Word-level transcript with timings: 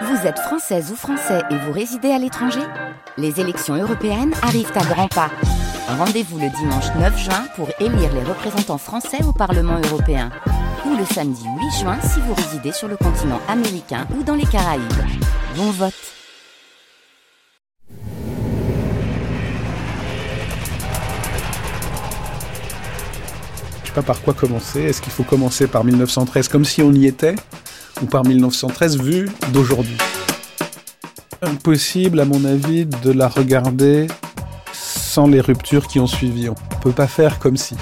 Vous 0.00 0.26
êtes 0.26 0.38
française 0.38 0.90
ou 0.90 0.96
français 0.96 1.42
et 1.50 1.56
vous 1.56 1.72
résidez 1.72 2.10
à 2.10 2.18
l'étranger 2.18 2.62
Les 3.18 3.40
élections 3.40 3.74
européennes 3.74 4.32
arrivent 4.42 4.72
à 4.74 4.84
grands 4.84 5.08
pas. 5.08 5.30
Rendez-vous 5.86 6.38
le 6.38 6.48
dimanche 6.48 6.86
9 6.98 7.18
juin 7.18 7.44
pour 7.56 7.68
élire 7.78 8.12
les 8.14 8.22
représentants 8.22 8.78
français 8.78 9.22
au 9.22 9.32
Parlement 9.32 9.78
européen. 9.90 10.30
Ou 10.86 10.96
le 10.96 11.04
samedi 11.04 11.44
8 11.44 11.80
juin 11.80 11.98
si 12.00 12.20
vous 12.20 12.32
résidez 12.32 12.72
sur 12.72 12.88
le 12.88 12.96
continent 12.96 13.40
américain 13.48 14.06
ou 14.18 14.22
dans 14.22 14.34
les 14.34 14.46
Caraïbes. 14.46 14.82
Bon 15.56 15.70
vote 15.70 15.92
Je 23.82 23.88
sais 23.88 23.94
pas 23.94 24.02
par 24.02 24.22
quoi 24.22 24.32
commencer. 24.32 24.80
Est-ce 24.80 25.02
qu'il 25.02 25.12
faut 25.12 25.22
commencer 25.22 25.66
par 25.66 25.84
1913 25.84 26.48
comme 26.48 26.64
si 26.64 26.80
on 26.82 26.92
y 26.92 27.06
était? 27.06 27.34
Ou 28.00 28.06
par 28.06 28.24
1913 28.24 28.98
vu 29.02 29.28
d'aujourd'hui 29.52 29.96
Impossible, 31.42 32.20
à 32.20 32.24
mon 32.24 32.44
avis, 32.44 32.86
de 32.86 33.10
la 33.10 33.28
regarder 33.28 34.06
sans 34.72 35.26
les 35.26 35.40
ruptures 35.40 35.88
qui 35.88 35.98
ont 35.98 36.06
suivi. 36.06 36.48
On 36.48 36.54
peut 36.80 36.92
pas 36.92 37.08
faire 37.08 37.38
comme 37.38 37.56
si. 37.56 37.74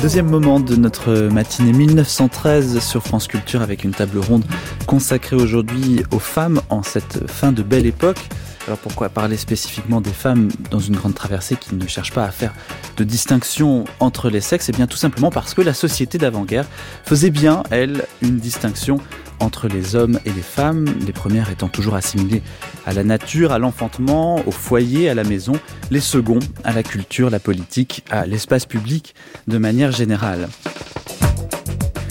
Deuxième 0.00 0.30
moment 0.30 0.60
de 0.60 0.76
notre 0.76 1.28
matinée 1.28 1.72
1913 1.72 2.78
sur 2.78 3.02
France 3.02 3.26
Culture 3.26 3.60
avec 3.60 3.84
une 3.84 3.90
table 3.90 4.18
ronde 4.18 4.44
consacrée 4.86 5.36
aujourd'hui 5.36 6.02
aux 6.12 6.18
femmes 6.18 6.62
en 6.70 6.82
cette 6.82 7.30
fin 7.30 7.52
de 7.52 7.62
belle 7.62 7.84
époque. 7.84 8.28
Alors 8.68 8.76
pourquoi 8.76 9.08
parler 9.08 9.38
spécifiquement 9.38 10.02
des 10.02 10.12
femmes 10.12 10.50
dans 10.70 10.78
une 10.78 10.94
grande 10.94 11.14
traversée 11.14 11.56
qui 11.56 11.74
ne 11.74 11.86
cherche 11.86 12.12
pas 12.12 12.24
à 12.24 12.30
faire 12.30 12.52
de 12.98 13.04
distinction 13.04 13.86
entre 13.98 14.28
les 14.28 14.42
sexes? 14.42 14.68
Eh 14.68 14.72
bien 14.72 14.86
tout 14.86 14.98
simplement 14.98 15.30
parce 15.30 15.54
que 15.54 15.62
la 15.62 15.72
société 15.72 16.18
d'avant-guerre 16.18 16.66
faisait 17.02 17.30
bien, 17.30 17.62
elle, 17.70 18.04
une 18.20 18.36
distinction 18.36 19.00
entre 19.40 19.68
les 19.68 19.96
hommes 19.96 20.20
et 20.26 20.32
les 20.32 20.42
femmes, 20.42 20.84
les 21.06 21.14
premières 21.14 21.48
étant 21.48 21.68
toujours 21.68 21.94
assimilées 21.94 22.42
à 22.84 22.92
la 22.92 23.04
nature, 23.04 23.52
à 23.52 23.58
l'enfantement, 23.58 24.46
au 24.46 24.50
foyer, 24.50 25.08
à 25.08 25.14
la 25.14 25.24
maison, 25.24 25.54
les 25.90 26.00
seconds 26.00 26.40
à 26.62 26.74
la 26.74 26.82
culture, 26.82 27.30
la 27.30 27.40
politique, 27.40 28.04
à 28.10 28.26
l'espace 28.26 28.66
public 28.66 29.14
de 29.46 29.56
manière 29.56 29.92
générale. 29.92 30.46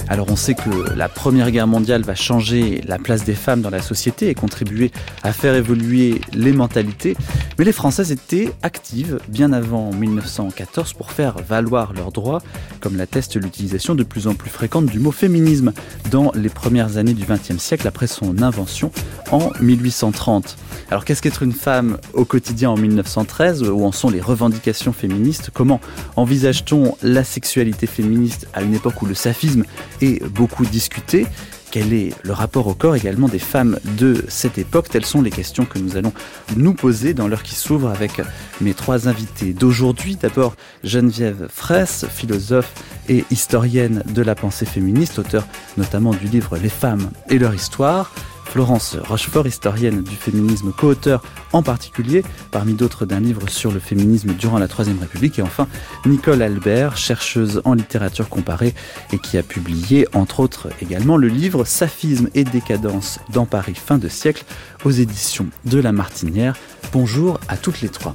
Alors 0.09 0.27
on 0.29 0.37
sait 0.37 0.55
que 0.55 0.93
la 0.95 1.09
Première 1.09 1.51
Guerre 1.51 1.67
mondiale 1.67 2.01
va 2.03 2.15
changer 2.15 2.81
la 2.87 2.97
place 2.97 3.25
des 3.25 3.35
femmes 3.35 3.61
dans 3.61 3.69
la 3.69 3.81
société 3.81 4.29
et 4.29 4.35
contribuer 4.35 4.91
à 5.21 5.33
faire 5.33 5.53
évoluer 5.53 6.21
les 6.33 6.53
mentalités, 6.53 7.17
mais 7.59 7.65
les 7.65 7.73
Françaises 7.73 8.11
étaient 8.13 8.53
actives 8.63 9.19
bien 9.27 9.51
avant 9.51 9.91
1914 9.91 10.93
pour 10.93 11.11
faire 11.11 11.35
valoir 11.39 11.91
leurs 11.91 12.13
droits, 12.13 12.41
comme 12.79 12.95
l'atteste 12.95 13.35
l'utilisation 13.35 13.95
de 13.95 14.03
plus 14.03 14.27
en 14.27 14.33
plus 14.33 14.49
fréquente 14.49 14.85
du 14.85 14.99
mot 14.99 15.11
féminisme 15.11 15.73
dans 16.09 16.31
les 16.35 16.49
premières 16.49 16.95
années 16.95 17.13
du 17.13 17.25
XXe 17.25 17.57
siècle 17.57 17.87
après 17.87 18.07
son 18.07 18.41
invention 18.41 18.91
en 19.31 19.51
1830. 19.59 20.55
Alors 20.89 21.03
qu'est-ce 21.03 21.21
qu'être 21.21 21.43
une 21.43 21.51
femme 21.51 21.97
au 22.13 22.23
quotidien 22.23 22.69
en 22.69 22.77
1913 22.77 23.63
Où 23.63 23.83
en 23.83 23.91
sont 23.91 24.09
les 24.09 24.21
revendications 24.21 24.93
féministes? 24.93 25.49
Comment 25.53 25.81
envisage-t-on 26.15 26.95
la 27.01 27.25
sexualité 27.25 27.87
féministe 27.87 28.47
à 28.53 28.61
une 28.61 28.73
époque 28.73 29.01
où 29.01 29.05
le 29.05 29.13
saphisme 29.13 29.65
est 30.01 30.23
beaucoup 30.25 30.65
discuté 30.65 31.25
quel 31.71 31.93
est 31.93 32.13
le 32.23 32.33
rapport 32.33 32.67
au 32.67 32.73
corps 32.73 32.95
également 32.95 33.27
des 33.27 33.39
femmes 33.39 33.77
de 33.97 34.23
cette 34.29 34.57
époque? 34.57 34.89
Telles 34.89 35.05
sont 35.05 35.21
les 35.21 35.31
questions 35.31 35.65
que 35.65 35.79
nous 35.79 35.97
allons 35.97 36.13
nous 36.55 36.73
poser 36.73 37.13
dans 37.13 37.27
l'heure 37.27 37.43
qui 37.43 37.55
s'ouvre 37.55 37.89
avec 37.89 38.21
mes 38.61 38.73
trois 38.73 39.07
invités 39.07 39.53
d'aujourd'hui. 39.53 40.15
D'abord 40.15 40.55
Geneviève 40.83 41.47
Fraisse, 41.49 42.05
philosophe 42.09 42.71
et 43.09 43.25
historienne 43.31 44.03
de 44.07 44.21
la 44.21 44.35
pensée 44.35 44.65
féministe, 44.65 45.19
auteur 45.19 45.45
notamment 45.77 46.11
du 46.11 46.27
livre 46.27 46.57
Les 46.57 46.69
femmes 46.69 47.11
et 47.29 47.37
leur 47.37 47.53
histoire. 47.53 48.13
Florence 48.49 48.95
Rochefort, 49.07 49.45
historienne 49.45 50.03
du 50.03 50.15
féminisme, 50.15 50.71
co-auteur 50.71 51.21
en 51.53 51.61
particulier, 51.61 52.23
parmi 52.51 52.73
d'autres 52.73 53.05
d'un 53.05 53.19
livre 53.19 53.49
sur 53.49 53.71
le 53.71 53.79
féminisme 53.79 54.33
durant 54.33 54.57
la 54.57 54.67
Troisième 54.67 54.99
République. 54.99 55.37
Et 55.39 55.41
enfin, 55.41 55.67
Nicole 56.05 56.41
Albert, 56.41 56.97
chercheuse 56.97 57.61
en 57.65 57.73
littérature 57.73 58.29
comparée 58.29 58.73
et 59.11 59.19
qui 59.19 59.37
a 59.37 59.43
publié, 59.43 60.07
entre 60.13 60.39
autres 60.39 60.69
également, 60.81 61.17
le 61.17 61.27
livre 61.27 61.65
Saphisme 61.65 62.29
et 62.33 62.43
décadence 62.43 63.19
dans 63.31 63.45
Paris 63.45 63.75
fin 63.75 63.97
de 63.97 64.07
siècle 64.07 64.43
aux 64.85 64.91
éditions 64.91 65.47
de 65.65 65.79
La 65.79 65.91
Martinière. 65.91 66.55
Bonjour 66.91 67.39
à 67.47 67.57
toutes 67.57 67.81
les 67.81 67.89
trois. 67.89 68.13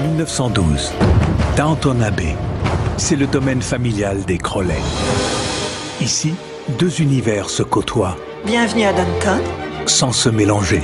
1912, 0.00 0.92
Downton 1.56 2.02
Abbey. 2.02 2.34
C'est 2.96 3.16
le 3.16 3.26
domaine 3.26 3.62
familial 3.62 4.24
des 4.24 4.38
Crolets. 4.38 4.74
Ici, 6.00 6.34
deux 6.78 7.00
univers 7.00 7.50
se 7.50 7.62
côtoient 7.62 8.16
Bienvenue 8.44 8.84
à 8.84 8.92
Downton. 8.92 9.40
sans 9.86 10.12
se 10.12 10.28
mélanger. 10.28 10.82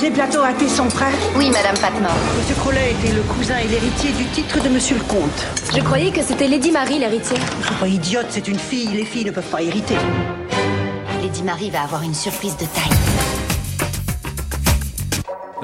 Ces 0.00 0.10
plateaux 0.10 0.42
a 0.42 0.50
été 0.50 0.68
son 0.68 0.90
frère 0.90 1.14
Oui, 1.36 1.50
Madame 1.50 1.76
Patmore. 1.78 2.12
Monsieur 2.38 2.54
Crowley 2.56 2.92
était 2.92 3.14
le 3.14 3.22
cousin 3.22 3.56
et 3.58 3.68
l'héritier 3.68 4.12
du 4.12 4.24
titre 4.26 4.62
de 4.62 4.68
Monsieur 4.68 4.96
le 4.96 5.04
Comte. 5.04 5.46
Je 5.74 5.80
croyais 5.80 6.10
que 6.10 6.22
c'était 6.22 6.46
Lady 6.46 6.70
Marie 6.70 6.98
l'héritière. 6.98 7.40
Je 7.60 7.66
suis 7.66 7.74
pas 7.76 7.88
idiote, 7.88 8.26
c'est 8.28 8.48
une 8.48 8.58
fille. 8.58 8.88
Les 8.88 9.04
filles 9.04 9.24
ne 9.24 9.30
peuvent 9.30 9.50
pas 9.50 9.62
hériter. 9.62 9.96
Lady 11.22 11.42
Marie 11.42 11.70
va 11.70 11.82
avoir 11.82 12.02
une 12.02 12.14
surprise 12.14 12.56
de 12.56 12.66
taille. 12.66 13.33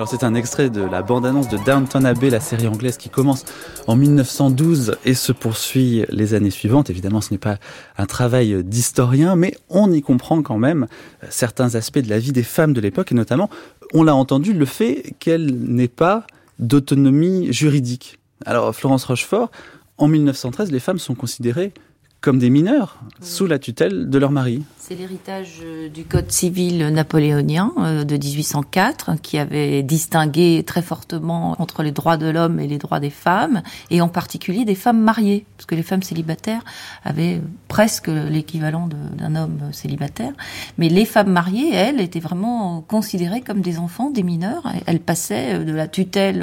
Alors 0.01 0.09
c'est 0.09 0.25
un 0.25 0.35
extrait 0.35 0.71
de 0.71 0.81
la 0.81 1.03
bande-annonce 1.03 1.51
de 1.51 1.59
Downton 1.59 2.07
Abbey, 2.07 2.31
la 2.31 2.41
série 2.41 2.67
anglaise 2.67 2.97
qui 2.97 3.11
commence 3.11 3.45
en 3.87 3.97
1912 3.97 4.97
et 5.05 5.13
se 5.13 5.31
poursuit 5.31 6.07
les 6.09 6.33
années 6.33 6.49
suivantes. 6.49 6.89
Évidemment, 6.89 7.21
ce 7.21 7.35
n'est 7.35 7.39
pas 7.39 7.59
un 7.99 8.07
travail 8.07 8.65
d'historien, 8.65 9.37
mais 9.37 9.55
on 9.69 9.93
y 9.93 10.01
comprend 10.01 10.41
quand 10.41 10.57
même 10.57 10.87
certains 11.29 11.75
aspects 11.75 11.99
de 11.99 12.09
la 12.09 12.19
vie 12.19 12.33
des 12.33 12.43
femmes 12.43 12.73
de 12.73 12.81
l'époque 12.81 13.13
et 13.13 13.15
notamment, 13.15 13.51
on 13.93 14.03
l'a 14.03 14.15
entendu, 14.15 14.55
le 14.55 14.65
fait 14.65 15.13
qu'elle 15.19 15.55
n'ait 15.55 15.87
pas 15.87 16.27
d'autonomie 16.59 17.53
juridique. 17.53 18.19
Alors 18.47 18.75
Florence 18.75 19.05
Rochefort, 19.05 19.51
en 19.99 20.09
1913, 20.09 20.73
les 20.73 20.81
femmes 20.81 20.99
sont 20.99 21.15
considérées 21.15 21.75
comme 22.23 22.39
des 22.39 22.49
mineurs 22.49 22.99
sous 23.21 23.47
la 23.47 23.59
tutelle 23.59 24.09
de 24.09 24.19
leur 24.19 24.31
mari. 24.31 24.63
C'est 24.83 24.95
l'héritage 24.97 25.59
euh, 25.63 25.89
du 25.91 26.05
Code 26.05 26.33
civil 26.33 26.79
napoléonien 26.89 27.71
euh, 27.79 28.03
de 28.03 28.17
1804 28.17 29.21
qui 29.23 29.37
avait 29.39 29.83
distingué 29.83 30.65
très 30.67 30.81
fortement 30.81 31.55
entre 31.61 31.83
les 31.83 31.93
droits 31.93 32.17
de 32.17 32.27
l'homme 32.29 32.59
et 32.59 32.67
les 32.67 32.79
droits 32.79 32.99
des 32.99 33.11
femmes, 33.11 33.63
et 33.91 34.01
en 34.01 34.09
particulier 34.09 34.65
des 34.65 34.75
femmes 34.75 34.99
mariées, 35.01 35.45
parce 35.57 35.67
que 35.67 35.75
les 35.75 35.83
femmes 35.83 36.03
célibataires 36.03 36.65
avaient 37.05 37.41
presque 37.69 38.09
l'équivalent 38.09 38.89
d'un 38.89 39.37
homme 39.37 39.59
célibataire. 39.73 40.33
Mais 40.79 40.89
les 40.89 41.05
femmes 41.05 41.31
mariées, 41.31 41.73
elles, 41.75 42.01
étaient 42.01 42.19
vraiment 42.19 42.81
considérées 42.81 43.43
comme 43.43 43.61
des 43.61 43.79
enfants, 43.79 44.09
des 44.11 44.23
mineurs. 44.23 44.73
Elles 44.87 45.01
passaient 45.01 45.57
euh, 45.57 45.65
de 45.65 45.73
la 45.73 45.89
tutelle 45.89 46.41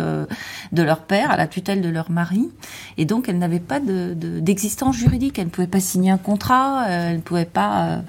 de 0.72 0.84
leur 0.84 1.00
père 1.02 1.32
à 1.32 1.38
la 1.38 1.48
tutelle 1.48 1.82
de 1.82 1.90
leur 1.90 2.12
mari, 2.12 2.50
et 2.98 3.06
donc 3.06 3.28
elles 3.28 3.40
n'avaient 3.40 3.60
pas 3.60 3.80
de- 3.80 4.14
de- 4.14 4.40
d'existence 4.40 4.96
juridique. 4.96 5.40
Elles 5.40 5.46
ne 5.46 5.50
pouvaient 5.52 5.66
pas 5.68 5.80
signer 5.82 6.12
un 6.12 6.18
contrat, 6.20 6.86
elles 6.88 7.18
ne 7.18 7.22
pouvaient 7.22 7.46
pas 7.46 8.04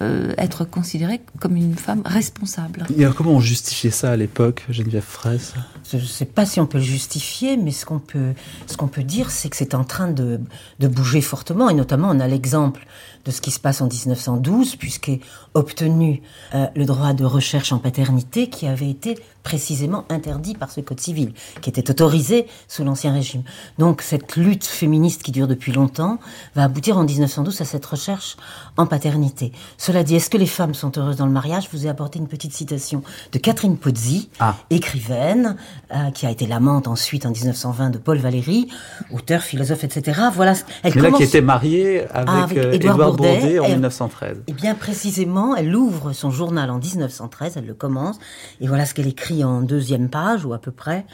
euh, 0.00 0.34
être 0.38 0.64
considérée 0.64 1.20
comme 1.40 1.56
une 1.56 1.76
femme 1.76 2.02
responsable. 2.04 2.86
Et 2.96 3.04
alors 3.04 3.14
comment 3.14 3.32
on 3.32 3.40
justifiait 3.40 3.90
ça 3.90 4.12
à 4.12 4.16
l'époque, 4.16 4.64
Geneviève 4.68 5.02
Fraisse? 5.02 5.54
Je 5.90 5.96
ne 5.98 6.02
sais 6.02 6.24
pas 6.24 6.46
si 6.46 6.60
on 6.60 6.66
peut 6.66 6.78
le 6.78 6.84
justifier, 6.84 7.56
mais 7.56 7.70
ce 7.70 7.84
qu'on 7.84 7.98
peut, 7.98 8.32
ce 8.66 8.76
qu'on 8.76 8.88
peut 8.88 9.02
dire, 9.02 9.30
c'est 9.30 9.48
que 9.48 9.56
c'est 9.56 9.74
en 9.74 9.84
train 9.84 10.08
de, 10.08 10.40
de 10.78 10.88
bouger 10.88 11.20
fortement, 11.20 11.68
et 11.68 11.74
notamment 11.74 12.10
on 12.10 12.20
a 12.20 12.28
l'exemple 12.28 12.86
de 13.24 13.30
ce 13.30 13.40
qui 13.40 13.50
se 13.50 13.60
passe 13.60 13.80
en 13.80 13.86
1912, 13.88 14.76
puisqu'est 14.76 15.20
obtenu 15.54 16.22
euh, 16.54 16.66
le 16.74 16.84
droit 16.84 17.12
de 17.12 17.24
recherche 17.24 17.72
en 17.72 17.78
paternité 17.78 18.48
qui 18.48 18.66
avait 18.66 18.90
été 18.90 19.18
précisément 19.42 20.04
interdit 20.08 20.54
par 20.54 20.70
ce 20.70 20.80
code 20.80 21.00
civil, 21.00 21.32
qui 21.60 21.68
était 21.68 21.90
autorisé 21.90 22.46
sous 22.68 22.84
l'Ancien 22.84 23.12
Régime. 23.12 23.42
Donc 23.78 24.00
cette 24.02 24.36
lutte 24.36 24.64
féministe 24.64 25.22
qui 25.24 25.32
dure 25.32 25.48
depuis 25.48 25.72
longtemps 25.72 26.18
va 26.54 26.64
aboutir 26.64 26.96
en 26.96 27.02
1912 27.04 27.60
à 27.60 27.64
cette 27.64 27.84
recherche 27.84 28.36
en 28.76 28.86
paternité. 28.86 29.50
Cela 29.78 30.04
dit, 30.04 30.14
est-ce 30.14 30.30
que 30.30 30.36
les 30.38 30.46
femmes 30.46 30.74
sont 30.74 30.96
heureuses 30.96 31.16
dans 31.16 31.26
le 31.26 31.32
mariage? 31.32 31.68
Je 31.72 31.76
vous 31.76 31.86
ai 31.86 31.88
apporté 31.88 32.18
une 32.20 32.28
petite 32.28 32.52
citation 32.52 33.02
de 33.32 33.38
Catherine 33.38 33.76
Pozzi, 33.76 34.30
Ah. 34.38 34.54
écrivaine, 34.70 35.56
euh, 35.94 36.10
qui 36.12 36.24
a 36.26 36.30
été 36.30 36.46
l'amante 36.46 36.86
ensuite 36.86 37.26
en 37.26 37.30
1920 37.30 37.90
de 37.90 37.98
Paul 37.98 38.18
Valéry, 38.18 38.68
auteur, 39.12 39.42
philosophe, 39.42 39.82
etc. 39.84 40.20
Voilà, 40.34 40.52
elle 40.84 40.92
Mais 40.94 41.00
là 41.00 41.06
commence- 41.08 41.18
qui 41.18 41.24
était 41.24 41.40
mariée 41.40 42.04
avec, 42.10 42.28
Ah, 42.28 42.42
avec 42.44 42.58
euh, 42.58 42.72
Bourdet, 43.16 43.38
Bourdet 43.40 43.58
en 43.58 43.64
elle- 43.64 43.70
1913. 43.72 44.42
et 44.46 44.52
bien 44.52 44.74
précisément, 44.74 45.54
elle 45.56 45.74
ouvre 45.74 46.12
son 46.12 46.30
journal 46.30 46.70
en 46.70 46.78
1913, 46.78 47.56
elle 47.56 47.66
le 47.66 47.74
commence, 47.74 48.18
et 48.60 48.66
voilà 48.68 48.86
ce 48.86 48.94
qu'elle 48.94 49.08
écrit 49.08 49.44
en 49.44 49.60
deuxième 49.62 50.08
page, 50.08 50.44
ou 50.44 50.52
à 50.52 50.58
peu 50.58 50.70
près. 50.72 51.06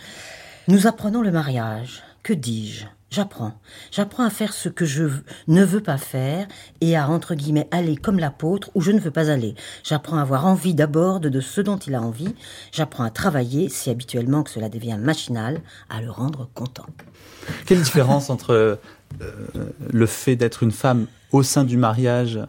Nous 0.68 0.86
apprenons 0.86 1.22
le 1.22 1.30
mariage, 1.30 2.02
que 2.22 2.32
dis-je? 2.32 2.84
J'apprends. 3.10 3.54
J'apprends 3.90 4.24
à 4.24 4.28
faire 4.28 4.52
ce 4.52 4.68
que 4.68 4.84
je 4.84 5.04
ne 5.46 5.64
veux 5.64 5.80
pas 5.82 5.96
faire 5.96 6.46
et 6.82 6.94
à, 6.94 7.08
entre 7.08 7.34
guillemets, 7.34 7.66
aller 7.70 7.96
comme 7.96 8.18
l'apôtre 8.18 8.68
où 8.74 8.82
je 8.82 8.90
ne 8.90 9.00
veux 9.00 9.10
pas 9.10 9.30
aller. 9.30 9.54
J'apprends 9.82 10.18
à 10.18 10.20
avoir 10.20 10.44
envie 10.44 10.74
d'abord 10.74 11.18
de, 11.18 11.40
ce 11.40 11.62
dont 11.62 11.78
il 11.78 11.94
a 11.94 12.02
envie. 12.02 12.34
J'apprends 12.70 13.04
à 13.04 13.08
travailler, 13.10 13.70
si 13.70 13.88
habituellement 13.88 14.42
que 14.42 14.50
cela 14.50 14.68
devient 14.68 14.98
machinal, 15.00 15.62
à 15.88 16.02
le 16.02 16.10
rendre 16.10 16.50
content. 16.54 16.84
Quelle 17.64 17.80
différence 17.80 18.28
entre 18.28 18.78
le 19.90 20.06
fait 20.06 20.36
d'être 20.36 20.62
une 20.62 20.70
femme 20.70 21.06
au 21.32 21.42
sein 21.42 21.64
du 21.64 21.76
mariage 21.76 22.40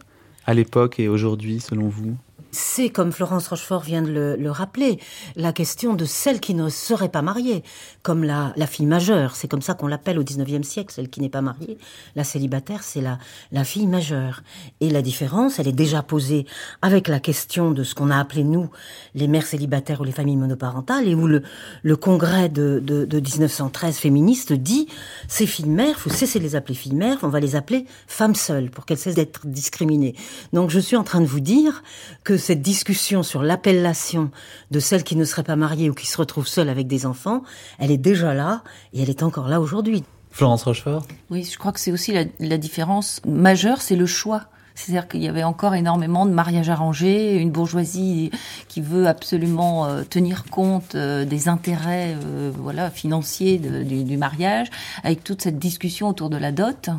à 0.46 0.54
l'époque 0.54 0.98
et 0.98 1.08
aujourd'hui, 1.08 1.60
selon 1.60 1.88
vous? 1.88 2.16
C'est, 2.52 2.90
comme 2.90 3.12
Florence 3.12 3.48
Rochefort 3.48 3.82
vient 3.82 4.02
de 4.02 4.36
le, 4.38 4.50
rappeler, 4.50 4.98
la 5.36 5.52
question 5.52 5.94
de 5.94 6.04
celle 6.04 6.40
qui 6.40 6.54
ne 6.54 6.68
serait 6.68 7.08
pas 7.08 7.22
mariée, 7.22 7.62
comme 8.02 8.24
la, 8.24 8.52
la 8.56 8.66
fille 8.66 8.86
majeure. 8.86 9.36
C'est 9.36 9.48
comme 9.48 9.62
ça 9.62 9.74
qu'on 9.74 9.86
l'appelle 9.86 10.18
au 10.18 10.24
XIXe 10.24 10.66
siècle, 10.66 10.92
celle 10.92 11.08
qui 11.08 11.20
n'est 11.20 11.28
pas 11.28 11.42
mariée. 11.42 11.78
La 12.16 12.24
célibataire, 12.24 12.82
c'est 12.82 13.00
la, 13.00 13.18
la 13.52 13.64
fille 13.64 13.86
majeure. 13.86 14.42
Et 14.80 14.90
la 14.90 15.02
différence, 15.02 15.58
elle 15.58 15.68
est 15.68 15.72
déjà 15.72 16.02
posée 16.02 16.46
avec 16.82 17.08
la 17.08 17.20
question 17.20 17.70
de 17.70 17.84
ce 17.84 17.94
qu'on 17.94 18.10
a 18.10 18.18
appelé, 18.18 18.44
nous, 18.44 18.68
les 19.14 19.28
mères 19.28 19.46
célibataires 19.46 20.00
ou 20.00 20.04
les 20.04 20.12
familles 20.12 20.36
monoparentales, 20.36 21.06
et 21.08 21.14
où 21.14 21.26
le, 21.26 21.42
le 21.82 21.96
congrès 21.96 22.48
de, 22.48 22.80
de, 22.82 23.04
de 23.04 23.20
1913 23.20 23.96
féministe 23.96 24.52
dit, 24.52 24.88
ces 25.28 25.46
filles 25.46 25.68
mères, 25.68 25.98
faut 25.98 26.10
cesser 26.10 26.38
de 26.38 26.44
les 26.44 26.56
appeler 26.56 26.74
filles 26.74 26.94
mères, 26.94 27.18
on 27.22 27.28
va 27.28 27.40
les 27.40 27.56
appeler 27.56 27.86
femmes 28.06 28.34
seules, 28.34 28.70
pour 28.70 28.86
qu'elles 28.86 28.98
cessent 28.98 29.14
d'être 29.14 29.46
discriminées. 29.46 30.14
Donc 30.52 30.70
je 30.70 30.80
suis 30.80 30.96
en 30.96 31.04
train 31.04 31.20
de 31.20 31.26
vous 31.26 31.40
dire 31.40 31.82
que 32.24 32.36
cette 32.40 32.62
discussion 32.62 33.22
sur 33.22 33.44
l'appellation 33.44 34.32
de 34.72 34.80
celle 34.80 35.04
qui 35.04 35.14
ne 35.14 35.24
serait 35.24 35.44
pas 35.44 35.54
mariée 35.54 35.88
ou 35.88 35.94
qui 35.94 36.08
se 36.08 36.16
retrouve 36.16 36.48
seule 36.48 36.68
avec 36.68 36.88
des 36.88 37.06
enfants, 37.06 37.44
elle 37.78 37.92
est 37.92 37.98
déjà 37.98 38.34
là 38.34 38.64
et 38.92 39.02
elle 39.02 39.10
est 39.10 39.22
encore 39.22 39.46
là 39.46 39.60
aujourd'hui. 39.60 40.02
Florence 40.32 40.64
Rochefort? 40.64 41.06
Oui, 41.30 41.44
je 41.44 41.56
crois 41.58 41.70
que 41.70 41.78
c'est 41.78 41.92
aussi 41.92 42.12
la, 42.12 42.24
la 42.40 42.58
différence 42.58 43.20
majeure, 43.24 43.80
c'est 43.80 43.96
le 43.96 44.06
choix. 44.06 44.46
C'est-à-dire 44.74 45.08
qu'il 45.08 45.22
y 45.22 45.28
avait 45.28 45.44
encore 45.44 45.74
énormément 45.74 46.26
de 46.26 46.30
mariages 46.30 46.70
arrangés, 46.70 47.36
une 47.36 47.50
bourgeoisie 47.50 48.30
qui 48.68 48.80
veut 48.80 49.06
absolument 49.06 49.86
euh, 49.86 50.02
tenir 50.08 50.44
compte 50.44 50.94
euh, 50.94 51.24
des 51.24 51.48
intérêts 51.48 52.16
euh, 52.24 52.50
voilà, 52.56 52.90
financiers 52.90 53.58
du, 53.58 54.16
mariage, 54.16 54.68
avec 55.02 55.24
toute 55.24 55.42
cette 55.42 55.58
discussion 55.58 56.08
autour 56.08 56.30
de 56.30 56.36
la 56.36 56.52
dot. 56.52 56.90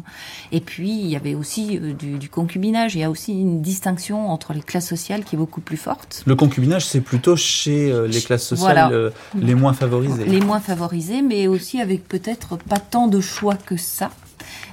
Et 0.51 0.59
puis, 0.59 0.91
il 0.91 1.07
y 1.07 1.15
avait 1.15 1.33
aussi 1.33 1.79
du, 1.79 2.29
concubinage. 2.29 2.95
Il 2.95 2.99
y 2.99 3.03
a 3.03 3.09
aussi 3.09 3.33
une 3.33 3.61
distinction 3.61 4.29
entre 4.29 4.53
les 4.53 4.61
classes 4.61 4.87
sociales 4.87 5.23
qui 5.23 5.35
est 5.35 5.39
beaucoup 5.39 5.61
plus 5.61 5.77
forte. 5.77 6.23
Le 6.25 6.35
concubinage, 6.35 6.85
c'est 6.85 7.01
plutôt 7.01 7.35
chez 7.35 7.93
les 8.07 8.21
classes 8.21 8.45
sociales 8.45 9.11
les 9.35 9.55
moins 9.55 9.73
favorisées. 9.73 10.25
Les 10.25 10.39
moins 10.39 10.59
favorisées, 10.59 11.21
mais 11.21 11.47
aussi 11.47 11.81
avec 11.81 12.07
peut-être 12.07 12.57
pas 12.57 12.79
tant 12.79 13.07
de 13.07 13.19
choix 13.19 13.55
que 13.55 13.77
ça. 13.77 14.11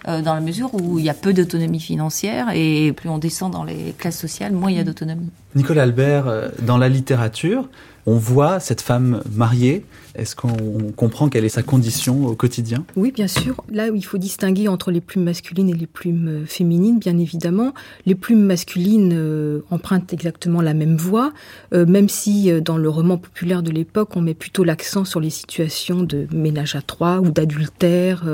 Euh, 0.09 0.23
dans 0.23 0.35
la 0.35 0.41
mesure 0.41 0.71
où 0.73 0.99
il 0.99 1.05
y 1.05 1.11
a 1.11 1.15
peu 1.15 1.35
d'autonomie 1.35 1.81
financière 1.81 2.49
et 2.55 2.93
plus 2.93 3.11
on 3.11 3.19
descend 3.19 3.53
dans 3.53 3.65
les 3.65 3.95
classes 3.99 4.19
sociales, 4.19 4.53
moins 4.53 4.71
il 4.71 4.79
y 4.79 4.81
a 4.81 4.85
d'autonomie. 4.85 5.29
Nicolas 5.59 5.83
Albert, 5.83 6.29
euh, 6.29 6.49
dans 6.63 6.79
la 6.79 6.89
littérature, 6.89 7.69
on 8.07 8.15
voit 8.15 8.61
cette 8.61 8.81
femme 8.81 9.23
mariée 9.35 9.85
est-ce 10.15 10.35
qu'on 10.35 10.93
comprend 10.97 11.29
quelle 11.29 11.45
est 11.45 11.49
sa 11.51 11.63
condition 11.63 12.27
au 12.27 12.35
quotidien? 12.35 12.85
Oui, 12.97 13.13
bien 13.13 13.29
sûr. 13.29 13.63
Là, 13.71 13.87
il 13.95 14.05
faut 14.05 14.19
distinguer 14.19 14.67
entre 14.67 14.91
les 14.91 15.01
plumes 15.01 15.23
masculines 15.23 15.69
et 15.69 15.75
les 15.75 15.87
plumes 15.87 16.29
euh, 16.29 16.45
féminines, 16.45 16.99
bien 16.99 17.17
évidemment. 17.19 17.73
Les 18.05 18.17
plumes 18.17 18.43
masculines 18.43 19.13
euh, 19.15 19.61
empruntent 19.71 20.13
exactement 20.13 20.61
la 20.61 20.75
même 20.75 20.97
voie, 20.97 21.33
même 21.73 22.09
si 22.09 22.51
dans 22.63 22.79
le 22.79 22.89
roman 22.89 23.19
populaire 23.19 23.63
de 23.63 23.71
l'époque, 23.71 24.17
on 24.17 24.21
met 24.21 24.35
plutôt 24.35 24.65
l'accent 24.65 25.05
sur 25.05 25.21
les 25.21 25.31
situations 25.31 26.03
de 26.03 26.27
ménage 26.33 26.75
à 26.75 26.83
trois 26.83 27.21
ou 27.21 27.31
d'adultère. 27.31 28.25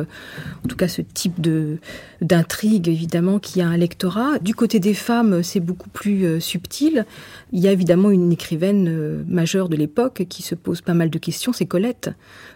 en 0.65 0.69
tout 0.69 0.77
cas, 0.77 0.89
ce 0.89 1.03
type 1.03 1.41
de 1.41 1.79
d'intrigue, 2.21 2.89
évidemment, 2.89 3.39
qui 3.39 3.61
a 3.61 3.69
un 3.69 3.77
lectorat. 3.77 4.39
Du 4.41 4.55
côté 4.55 4.79
des 4.79 4.95
femmes, 4.95 5.43
c'est 5.43 5.61
beaucoup 5.61 5.91
plus 5.91 6.41
subtil. 6.41 7.05
Il 7.55 7.61
y 7.61 7.69
a 7.69 7.73
évidemment 7.73 8.11
une 8.11 8.33
écrivaine 8.33 9.25
majeure 9.27 9.69
de 9.69 9.77
l'époque 9.77 10.27
qui 10.29 10.43
se 10.43 10.55
pose 10.55 10.81
pas 10.81 10.93
mal 10.93 11.09
de 11.09 11.19
questions. 11.19 11.53
C'est 11.53 11.67
Colette. 11.67 12.11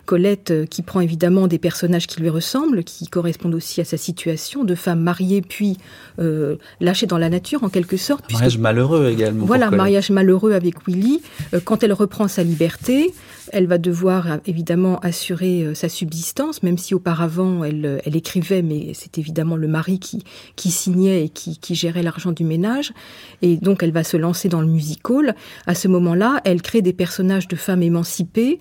Colette 0.08 0.50
euh, 0.50 0.64
qui 0.64 0.80
prend 0.80 1.00
évidemment 1.00 1.48
des 1.48 1.58
personnages 1.58 2.06
qui 2.06 2.18
lui 2.20 2.30
ressemblent, 2.30 2.82
qui 2.82 3.08
correspondent 3.08 3.54
aussi 3.54 3.82
à 3.82 3.84
sa 3.84 3.98
situation 3.98 4.64
de 4.64 4.74
femme 4.74 5.00
mariée 5.00 5.42
puis 5.42 5.76
euh, 6.18 6.56
lâchée 6.80 7.06
dans 7.06 7.18
la 7.18 7.28
nature 7.28 7.62
en 7.62 7.68
quelque 7.68 7.98
sorte. 7.98 8.32
Mariage 8.32 8.56
malheureux 8.56 9.10
également. 9.10 9.44
Voilà, 9.44 9.70
mariage 9.70 10.10
malheureux 10.10 10.52
avec 10.52 10.86
Willy. 10.86 11.20
Euh, 11.52 11.60
quand 11.62 11.82
elle 11.82 11.92
reprend 11.92 12.26
sa 12.26 12.42
liberté, 12.42 13.12
elle 13.52 13.66
va 13.66 13.76
devoir 13.76 14.38
évidemment 14.46 14.98
assurer 15.00 15.74
sa 15.74 15.88
subsistance, 15.88 16.62
même 16.62 16.76
si 16.76 16.94
auparavant 16.94 17.64
elle, 17.64 18.02
elle 18.04 18.16
écrivait, 18.16 18.60
mais 18.60 18.92
c'est 18.92 19.16
évidemment 19.16 19.56
le 19.56 19.68
mari 19.68 19.98
qui, 19.98 20.22
qui 20.54 20.70
signait 20.70 21.24
et 21.24 21.28
qui, 21.30 21.58
qui 21.58 21.74
gérait 21.74 22.02
l'argent 22.02 22.32
du 22.32 22.44
ménage. 22.44 22.92
Et 23.40 23.56
donc 23.56 23.82
elle 23.82 23.92
va 23.92 24.04
se 24.04 24.18
lancer 24.18 24.50
dans 24.50 24.60
le 24.60 24.66
À 25.67 25.75
ce 25.75 25.88
moment-là, 25.88 26.40
elle 26.44 26.62
crée 26.62 26.82
des 26.82 26.93
personnages 26.93 27.49
de 27.49 27.56
femmes 27.56 27.82
émancipées 27.82 28.58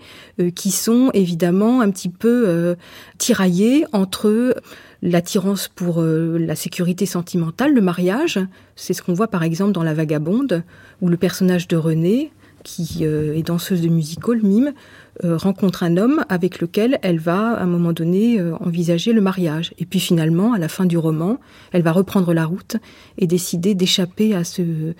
qui 0.55 0.71
sont 0.71 1.11
évidemment 1.13 1.81
un 1.81 1.89
petit 1.91 2.09
peu 2.09 2.45
euh, 2.47 2.75
tiraillés 3.17 3.85
entre 3.91 4.55
l'attirance 5.01 5.67
pour 5.67 6.01
euh, 6.01 6.37
la 6.37 6.55
sécurité 6.55 7.05
sentimentale, 7.05 7.73
le 7.73 7.81
mariage. 7.81 8.39
C'est 8.75 8.93
ce 8.93 9.01
qu'on 9.01 9.13
voit 9.13 9.27
par 9.27 9.43
exemple 9.43 9.71
dans 9.71 9.83
La 9.83 9.93
Vagabonde, 9.93 10.63
où 11.01 11.09
le 11.09 11.17
personnage 11.17 11.67
de 11.67 11.77
Renée, 11.77 12.31
qui 12.67 13.05
euh, 13.05 13.33
est 13.33 13.43
danseuse 13.43 13.81
de 13.81 13.87
musical, 13.87 14.41
mime, 14.43 14.73
rencontre 15.23 15.81
un 15.81 15.97
homme 15.97 16.23
avec 16.29 16.61
lequel 16.61 16.99
elle 17.01 17.17
va 17.17 17.53
à 17.53 17.63
un 17.63 17.65
moment 17.65 17.91
donné 17.91 18.39
envisager 18.59 19.13
le 19.13 19.21
mariage. 19.21 19.73
Et 19.79 19.85
puis 19.87 19.99
finalement, 19.99 20.53
à 20.53 20.59
la 20.59 20.67
fin 20.67 20.85
du 20.85 20.95
roman, 20.95 21.39
elle 21.71 21.81
va 21.81 21.91
reprendre 21.91 22.35
la 22.35 22.45
route 22.45 22.75
et 23.17 23.25
décider 23.25 23.73
d'échapper 23.73 24.35
à 24.35 24.43
ce, 24.43 24.93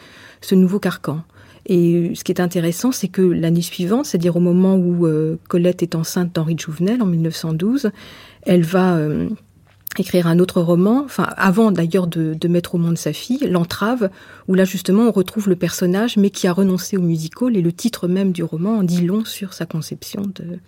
nouveau 0.55 0.79
carcan. 0.79 1.21
Et 1.67 2.13
ce 2.15 2.23
qui 2.23 2.31
est 2.31 2.41
intéressant, 2.41 2.91
c'est 2.91 3.09
que 3.09 3.21
l'année 3.21 3.61
suivante, 3.61 4.05
c'est-à-dire 4.05 4.37
au 4.37 4.39
moment 4.39 4.75
où 4.75 5.05
euh, 5.05 5.37
Colette 5.49 5.83
est 5.83 5.95
enceinte 5.95 6.33
d'Henri 6.33 6.55
de 6.55 6.59
Jouvenel 6.61 7.01
en 7.01 7.05
1912, 7.05 7.91
elle 8.43 8.63
va 8.63 8.95
euh, 8.95 9.29
écrire 9.99 10.27
un 10.27 10.39
autre 10.39 10.61
roman, 10.61 11.03
enfin 11.03 11.27
avant 11.37 11.71
d'ailleurs 11.71 12.07
de, 12.07 12.33
de, 12.33 12.47
mettre 12.47 12.75
au 12.75 12.77
monde 12.77 12.97
sa 12.97 13.13
fille, 13.13 13.47
L'entrave, 13.49 14.09
où 14.47 14.53
là 14.53 14.65
justement 14.65 15.03
on 15.03 15.11
retrouve 15.11 15.49
le 15.49 15.55
personnage, 15.55 16.17
mais 16.17 16.29
qui 16.29 16.47
a 16.47 16.53
renoncé 16.53 16.97
au 16.97 17.01
musical, 17.01 17.55
et 17.55 17.61
le 17.61 17.71
titre 17.71 18.07
même 18.07 18.31
du 18.31 18.43
roman 18.43 18.77
en 18.77 18.83
dit 18.83 19.01
long 19.01 19.25
sur 19.25 19.53
sa 19.53 19.65
conception 19.65 20.23
de, 20.35 20.59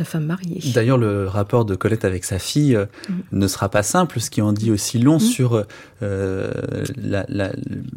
la 0.00 0.04
femme 0.04 0.26
mariée. 0.26 0.60
D'ailleurs, 0.74 0.98
le 0.98 1.28
rapport 1.28 1.64
de 1.64 1.74
Colette 1.76 2.04
avec 2.04 2.24
sa 2.24 2.38
fille 2.38 2.74
euh, 2.74 2.86
mm. 3.08 3.38
ne 3.38 3.46
sera 3.46 3.68
pas 3.68 3.82
simple, 3.82 4.18
ce 4.18 4.30
qui 4.30 4.42
en 4.42 4.52
dit 4.52 4.70
aussi 4.70 4.98
long 4.98 5.16
mm. 5.16 5.20
sur 5.20 5.64
euh, 6.02 6.50
la, 6.96 7.26
la, 7.28 7.52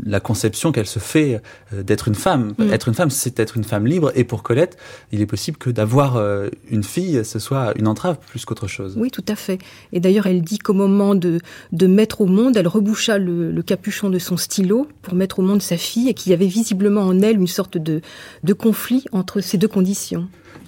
la, 0.06 0.20
conception 0.20 0.74
qu'elle 0.74 0.88
se 0.88 1.00
fait 1.00 1.42
euh, 1.74 1.84
d'être 1.84 2.10
une 2.10 2.16
femme. 2.16 2.54
Mm. 2.58 2.74
Être 2.74 2.90
une 2.90 2.94
femme, 2.94 3.10
c'est 3.10 3.40
être 3.40 3.56
une 3.56 3.64
femme 3.64 3.88
libre. 3.88 4.12
Et 4.16 4.26
pour 4.26 4.44
Colette, 4.44 4.78
il 5.12 5.22
est 5.22 5.26
possible 5.26 5.58
que 5.58 5.70
d'avoir 5.70 6.18
euh, 6.18 6.50
une 6.70 6.84
fille, 6.84 7.24
ce 7.24 7.40
soit 7.40 7.74
une 7.80 7.88
entrave 7.88 8.18
plus 8.28 8.44
qu'autre 8.44 8.68
chose. 8.68 8.96
Oui, 8.98 9.10
tout 9.10 9.26
à 9.30 9.36
fait. 9.36 9.60
Et 9.94 10.02
d'ailleurs, 10.02 10.28
elle 10.28 10.42
dit 10.42 10.60
qu'au 10.60 10.74
moment 10.74 11.16
de, 11.16 11.40
de 11.72 11.88
mettre 11.88 12.20
au 12.20 12.26
monde, 12.26 12.58
elle 12.58 12.68
reboucha 12.68 13.18
le, 13.18 13.52
le, 13.52 13.64
capuchon 13.64 14.10
de 14.10 14.20
son 14.20 14.36
stylo 14.36 14.88
pour 15.02 15.16
mettre 15.16 15.40
au 15.40 15.42
monde 15.42 15.62
sa 15.62 15.78
fille 15.78 16.10
et 16.10 16.14
qu'il 16.14 16.32
y 16.32 16.34
avait 16.34 16.48
visiblement 16.48 17.04
en 17.04 17.22
elle 17.22 17.38
une 17.38 17.48
sorte 17.48 17.78
de, 17.78 18.02
de 18.44 18.54
conflit 18.54 19.06
entre 19.14 19.40
ces 19.40 19.58
deux 19.58 19.70
conditions. 19.70 20.28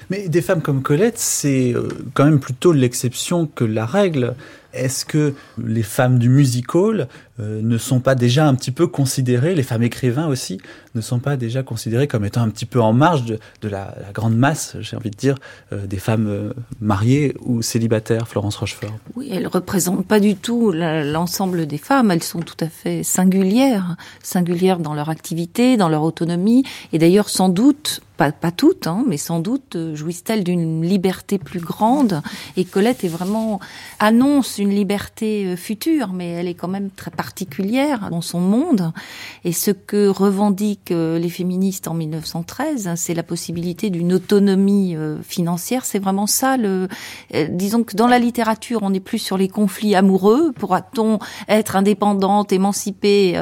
Mais 0.09 0.27
des 0.29 0.41
femmes 0.41 0.61
comme 0.61 0.81
Colette, 0.81 1.17
c'est 1.17 1.73
euh, 1.73 1.87
quand 2.13 2.25
même 2.25 2.39
plutôt 2.39 2.71
l'exception 2.71 3.47
que 3.47 3.63
la 3.63 3.85
règle. 3.85 4.35
Est-ce 4.73 5.05
que 5.05 5.33
les 5.57 5.83
femmes 5.83 6.19
du 6.19 6.29
musical 6.29 7.07
euh, 7.41 7.61
ne 7.61 7.77
sont 7.77 7.99
pas 7.99 8.15
déjà 8.15 8.47
un 8.47 8.55
petit 8.55 8.71
peu 8.71 8.87
considérées, 8.87 9.55
les 9.55 9.63
femmes 9.63 9.83
écrivains 9.83 10.27
aussi, 10.27 10.57
ne 10.93 11.01
sont 11.01 11.19
pas 11.19 11.35
déjà 11.35 11.63
considérées 11.63 12.07
comme 12.07 12.23
étant 12.23 12.41
un 12.41 12.49
petit 12.49 12.65
peu 12.65 12.79
en 12.79 12.93
marge 12.93 13.25
de, 13.25 13.67
la, 13.67 13.93
grande 14.13 14.37
masse, 14.37 14.77
j'ai 14.79 14.95
envie 14.95 15.09
de 15.11 15.17
dire, 15.17 15.35
euh, 15.73 15.85
des 15.85 15.97
femmes 15.97 16.27
euh, 16.27 16.53
mariées 16.79 17.35
ou 17.41 17.61
célibataires, 17.61 18.29
Florence 18.29 18.55
Rochefort. 18.55 18.93
Oui, 19.17 19.29
elles 19.33 19.47
représentent 19.47 20.07
pas 20.07 20.21
du 20.21 20.37
tout 20.37 20.71
l'ensemble 20.71 21.65
des 21.65 21.77
femmes, 21.77 22.09
elles 22.09 22.23
sont 22.23 22.39
tout 22.39 22.55
à 22.61 22.69
fait 22.69 23.03
singulières, 23.03 23.97
singulières 24.23 24.79
dans 24.79 24.93
leur 24.93 25.09
activité, 25.09 25.75
dans 25.75 25.89
leur 25.89 26.03
autonomie, 26.03 26.63
et 26.93 26.99
d'ailleurs 26.99 27.27
sans 27.27 27.49
doute 27.49 27.99
pas, 28.15 28.31
pas 28.31 28.51
toutes, 28.51 28.87
hein, 28.87 29.03
mais 29.05 29.17
sans 29.17 29.41
doute 29.41 29.77
jouissent-elles 29.93 30.45
d'une 30.45 30.83
liberté 30.85 31.37
plus 31.37 31.59
grande. 31.59 32.21
Et 32.55 32.63
Colette 32.63 33.03
est 33.03 33.09
vraiment 33.09 33.59
annonce 33.99 34.57
une 34.57 34.69
liberté 34.69 35.57
future, 35.57 36.13
mais 36.13 36.29
elle 36.29 36.47
est 36.47 36.53
quand 36.53 36.69
même 36.69 36.91
très 36.91 37.11
particulière 37.25 38.09
dans 38.11 38.21
son 38.21 38.39
monde. 38.39 38.93
Et 39.45 39.51
ce 39.51 39.71
que 39.71 40.09
revendiquent 40.09 40.91
euh, 40.91 41.17
les 41.17 41.29
féministes 41.29 41.87
en 41.87 41.95
1913, 41.95 42.91
c'est 42.95 43.15
la 43.15 43.23
possibilité 43.23 43.89
d'une 43.89 44.13
autonomie 44.13 44.95
euh, 44.95 45.17
financière. 45.23 45.85
C'est 45.85 45.97
vraiment 45.97 46.27
ça. 46.27 46.55
Le, 46.55 46.87
euh, 47.33 47.47
disons 47.49 47.83
que 47.83 47.95
dans 47.95 48.05
la 48.05 48.19
littérature, 48.19 48.81
on 48.83 48.91
n'est 48.91 48.99
plus 48.99 49.17
sur 49.17 49.37
les 49.37 49.47
conflits 49.47 49.95
amoureux. 49.95 50.51
Pourra-t-on 50.51 51.17
être 51.47 51.75
indépendante, 51.75 52.51
émancipée 52.51 53.39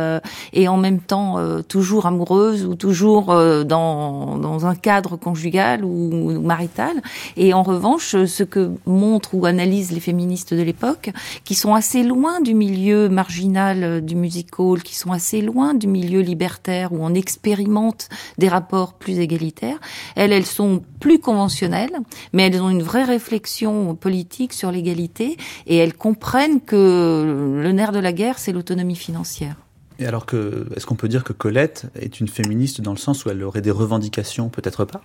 et 0.53 0.67
en 0.67 0.77
même 0.77 0.99
temps 0.99 1.37
toujours 1.67 2.05
amoureuse 2.05 2.65
ou 2.65 2.75
toujours 2.75 3.25
dans, 3.65 4.65
un 4.65 4.75
cadre 4.75 5.17
conjugal 5.17 5.83
ou 5.83 6.39
marital? 6.39 7.01
Et 7.35 7.53
en 7.53 7.63
revanche, 7.63 8.15
ce 8.25 8.43
que 8.43 8.71
montrent 8.85 9.35
ou 9.35 9.45
analysent 9.45 9.91
les 9.91 9.99
féministes 9.99 10.53
de 10.53 10.61
l'époque, 10.61 11.11
qui 11.43 11.55
sont 11.55 11.73
assez 11.73 12.03
loin 12.03 12.39
du 12.41 12.53
milieu 12.53 13.09
marginal 13.09 13.72
du 14.01 14.15
musical, 14.15 14.43
qui 14.83 14.95
sont 14.95 15.11
assez 15.11 15.41
loin 15.41 15.73
du 15.73 15.87
milieu 15.87 16.21
libertaire 16.21 16.91
où 16.93 16.97
on 17.01 17.13
expérimente 17.13 18.09
des 18.37 18.47
rapports 18.47 18.93
plus 18.93 19.19
égalitaires. 19.19 19.79
Elles, 20.15 20.31
elles 20.31 20.45
sont 20.45 20.83
plus 20.99 21.19
conventionnelles, 21.19 21.97
mais 22.33 22.47
elles 22.47 22.61
ont 22.61 22.69
une 22.69 22.83
vraie 22.83 23.03
réflexion 23.03 23.95
politique 23.95 24.53
sur 24.53 24.71
l'égalité 24.71 25.37
et 25.67 25.77
elles 25.77 25.93
comprennent 25.93 26.61
que 26.61 27.59
le 27.61 27.71
nerf 27.71 27.91
de 27.91 27.99
la 27.99 28.13
guerre, 28.13 28.39
c'est 28.39 28.51
l'autonomie 28.51 28.95
financière. 28.95 29.55
Et 29.99 30.05
alors 30.05 30.25
que, 30.25 30.67
est-ce 30.75 30.85
qu'on 30.85 30.95
peut 30.95 31.07
dire 31.07 31.23
que 31.23 31.33
Colette 31.33 31.85
est 31.95 32.19
une 32.19 32.27
féministe 32.27 32.81
dans 32.81 32.91
le 32.91 32.97
sens 32.97 33.25
où 33.25 33.29
elle 33.29 33.43
aurait 33.43 33.61
des 33.61 33.71
revendications, 33.71 34.49
peut-être 34.49 34.85
pas 34.85 35.01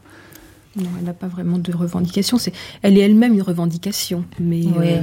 Non, 0.77 0.89
elle 0.99 1.05
n'a 1.05 1.13
pas 1.13 1.29
vraiment 1.29 1.59
de 1.59 1.73
revendications. 1.73 2.39
C'est, 2.39 2.53
elle 2.83 2.97
est 2.97 3.03
elle-même 3.03 3.35
une 3.35 3.43
revendication, 3.43 4.25
mais 4.41 4.63
euh, 4.65 5.03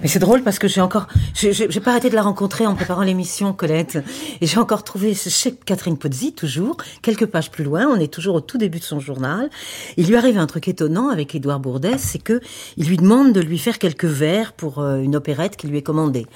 mais 0.00 0.08
c'est 0.08 0.18
drôle 0.18 0.42
parce 0.42 0.58
que 0.58 0.68
j'ai 0.68 0.80
encore, 0.80 1.08
j'ai 1.34 1.80
pas 1.80 1.90
arrêté 1.90 2.08
de 2.10 2.14
la 2.14 2.22
rencontrer 2.22 2.66
en 2.66 2.74
préparant 2.74 3.02
l'émission, 3.02 3.52
Colette. 3.52 3.98
Et 4.40 4.46
j'ai 4.46 4.58
encore 4.58 4.84
trouvé 4.84 5.14
chez 5.14 5.54
Catherine 5.54 5.98
Pozzi, 5.98 6.32
toujours, 6.32 6.76
quelques 7.02 7.26
pages 7.26 7.50
plus 7.50 7.64
loin, 7.64 7.86
on 7.86 7.98
est 7.98 8.12
toujours 8.12 8.36
au 8.36 8.40
tout 8.40 8.58
début 8.58 8.78
de 8.78 8.84
son 8.84 9.00
journal. 9.00 9.50
Il 9.96 10.06
lui 10.06 10.16
arrive 10.16 10.38
un 10.38 10.46
truc 10.46 10.68
étonnant 10.68 11.08
avec 11.08 11.34
Édouard 11.34 11.60
Bourdès, 11.60 11.98
c'est 11.98 12.22
que 12.22 12.40
il 12.76 12.88
lui 12.88 12.96
demande 12.96 13.32
de 13.32 13.40
lui 13.40 13.58
faire 13.58 13.78
quelques 13.78 14.04
vers 14.04 14.52
pour 14.52 14.78
euh, 14.78 14.98
une 14.98 15.16
opérette 15.16 15.56
qui 15.56 15.66
lui 15.66 15.78
est 15.78 15.82
commandée. 15.82 16.26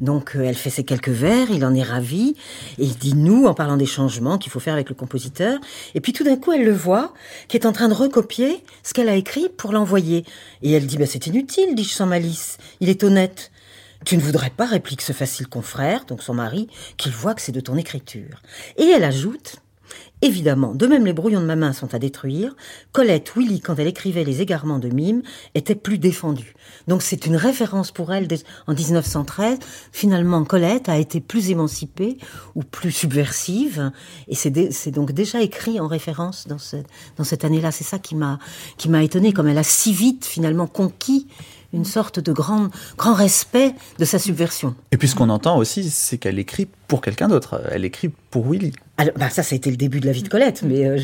Donc, 0.00 0.36
euh, 0.36 0.42
elle 0.42 0.54
fait 0.54 0.70
ses 0.70 0.84
quelques 0.84 1.08
vers, 1.08 1.50
il 1.50 1.64
en 1.64 1.74
est 1.74 1.82
ravi, 1.82 2.36
et 2.78 2.84
il 2.84 2.96
dit 2.96 3.14
nous, 3.14 3.46
en 3.46 3.54
parlant 3.54 3.76
des 3.76 3.86
changements 3.86 4.38
qu'il 4.38 4.50
faut 4.50 4.60
faire 4.60 4.74
avec 4.74 4.88
le 4.88 4.94
compositeur. 4.94 5.58
Et 5.94 6.00
puis 6.00 6.12
tout 6.12 6.24
d'un 6.24 6.36
coup, 6.36 6.52
elle 6.52 6.64
le 6.64 6.72
voit, 6.72 7.12
qui 7.48 7.56
est 7.56 7.66
en 7.66 7.72
train 7.72 7.88
de 7.88 7.94
recopier 7.94 8.62
ce 8.82 8.94
qu'elle 8.94 9.08
a 9.08 9.16
écrit 9.16 9.48
pour 9.56 9.72
l'envoyer. 9.72 10.24
Et 10.62 10.72
elle 10.72 10.86
dit, 10.86 10.96
bah, 10.96 11.06
c'est 11.06 11.26
inutile, 11.26 11.74
dis-je 11.74 11.92
sans 11.92 12.06
malice. 12.06 12.58
Il 12.80 12.88
est 12.88 12.93
honnête. 13.02 13.50
Tu 14.04 14.16
ne 14.16 14.22
voudrais 14.22 14.50
pas, 14.50 14.66
réplique 14.66 15.00
ce 15.00 15.12
facile 15.12 15.48
confrère, 15.48 16.04
donc 16.04 16.22
son 16.22 16.34
mari, 16.34 16.68
qu'il 16.98 17.12
voit 17.12 17.34
que 17.34 17.40
c'est 17.40 17.52
de 17.52 17.60
ton 17.60 17.76
écriture. 17.76 18.42
Et 18.76 18.84
elle 18.84 19.04
ajoute, 19.04 19.56
Évidemment, 20.22 20.74
de 20.74 20.86
même 20.86 21.04
les 21.04 21.12
brouillons 21.12 21.42
de 21.42 21.46
ma 21.46 21.56
main 21.56 21.74
sont 21.74 21.94
à 21.94 21.98
détruire, 21.98 22.56
Colette 22.92 23.32
Willy, 23.36 23.60
quand 23.60 23.76
elle 23.78 23.88
écrivait 23.88 24.24
les 24.24 24.40
égarements 24.40 24.78
de 24.78 24.88
mime, 24.88 25.22
était 25.54 25.74
plus 25.74 25.98
défendue. 25.98 26.54
Donc 26.88 27.02
c'est 27.02 27.26
une 27.26 27.36
référence 27.36 27.90
pour 27.90 28.12
elle 28.12 28.28
en 28.66 28.74
1913. 28.74 29.58
Finalement, 29.92 30.44
Colette 30.44 30.88
a 30.88 30.98
été 30.98 31.20
plus 31.20 31.50
émancipée 31.50 32.18
ou 32.54 32.62
plus 32.62 32.92
subversive, 32.92 33.92
et 34.28 34.34
c'est 34.34 34.90
donc 34.90 35.12
déjà 35.12 35.40
écrit 35.40 35.80
en 35.80 35.86
référence 35.86 36.46
dans, 36.46 36.58
dans 37.16 37.24
cette 37.24 37.44
année-là. 37.44 37.70
C'est 37.70 37.84
ça 37.84 37.98
qui 37.98 38.14
m'a 38.14 38.38
qui 38.76 38.88
m'a 38.88 39.02
étonné, 39.02 39.32
comme 39.32 39.48
elle 39.48 39.58
a 39.58 39.62
si 39.62 39.92
vite 39.92 40.24
finalement 40.24 40.66
conquis 40.66 41.26
une 41.74 41.84
sorte 41.84 42.20
de 42.20 42.32
grand, 42.32 42.68
grand 42.96 43.14
respect 43.14 43.74
de 43.98 44.04
sa 44.04 44.18
subversion. 44.18 44.74
Et 44.92 44.96
puis 44.96 45.08
ce 45.08 45.16
qu'on 45.16 45.28
entend 45.28 45.58
aussi, 45.58 45.90
c'est 45.90 46.18
qu'elle 46.18 46.38
écrit 46.38 46.68
pour 46.86 47.00
quelqu'un 47.00 47.28
d'autre. 47.28 47.60
Elle 47.70 47.84
écrit 47.84 48.10
pour 48.30 48.48
Willy. 48.48 48.72
Alors, 48.96 49.14
bah 49.16 49.28
ça, 49.28 49.42
ça 49.42 49.54
a 49.54 49.56
été 49.56 49.70
le 49.70 49.76
début 49.76 49.98
de 49.98 50.06
la 50.06 50.12
vie 50.12 50.22
de 50.22 50.28
Colette, 50.28 50.62
mais 50.62 50.84
euh, 50.84 50.98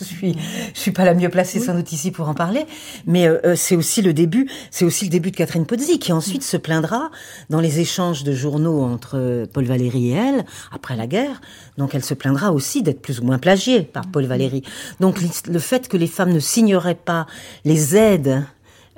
je, 0.00 0.04
suis, 0.04 0.34
je 0.74 0.80
suis 0.80 0.92
pas 0.92 1.04
la 1.04 1.12
mieux 1.12 1.28
placée 1.28 1.60
sans 1.60 1.74
doute 1.74 1.92
ici 1.92 2.10
pour 2.10 2.26
en 2.28 2.34
parler. 2.34 2.64
Mais 3.06 3.26
euh, 3.26 3.38
euh, 3.44 3.54
c'est 3.54 3.76
aussi 3.76 4.00
le 4.00 4.14
début, 4.14 4.48
c'est 4.70 4.86
aussi 4.86 5.03
le 5.04 5.10
début 5.10 5.30
de 5.30 5.36
Catherine 5.36 5.66
Pozzi, 5.66 5.98
qui 5.98 6.12
ensuite 6.12 6.42
se 6.42 6.56
plaindra 6.56 7.10
dans 7.50 7.60
les 7.60 7.80
échanges 7.80 8.24
de 8.24 8.32
journaux 8.32 8.82
entre 8.82 9.46
Paul 9.52 9.64
Valéry 9.64 10.10
et 10.10 10.12
elle 10.12 10.44
après 10.72 10.96
la 10.96 11.06
guerre. 11.06 11.40
Donc, 11.78 11.94
elle 11.94 12.04
se 12.04 12.14
plaindra 12.14 12.52
aussi 12.52 12.82
d'être 12.82 13.00
plus 13.00 13.20
ou 13.20 13.24
moins 13.24 13.38
plagiée 13.38 13.82
par 13.82 14.06
Paul 14.06 14.24
Valéry. 14.24 14.62
Donc, 15.00 15.20
le 15.46 15.58
fait 15.58 15.88
que 15.88 15.96
les 15.96 16.06
femmes 16.06 16.32
ne 16.32 16.40
signeraient 16.40 16.94
pas 16.94 17.26
les 17.64 17.96
aides 17.96 18.44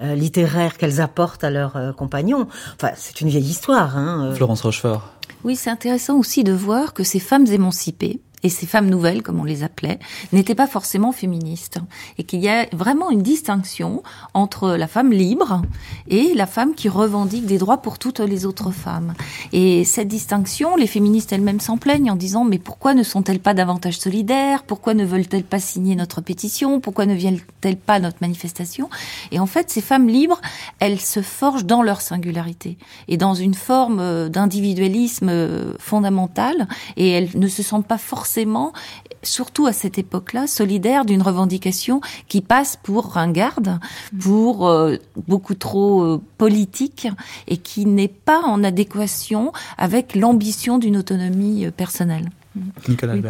euh, 0.02 0.14
littéraires 0.14 0.76
qu'elles 0.76 1.00
apportent 1.00 1.42
à 1.42 1.50
leurs 1.50 1.76
euh, 1.76 1.92
compagnons. 1.92 2.48
Enfin, 2.74 2.92
c'est 2.96 3.22
une 3.22 3.28
vieille 3.28 3.48
histoire. 3.48 3.96
Hein, 3.96 4.26
euh. 4.26 4.34
Florence 4.34 4.60
Rochefort. 4.60 5.10
Oui, 5.42 5.56
c'est 5.56 5.70
intéressant 5.70 6.18
aussi 6.18 6.44
de 6.44 6.52
voir 6.52 6.92
que 6.92 7.02
ces 7.02 7.18
femmes 7.18 7.46
émancipées, 7.46 8.20
et 8.42 8.48
ces 8.48 8.66
femmes 8.66 8.88
nouvelles, 8.88 9.22
comme 9.22 9.40
on 9.40 9.44
les 9.44 9.62
appelait, 9.62 9.98
n'étaient 10.32 10.54
pas 10.54 10.66
forcément 10.66 11.12
féministes. 11.12 11.78
Et 12.18 12.24
qu'il 12.24 12.40
y 12.40 12.48
a 12.48 12.66
vraiment 12.72 13.10
une 13.10 13.22
distinction 13.22 14.02
entre 14.34 14.70
la 14.76 14.86
femme 14.86 15.10
libre 15.10 15.62
et 16.08 16.34
la 16.34 16.46
femme 16.46 16.74
qui 16.74 16.88
revendique 16.88 17.46
des 17.46 17.58
droits 17.58 17.78
pour 17.78 17.98
toutes 17.98 18.20
les 18.20 18.46
autres 18.46 18.70
femmes. 18.70 19.14
Et 19.52 19.84
cette 19.84 20.08
distinction, 20.08 20.76
les 20.76 20.86
féministes 20.86 21.32
elles-mêmes 21.32 21.60
s'en 21.60 21.78
plaignent 21.78 22.10
en 22.10 22.16
disant 22.16 22.44
mais 22.44 22.58
pourquoi 22.58 22.94
ne 22.94 23.02
sont-elles 23.02 23.40
pas 23.40 23.54
davantage 23.54 23.98
solidaires? 23.98 24.62
Pourquoi 24.64 24.94
ne 24.94 25.04
veulent-elles 25.04 25.44
pas 25.44 25.60
signer 25.60 25.96
notre 25.96 26.20
pétition? 26.20 26.80
Pourquoi 26.80 27.06
ne 27.06 27.14
viennent-elles 27.14 27.76
pas 27.76 27.94
à 27.94 28.00
notre 28.00 28.18
manifestation? 28.20 28.90
Et 29.32 29.40
en 29.40 29.46
fait, 29.46 29.70
ces 29.70 29.80
femmes 29.80 30.08
libres, 30.08 30.40
elles 30.78 31.00
se 31.00 31.22
forgent 31.22 31.64
dans 31.64 31.82
leur 31.82 32.00
singularité 32.00 32.76
et 33.08 33.16
dans 33.16 33.34
une 33.34 33.54
forme 33.54 33.98
euh, 34.00 34.28
d'individualisme 34.28 35.28
euh, 35.30 35.72
fondamental 35.78 36.68
et 36.96 37.10
elles 37.10 37.30
ne 37.34 37.48
se 37.48 37.62
sentent 37.62 37.86
pas 37.86 37.98
forcément 37.98 38.25
forcément, 38.26 38.72
surtout 39.22 39.66
à 39.66 39.72
cette 39.72 39.98
époque-là, 39.98 40.48
solidaire 40.48 41.04
d'une 41.04 41.22
revendication 41.22 42.00
qui 42.26 42.40
passe 42.40 42.76
pour 42.76 43.12
ringarde, 43.12 43.78
pour 44.18 44.66
euh, 44.66 44.96
beaucoup 45.28 45.54
trop 45.54 46.02
euh, 46.02 46.20
politique 46.36 47.06
et 47.46 47.56
qui 47.56 47.86
n'est 47.86 48.08
pas 48.08 48.40
en 48.40 48.64
adéquation 48.64 49.52
avec 49.78 50.16
l'ambition 50.16 50.78
d'une 50.78 50.96
autonomie 50.96 51.66
euh, 51.66 51.70
personnelle. 51.70 52.30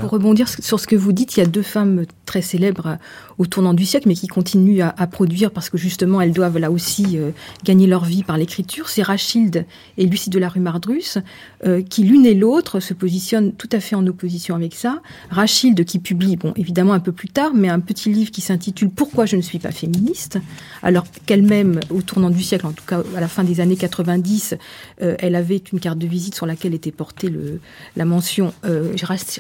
pour 0.00 0.10
rebondir 0.10 0.48
sur 0.48 0.80
ce 0.80 0.86
que 0.86 0.96
vous 0.96 1.12
dites, 1.12 1.36
il 1.36 1.40
y 1.40 1.42
a 1.42 1.46
deux 1.46 1.62
femmes 1.62 2.06
très 2.24 2.40
célèbres 2.40 2.96
au 3.38 3.46
tournant 3.46 3.74
du 3.74 3.84
siècle, 3.84 4.08
mais 4.08 4.14
qui 4.14 4.26
continuent 4.26 4.82
à, 4.82 5.06
produire 5.06 5.50
parce 5.50 5.70
que 5.70 5.78
justement 5.78 6.20
elles 6.20 6.32
doivent 6.32 6.58
là 6.58 6.70
aussi 6.70 7.18
euh, 7.18 7.30
gagner 7.64 7.86
leur 7.86 8.04
vie 8.04 8.22
par 8.22 8.38
l'écriture. 8.38 8.88
C'est 8.88 9.02
Rachilde 9.02 9.66
et 9.98 10.06
Lucie 10.06 10.30
de 10.30 10.38
la 10.38 10.48
rue 10.48 10.60
Mardrus, 10.60 11.18
euh, 11.64 11.82
qui 11.82 12.02
l'une 12.02 12.26
et 12.26 12.34
l'autre 12.34 12.80
se 12.80 12.94
positionnent 12.94 13.52
tout 13.52 13.68
à 13.72 13.80
fait 13.80 13.94
en 13.94 14.06
opposition 14.06 14.54
avec 14.54 14.74
ça. 14.74 15.00
Rachilde 15.30 15.84
qui 15.84 15.98
publie, 15.98 16.36
bon 16.36 16.52
évidemment 16.56 16.92
un 16.92 17.00
peu 17.00 17.12
plus 17.12 17.28
tard, 17.28 17.52
mais 17.54 17.68
un 17.68 17.80
petit 17.80 18.10
livre 18.10 18.30
qui 18.30 18.40
s'intitule 18.40 18.90
Pourquoi 18.90 19.26
je 19.26 19.36
ne 19.36 19.42
suis 19.42 19.58
pas 19.58 19.70
féministe, 19.70 20.38
alors 20.82 21.06
qu'elle-même, 21.26 21.80
au 21.90 22.02
tournant 22.02 22.30
du 22.30 22.42
siècle, 22.42 22.66
en 22.66 22.72
tout 22.72 22.84
cas 22.86 23.02
à 23.16 23.20
la 23.20 23.28
fin 23.28 23.44
des 23.44 23.60
années 23.60 23.76
90, 23.76 24.56
euh, 25.02 25.14
elle 25.18 25.34
avait 25.34 25.62
une 25.72 25.80
carte 25.80 25.98
de 25.98 26.06
visite 26.06 26.34
sur 26.34 26.46
laquelle 26.46 26.74
était 26.74 26.92
portée 26.92 27.28
le, 27.28 27.60
la 27.96 28.04
mention 28.04 28.52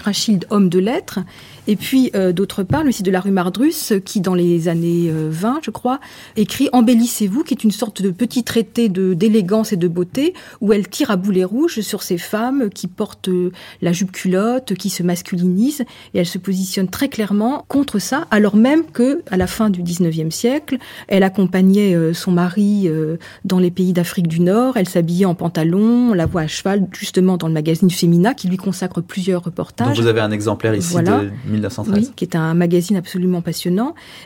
Rachilde, 0.02 0.46
homme 0.50 0.68
de 0.68 0.78
lettres. 0.78 1.20
Et 1.66 1.76
puis 1.76 2.10
d'autre 2.34 2.62
part, 2.62 2.84
Lucie 2.84 3.02
de 3.02 3.10
la 3.10 3.20
rue 3.20 3.30
Mardrus, 3.30 3.85
qui, 3.94 4.20
dans 4.20 4.34
les 4.34 4.68
années 4.68 5.10
20, 5.10 5.56
euh, 5.56 5.58
je 5.62 5.70
crois, 5.70 6.00
écrit 6.36 6.68
Embellissez-vous, 6.72 7.42
qui 7.42 7.54
est 7.54 7.64
une 7.64 7.70
sorte 7.70 8.02
de 8.02 8.10
petit 8.10 8.44
traité 8.44 8.88
de 8.88 9.14
d'élégance 9.14 9.72
et 9.72 9.76
de 9.76 9.88
beauté, 9.88 10.34
où 10.60 10.72
elle 10.72 10.88
tire 10.88 11.10
à 11.10 11.16
boulet 11.16 11.44
rouge 11.44 11.80
sur 11.80 12.02
ces 12.02 12.18
femmes 12.18 12.70
qui 12.70 12.86
portent 12.86 13.28
euh, 13.28 13.52
la 13.82 13.92
jupe 13.92 14.12
culotte, 14.12 14.74
qui 14.74 14.90
se 14.90 15.02
masculinisent, 15.02 15.84
et 16.14 16.18
elle 16.18 16.26
se 16.26 16.38
positionne 16.38 16.88
très 16.88 17.08
clairement 17.08 17.64
contre 17.68 17.98
ça, 17.98 18.26
alors 18.30 18.56
même 18.56 18.84
que, 18.84 19.22
à 19.30 19.36
la 19.36 19.46
fin 19.46 19.70
du 19.70 19.82
19e 19.82 20.30
siècle, 20.30 20.78
elle 21.08 21.22
accompagnait 21.22 21.94
euh, 21.94 22.12
son 22.12 22.32
mari 22.32 22.88
dans 23.44 23.58
les 23.58 23.70
pays 23.70 23.92
d'Afrique 23.92 24.28
du 24.28 24.40
Nord, 24.40 24.76
elle 24.76 24.88
s'habillait 24.88 25.24
en 25.24 25.34
pantalon, 25.34 26.10
on 26.10 26.14
la 26.14 26.26
voit 26.26 26.42
à 26.42 26.46
cheval, 26.46 26.86
justement 26.92 27.36
dans 27.36 27.48
le 27.48 27.54
magazine 27.54 27.90
Femina, 27.90 28.34
qui 28.34 28.48
lui 28.48 28.56
consacre 28.56 29.00
plusieurs 29.00 29.44
reportages. 29.44 29.88
Donc 29.88 29.96
vous 29.96 30.06
avez 30.06 30.20
un 30.20 30.30
exemplaire 30.30 30.74
ici 30.74 30.96
de 30.96 31.30
1913. 31.50 31.94
Oui, 31.94 32.12
qui 32.14 32.24
est 32.24 32.36
un 32.36 32.54
magazine 32.54 32.96
absolument 32.96 33.40
passionnant 33.40 33.75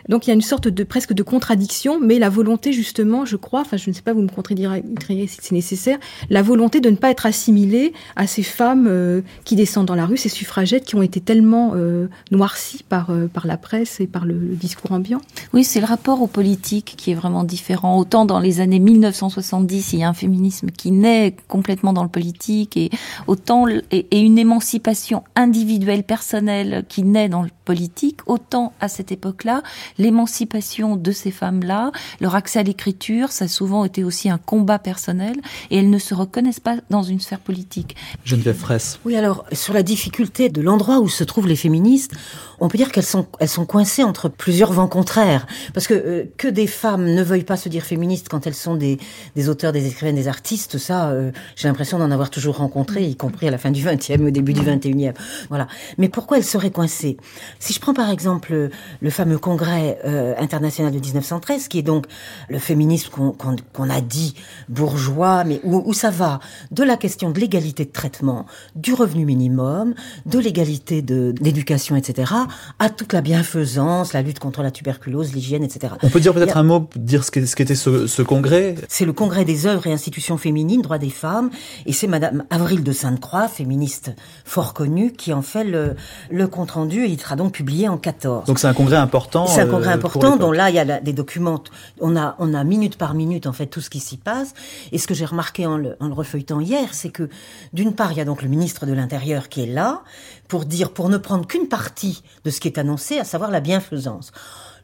donc 0.09 0.27
il 0.27 0.31
y 0.31 0.33
a 0.33 0.35
une 0.35 0.43
sorte 0.43 0.69
de 0.69 0.85
presque 0.85 1.13
de 1.13 1.23
contradiction, 1.23 2.01
mais 2.01 2.19
la 2.19 2.29
volonté 2.29 2.73
justement, 2.73 3.25
je 3.25 3.37
crois, 3.37 3.61
enfin 3.61 3.77
je 3.77 3.91
ne 3.91 3.95
sais 3.95 4.03
pas, 4.03 4.13
vous 4.13 4.23
me 4.23 4.29
contredirez 4.29 4.83
si 5.27 5.39
c'est 5.41 5.53
nécessaire, 5.53 5.99
la 6.29 6.43
volonté 6.43 6.81
de 6.81 6.91
ne 6.91 6.97
pas 6.97 7.11
être 7.11 7.27
assimilée 7.27 7.93
à 8.17 8.27
ces 8.27 8.43
femmes 8.43 8.87
euh, 8.89 9.23
qui 9.45 9.57
descendent 9.57 9.87
dans 9.87 9.95
la 9.95 10.07
rue, 10.07 10.17
ces 10.17 10.29
suffragettes 10.29 10.85
qui 10.85 10.95
ont 10.95 11.03
été 11.03 11.21
tellement 11.21 11.73
euh, 11.75 12.09
noircies 12.31 12.85
par 12.89 13.11
euh, 13.11 13.27
par 13.27 13.47
la 13.47 13.57
presse 13.57 14.01
et 14.01 14.07
par 14.07 14.25
le, 14.25 14.35
discours 14.35 14.93
ambiant. 14.93 15.21
Oui, 15.53 15.65
c'est 15.65 15.81
le 15.81 15.87
rapport 15.87 16.23
aux 16.23 16.27
politiques 16.27 16.95
qui 16.97 17.11
est 17.11 17.15
vraiment 17.15 17.45
différent. 17.45 17.99
Autant 17.99 18.25
dans 18.25 18.41
les 18.41 18.61
années 18.61 18.79
1970, 18.79 19.93
il 19.93 20.01
y 20.01 20.03
a 20.05 20.09
un 20.09 20.15
féminisme 20.15 20.71
qui 20.71 20.91
naît 20.91 21.35
complètement 21.49 21.93
dans 21.93 22.03
le 22.03 22.09
politique, 22.09 22.77
et 22.77 22.91
autant 23.27 23.67
et 23.69 24.21
une 24.21 24.39
émancipation 24.39 25.23
individuelle 25.37 26.05
personnelle 26.05 26.85
qui 26.89 27.03
naît 27.03 27.29
dans 27.29 27.43
le 27.43 27.51
politique, 27.65 28.21
autant 28.27 28.73
à 28.81 28.89
cette 28.89 29.13
époque 29.13 29.40
là 29.45 29.63
l'émancipation 29.99 30.97
de 30.97 31.13
ces 31.13 31.31
femmes-là, 31.31 31.93
leur 32.21 32.35
accès 32.35 32.59
à 32.59 32.63
l'écriture, 32.63 33.33
ça 33.33 33.47
a 33.47 33.49
souvent 33.49 33.85
été 33.85 34.05
aussi 34.05 34.31
un 34.31 34.39
combat 34.39 34.79
personnel, 34.79 35.37
et 35.71 35.79
elles 35.79 35.91
ne 35.91 35.99
se 35.99 36.15
reconnaissent 36.15 36.61
pas 36.61 36.77
dans 36.91 37.03
une 37.03 37.21
sphère 37.21 37.41
politique. 37.41 37.97
Geneviève 38.25 38.57
Fraisse. 38.57 39.01
Oui, 39.05 39.17
alors, 39.17 39.45
sur 39.53 39.75
la 39.75 39.83
difficulté 39.83 40.49
de 40.49 40.61
l'endroit 40.61 41.01
où 41.01 41.09
se 41.09 41.25
trouvent 41.25 41.49
les 41.49 41.57
féministes, 41.57 42.13
on 42.61 42.69
peut 42.69 42.79
dire 42.79 42.93
qu'elles 42.93 43.05
sont, 43.05 43.27
elles 43.39 43.49
sont 43.49 43.67
coincées 43.67 44.05
entre 44.05 44.29
plusieurs 44.29 44.73
vents 44.73 44.89
contraires. 44.89 45.47
Parce 45.73 45.87
que 45.87 45.95
euh, 45.95 46.25
que 46.37 46.49
des 46.49 46.67
femmes 46.67 47.07
ne 47.07 47.23
veuillent 47.23 47.45
pas 47.45 47.57
se 47.57 47.69
dire 47.69 47.83
féministes 47.83 48.29
quand 48.29 48.47
elles 48.47 48.55
sont 48.55 48.77
des, 48.77 48.99
des 49.35 49.49
auteurs, 49.49 49.73
des 49.73 49.87
écrivaines, 49.87 50.17
des 50.17 50.29
artistes, 50.29 50.79
ça, 50.79 51.11
euh, 51.11 51.33
j'ai 51.57 51.69
l'impression 51.69 51.99
d'en 51.99 52.11
avoir 52.11 52.31
toujours 52.31 52.59
rencontré, 52.59 53.05
y 53.05 53.17
compris 53.17 53.49
à 53.49 53.51
la 53.51 53.59
fin 53.59 53.71
du 53.71 53.83
20e, 53.83 54.27
au 54.27 54.31
début 54.31 54.53
du 54.53 54.61
21e. 54.61 54.91
Genève. 55.01 55.15
Voilà. 55.49 55.69
Mais 55.99 56.09
pourquoi 56.09 56.39
elle 56.39 56.45
serait 56.45 56.71
coincée 56.71 57.17
Si 57.59 57.73
je 57.73 57.81
prends 57.81 57.95
par 57.95 58.11
exemple 58.11 58.71
le 59.01 59.11
fameux 59.31 59.39
congrès 59.39 59.99
euh, 60.05 60.35
international 60.39 60.93
de 60.93 60.99
1913, 60.99 61.69
qui 61.69 61.79
est 61.79 61.83
donc 61.83 62.07
le 62.49 62.59
féminisme 62.59 63.13
qu'on 63.13 63.91
a 63.91 64.01
dit 64.01 64.35
bourgeois, 64.69 65.45
mais 65.45 65.61
où, 65.63 65.83
où 65.87 65.93
ça 65.93 66.11
va? 66.11 66.41
De 66.73 66.83
la 66.83 66.97
question 66.97 67.31
de 67.31 67.39
l'égalité 67.39 67.85
de 67.85 67.93
traitement, 67.93 68.47
du 68.75 68.93
revenu 68.93 69.25
minimum, 69.25 69.95
de 70.27 70.39
l'égalité 70.41 71.01
de 71.01 71.33
l'éducation, 71.41 71.95
etc., 71.95 72.33
à 72.81 72.91
toute 72.91 73.13
la 73.13 73.21
bienfaisance, 73.21 74.15
la 74.15 74.23
lutte 74.23 74.41
contre 74.41 74.63
la 74.63 74.73
tuberculose, 74.73 75.33
l'hygiène, 75.33 75.63
etc. 75.63 75.95
On 76.03 76.09
peut 76.09 76.21
dire 76.21 76.35
peut-être 76.35 76.57
un 76.57 76.65
mot, 76.65 76.89
dire 76.97 77.23
ce 77.23 77.31
qu'était 77.31 77.77
ce, 77.77 78.09
ce 78.09 78.23
congrès? 78.23 78.75
C'est 78.89 79.05
le 79.05 79.13
congrès 79.13 79.45
des 79.45 79.67
œuvres 79.67 79.87
et 79.87 79.93
institutions 79.93 80.39
féminines, 80.39 80.83
droits 80.83 80.99
des 80.99 81.11
femmes, 81.11 81.51
et 81.87 81.93
c'est 81.93 82.09
Madame 82.09 82.43
Avril 82.51 82.83
de 82.83 82.93
Sainte-Croix, 82.93 83.47
féministe 83.47 84.11
fort 84.45 84.75
connue, 84.75 85.13
qui 85.13 85.33
en 85.33 85.43
fait 85.43 85.63
le, 85.63 85.95
le 86.33 86.49
compte 86.49 86.73
rendu 86.73 87.05
et 87.05 87.09
il 87.09 87.21
sera 87.21 87.37
donc 87.37 87.53
publié 87.53 87.89
en 87.89 87.97
14. 87.97 88.47
Donc 88.47 88.59
c'est 88.59 88.67
un 88.67 88.75
congrès 88.75 88.97
important. 88.97 89.20
C'est 89.47 89.61
un 89.61 89.67
congrès 89.67 89.91
euh, 89.91 89.95
important 89.95 90.37
dont 90.37 90.53
là 90.53 90.71
il 90.71 90.77
y 90.77 90.79
a 90.79 91.01
des 91.01 91.13
documents, 91.13 91.63
on 92.01 92.17
a 92.17 92.37
on 92.39 92.55
a 92.55 92.65
minute 92.65 92.97
par 92.97 93.15
minute 93.15 93.47
en 93.47 93.53
fait 93.53 93.67
tout 93.67 93.81
ce 93.81 93.91
qui 93.91 94.01
s'y 94.01 94.17
passe. 94.17 94.55
Et 94.93 94.99
ce 94.99 95.07
que 95.07 95.15
j'ai 95.15 95.25
remarqué 95.25 95.67
en 95.67 95.77
le, 95.77 95.97
en 96.01 96.09
le 96.09 96.15
refeuilletant 96.15 96.61
hier, 96.61 96.93
c'est 96.93 97.11
que 97.11 97.29
d'une 97.73 97.95
part 97.95 98.13
il 98.13 98.19
y 98.19 98.21
a 98.21 98.25
donc 98.25 98.43
le 98.43 98.49
ministre 98.49 98.87
de 98.87 98.93
l'Intérieur 98.93 99.49
qui 99.49 99.63
est 99.63 99.73
là 99.73 100.03
pour 100.49 100.65
dire 100.65 100.93
pour 100.93 101.09
ne 101.09 101.19
prendre 101.19 101.47
qu'une 101.47 101.69
partie 101.69 102.23
de 102.45 102.51
ce 102.51 102.61
qui 102.61 102.69
est 102.69 102.79
annoncé, 102.79 103.19
à 103.19 103.25
savoir 103.25 103.51
la 103.51 103.61
bienfaisance 103.61 104.33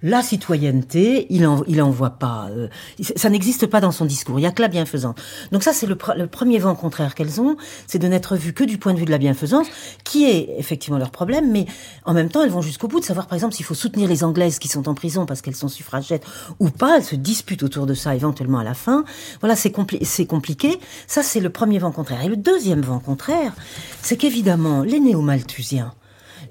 la 0.07 0.23
citoyenneté, 0.23 1.27
il 1.31 1.47
en, 1.47 1.65
il 1.67 1.83
en 1.83 1.91
voit 1.91 2.11
pas. 2.11 2.49
Euh, 2.51 2.69
ça 3.17 3.29
n'existe 3.29 3.67
pas 3.67 3.81
dans 3.81 3.91
son 3.91 4.05
discours. 4.05 4.39
Il 4.39 4.43
y 4.43 4.47
a 4.47 4.53
que 4.53 4.63
la 4.63 4.69
bienfaisance. 4.69 5.17
Donc 5.51 5.65
ça, 5.65 5.73
c'est 5.73 5.87
le, 5.87 5.97
premier 5.97 6.59
vent 6.59 6.77
contraire 6.77 7.17
qu'elles 7.17 7.41
ont, 7.41 7.57
c'est 7.89 7.99
de 7.99 8.07
n'être 8.07 8.37
vues 8.37 8.53
que 8.53 8.63
du 8.63 8.79
point 8.79 8.95
de 8.95 8.99
vue 8.99 9.05
de 9.05 9.11
la 9.11 9.19
bienfaisance, 9.19 9.67
qui 10.05 10.25
est 10.25 10.55
effectivement 10.59 10.99
leur 10.99 11.11
problème, 11.11 11.51
mais 11.51 11.67
en 12.05 12.15
même 12.15 12.29
temps, 12.29 12.43
elles 12.43 12.51
vont 12.51 12.63
jusqu'au 12.63 12.87
bout 12.87 13.01
de 13.01 13.05
savoir, 13.05 13.27
par 13.27 13.35
exemple, 13.35 13.55
s'il 13.55 13.67
faut 13.67 13.75
soutenir 13.75 14.09
les 14.09 14.23
Anglaises 14.23 14.61
qui 14.61 14.69
sont 14.69 14.89
en 14.89 14.95
prison 14.95 15.27
parce 15.27 15.43
qu'elles 15.43 15.57
sont 15.57 15.69
suffragettes 15.69 16.25
ou 16.61 16.71
pas. 16.71 16.99
Elles 16.99 17.05
se 17.05 17.17
disputent 17.17 17.65
autour 17.65 17.87
de 17.87 17.95
ça 17.95 18.15
éventuellement 18.15 18.61
à 18.61 18.65
la 18.65 18.75
fin. 18.75 19.05
Voilà, 19.41 19.57
c'est 19.57 19.75
c'est 20.03 20.27
compliqué. 20.27 20.79
Ça, 21.09 21.25
c'est 21.25 21.41
le 21.41 21.51
premier 21.51 21.81
vent 21.81 21.91
contraire. 21.91 22.25
Et 22.25 22.29
le 22.29 22.37
deuxième 22.37 22.81
vent 22.81 23.01
contraire, 23.01 23.55
c'est 24.03 24.17
qu'évidemment, 24.17 24.83
les 24.83 25.01
néo-malthusiens, 25.01 25.93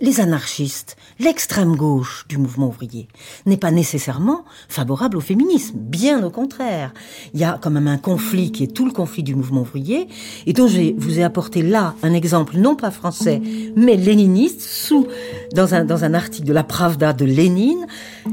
les 0.02 0.20
anarchistes, 0.20 0.98
l'extrême 1.20 1.76
gauche 1.76 2.26
du 2.28 2.38
mouvement 2.38 2.68
ouvrier 2.68 3.08
n'est 3.46 3.58
pas 3.58 3.72
nécessairement 3.72 4.46
favorable 4.70 5.18
au 5.18 5.22
féminisme. 5.22 5.78
Bien 5.78 6.24
au 6.24 6.30
contraire. 6.30 6.94
Il 7.34 7.40
y 7.40 7.44
a 7.44 7.60
quand 7.62 7.72
même 7.72 7.88
un 7.88 7.98
conflit 7.98 8.52
qui 8.52 8.64
est 8.64 8.74
tout 8.74 8.86
le 8.86 8.92
conflit 8.92 9.24
du 9.24 9.36
mouvement 9.36 9.62
ouvrier 9.62 10.08
et 10.46 10.54
dont 10.54 10.68
je 10.68 10.94
vous 10.98 11.20
ai 11.20 11.24
apporté 11.24 11.62
là 11.62 11.96
un 12.04 12.14
exemple 12.14 12.58
non 12.58 12.76
pas 12.76 12.92
français 12.92 13.42
mais 13.76 13.96
léniniste 13.96 14.62
sous, 14.62 15.08
dans 15.54 15.74
un, 15.74 15.86
dans 15.86 16.04
un 16.04 16.14
article 16.14 16.48
de 16.48 16.54
la 16.54 16.64
Pravda 16.64 17.14
de 17.14 17.26
Lénine. 17.26 17.88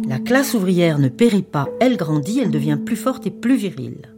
La 0.09 0.19
classe 0.19 0.54
ouvrière 0.54 0.99
ne 0.99 1.09
périt 1.09 1.42
pas, 1.42 1.69
elle 1.81 1.97
grandit, 1.97 2.40
elle 2.40 2.50
devient 2.50 2.78
plus 2.85 2.97
forte 2.97 3.26
et 3.26 3.31
plus 3.31 3.57
virile. 3.57 4.12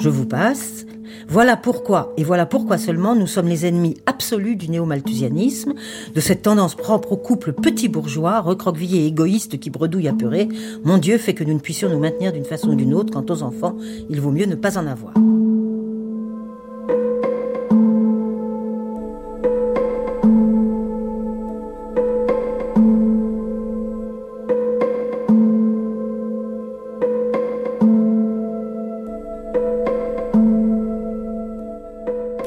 Je 0.00 0.08
vous 0.08 0.26
passe. 0.26 0.86
Voilà 1.28 1.56
pourquoi, 1.56 2.12
et 2.16 2.24
voilà 2.24 2.44
pourquoi 2.44 2.76
seulement, 2.76 3.14
nous 3.14 3.26
sommes 3.26 3.48
les 3.48 3.66
ennemis 3.66 3.96
absolus 4.06 4.56
du 4.56 4.68
néo-malthusianisme, 4.68 5.74
de 6.14 6.20
cette 6.20 6.42
tendance 6.42 6.74
propre 6.74 7.12
au 7.12 7.16
couple 7.16 7.52
petit 7.52 7.88
bourgeois, 7.88 8.40
recroquevillé 8.40 9.04
et 9.04 9.06
égoïste 9.06 9.58
qui 9.58 9.70
bredouille 9.70 10.08
apeuré. 10.08 10.48
Mon 10.84 10.98
Dieu 10.98 11.18
fait 11.18 11.34
que 11.34 11.44
nous 11.44 11.54
ne 11.54 11.60
puissions 11.60 11.88
nous 11.88 11.98
maintenir 11.98 12.32
d'une 12.32 12.44
façon 12.44 12.70
ou 12.70 12.74
d'une 12.74 12.94
autre. 12.94 13.12
Quant 13.12 13.24
aux 13.32 13.42
enfants, 13.42 13.76
il 14.10 14.20
vaut 14.20 14.32
mieux 14.32 14.46
ne 14.46 14.54
pas 14.54 14.76
en 14.76 14.86
avoir. 14.86 15.14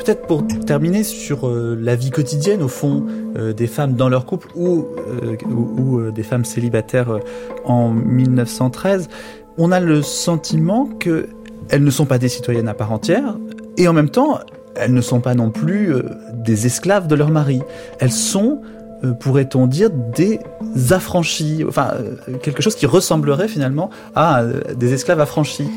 Peut-être 0.07 0.27
pour 0.27 0.47
terminer 0.65 1.03
sur 1.03 1.49
euh, 1.49 1.77
la 1.77 1.95
vie 1.95 2.11
quotidienne 2.11 2.61
au 2.61 2.69
fond 2.69 3.05
euh, 3.35 3.51
des 3.51 3.67
femmes 3.67 3.95
dans 3.95 4.07
leur 4.07 4.25
couple 4.25 4.47
ou, 4.55 4.85
euh, 5.21 5.35
ou, 5.49 6.11
des 6.11 6.23
femmes 6.23 6.45
célibataires 6.45 7.19
en 7.65 7.91
1913, 7.91 9.09
on 9.57 9.73
a 9.73 9.81
le 9.81 10.01
sentiment 10.01 10.87
que 10.99 11.27
elles 11.69 11.83
ne 11.83 11.91
sont 11.91 12.05
pas 12.05 12.19
des 12.19 12.29
citoyennes 12.29 12.69
à 12.69 12.73
part 12.73 12.93
entière 12.93 13.35
et 13.75 13.89
en 13.89 13.93
même 13.93 14.09
temps 14.09 14.39
elles 14.75 14.93
ne 14.93 15.01
sont 15.01 15.19
pas 15.19 15.35
non 15.35 15.49
plus 15.49 15.91
des 16.33 16.67
esclaves 16.67 17.07
de 17.07 17.15
leur 17.15 17.29
mari. 17.29 17.61
Elles 17.99 18.11
sont 18.11 18.61
pourrait-on 19.19 19.67
dire, 19.67 19.89
des 19.91 20.39
affranchis, 20.91 21.63
enfin 21.67 21.91
quelque 22.41 22.63
chose 22.63 22.75
qui 22.75 22.85
ressemblerait 22.85 23.47
finalement 23.47 23.89
à 24.15 24.43
des 24.75 24.93
esclaves 24.93 25.19
affranchis. 25.19 25.69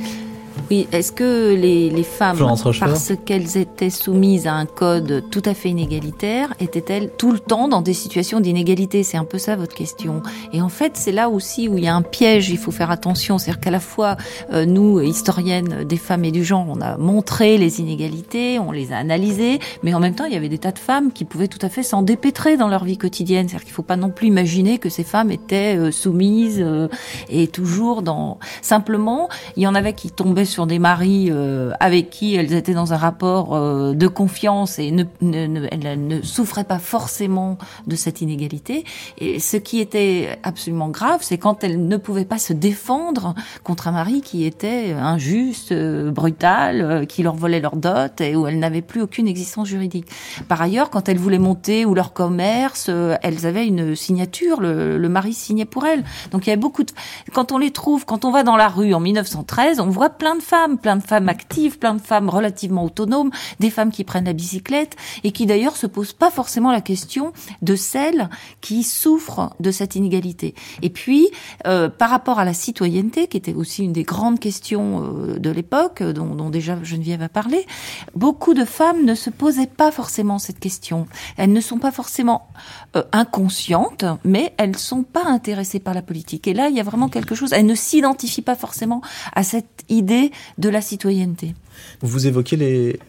Oui, 0.70 0.88
est-ce 0.92 1.12
que 1.12 1.54
les, 1.54 1.90
les 1.90 2.02
femmes, 2.02 2.38
parce 2.80 3.12
qu'elles 3.24 3.56
étaient 3.56 3.90
soumises 3.90 4.46
à 4.46 4.54
un 4.54 4.66
code 4.66 5.24
tout 5.30 5.42
à 5.44 5.54
fait 5.54 5.70
inégalitaire, 5.70 6.52
étaient-elles 6.60 7.10
tout 7.16 7.32
le 7.32 7.38
temps 7.38 7.68
dans 7.68 7.82
des 7.82 7.94
situations 7.94 8.40
d'inégalité? 8.40 9.02
C'est 9.02 9.16
un 9.16 9.24
peu 9.24 9.38
ça 9.38 9.56
votre 9.56 9.74
question. 9.74 10.22
Et 10.52 10.60
en 10.60 10.68
fait, 10.68 10.92
c'est 10.96 11.12
là 11.12 11.28
aussi 11.28 11.68
où 11.68 11.78
il 11.78 11.84
y 11.84 11.88
a 11.88 11.94
un 11.94 12.02
piège, 12.02 12.50
il 12.50 12.58
faut 12.58 12.70
faire 12.70 12.90
attention. 12.90 13.38
C'est-à-dire 13.38 13.60
qu'à 13.60 13.70
la 13.70 13.80
fois, 13.80 14.16
euh, 14.52 14.64
nous, 14.66 15.00
historiennes 15.00 15.84
des 15.84 15.96
femmes 15.96 16.24
et 16.24 16.30
du 16.30 16.44
genre, 16.44 16.66
on 16.68 16.80
a 16.80 16.96
montré 16.96 17.58
les 17.58 17.80
inégalités, 17.80 18.58
on 18.58 18.72
les 18.72 18.92
a 18.92 18.96
analysées, 18.96 19.58
mais 19.82 19.94
en 19.94 20.00
même 20.00 20.14
temps, 20.14 20.24
il 20.24 20.32
y 20.32 20.36
avait 20.36 20.48
des 20.48 20.58
tas 20.58 20.72
de 20.72 20.78
femmes 20.78 21.12
qui 21.12 21.24
pouvaient 21.24 21.48
tout 21.48 21.64
à 21.64 21.68
fait 21.68 21.82
s'en 21.82 22.02
dépêtrer 22.02 22.56
dans 22.56 22.68
leur 22.68 22.84
vie 22.84 22.98
quotidienne. 22.98 23.48
C'est-à-dire 23.48 23.64
qu'il 23.64 23.72
ne 23.72 23.76
faut 23.76 23.82
pas 23.82 23.96
non 23.96 24.10
plus 24.10 24.26
imaginer 24.26 24.78
que 24.78 24.88
ces 24.88 25.04
femmes 25.04 25.30
étaient 25.30 25.76
euh, 25.76 25.90
soumises 25.90 26.60
euh, 26.60 26.88
et 27.28 27.48
toujours 27.48 28.02
dans... 28.02 28.38
Simplement, 28.62 29.28
il 29.56 29.62
y 29.62 29.66
en 29.66 29.74
avait 29.74 29.92
qui 29.92 30.10
tombaient 30.10 30.44
sur 30.50 30.66
des 30.66 30.78
maris 30.78 31.28
euh, 31.30 31.72
avec 31.80 32.10
qui 32.10 32.34
elles 32.34 32.52
étaient 32.52 32.74
dans 32.74 32.92
un 32.92 32.96
rapport 32.96 33.54
euh, 33.54 33.94
de 33.94 34.06
confiance 34.08 34.78
et 34.78 34.90
ne, 34.90 35.04
ne, 35.22 35.66
elles 35.70 36.06
ne 36.06 36.20
souffraient 36.20 36.64
pas 36.64 36.78
forcément 36.78 37.56
de 37.86 37.96
cette 37.96 38.20
inégalité. 38.20 38.84
Et 39.18 39.38
ce 39.38 39.56
qui 39.56 39.80
était 39.80 40.38
absolument 40.42 40.88
grave, 40.88 41.20
c'est 41.22 41.38
quand 41.38 41.64
elles 41.64 41.86
ne 41.86 41.96
pouvaient 41.96 42.24
pas 42.24 42.38
se 42.38 42.52
défendre 42.52 43.34
contre 43.64 43.88
un 43.88 43.92
mari 43.92 44.20
qui 44.20 44.44
était 44.44 44.92
injuste, 44.92 45.72
euh, 45.72 46.10
brutal, 46.10 47.06
qui 47.08 47.22
leur 47.22 47.36
volait 47.36 47.60
leur 47.60 47.76
dot 47.76 48.20
et 48.20 48.36
où 48.36 48.46
elles 48.46 48.58
n'avaient 48.58 48.82
plus 48.82 49.00
aucune 49.00 49.28
existence 49.28 49.68
juridique. 49.68 50.06
Par 50.48 50.60
ailleurs, 50.60 50.90
quand 50.90 51.08
elles 51.08 51.18
voulaient 51.18 51.38
monter 51.38 51.84
ou 51.84 51.94
leur 51.94 52.12
commerce, 52.12 52.90
elles 53.22 53.46
avaient 53.46 53.66
une 53.66 53.94
signature, 53.94 54.60
le, 54.60 54.98
le 54.98 55.08
mari 55.08 55.32
signait 55.32 55.64
pour 55.64 55.86
elles. 55.86 56.04
Donc 56.32 56.46
il 56.46 56.50
y 56.50 56.52
avait 56.52 56.60
beaucoup 56.60 56.82
de... 56.82 56.92
Quand 57.32 57.52
on 57.52 57.58
les 57.58 57.70
trouve, 57.70 58.04
quand 58.04 58.24
on 58.24 58.30
va 58.30 58.42
dans 58.42 58.56
la 58.56 58.68
rue 58.68 58.92
en 58.94 59.00
1913, 59.00 59.80
on 59.80 59.88
voit 59.88 60.10
plein 60.10 60.34
de 60.34 60.39
femmes, 60.40 60.79
plein 60.79 60.96
de 60.96 61.03
femmes 61.03 61.29
actives, 61.29 61.79
plein 61.79 61.94
de 61.94 62.00
femmes 62.00 62.29
relativement 62.29 62.85
autonomes, 62.85 63.31
des 63.59 63.70
femmes 63.70 63.90
qui 63.90 64.05
prennent 64.05 64.24
la 64.24 64.33
bicyclette 64.33 64.96
et 65.24 65.33
qui 65.33 65.46
d'ailleurs 65.46 65.76
se 65.76 65.87
posent 65.87 66.12
pas 66.12 66.31
forcément 66.31 66.72
la 66.72 66.81
question 66.81 67.33
de 67.62 67.76
celles 67.76 68.29
qui 68.61 68.83
souffrent 68.83 69.55
de 69.61 69.70
cette 69.70 69.96
inégalité. 69.96 70.55
Et 70.83 70.90
puis, 70.90 71.29
euh, 71.66 71.88
par 71.88 72.11
rapport 72.11 72.38
à 72.38 72.44
la 72.44 72.55
citoyenneté, 72.55 73.26
qui 73.26 73.37
était 73.37 73.55
aussi 73.55 73.85
une 73.85 73.92
des 73.92 74.03
grandes 74.03 74.40
questions 74.40 75.05
euh, 75.05 75.38
de 75.38 75.50
l'époque, 75.50 76.03
dont, 76.03 76.35
dont, 76.35 76.50
déjà 76.50 76.83
Geneviève 76.83 77.22
a 77.22 77.29
parlé, 77.29 77.66
beaucoup 78.14 78.55
de 78.55 78.64
femmes 78.64 79.05
ne 79.05 79.14
se 79.14 79.31
posaient 79.31 79.66
pas 79.66 79.90
forcément 79.90 80.38
cette 80.38 80.59
question. 80.59 81.07
Elles 81.37 81.53
ne 81.53 81.61
sont 81.61 81.79
pas 81.79 81.92
forcément 81.92 82.48
euh, 82.96 83.03
inconscientes, 83.12 84.05
mais 84.24 84.53
elles 84.57 84.76
sont 84.76 85.03
pas 85.03 85.24
intéressées 85.24 85.81
par 85.81 85.94
la 85.94 86.03
politique. 86.03 86.46
Et 86.48 86.55
là, 86.55 86.68
il 86.68 86.76
y 86.76 86.81
a 86.81 86.83
vraiment 86.83 87.09
quelque 87.09 87.35
chose. 87.35 87.53
Elles 87.53 87.66
ne 87.66 87.74
s'identifient 87.74 88.42
pas 88.42 88.57
forcément 88.57 89.00
à 89.35 89.42
cette 89.42 89.85
idée 89.88 90.19
de 90.59 90.68
la 90.68 90.80
citoyenneté. 90.80 91.54
Vous 92.00 92.26
évoquez 92.26 92.56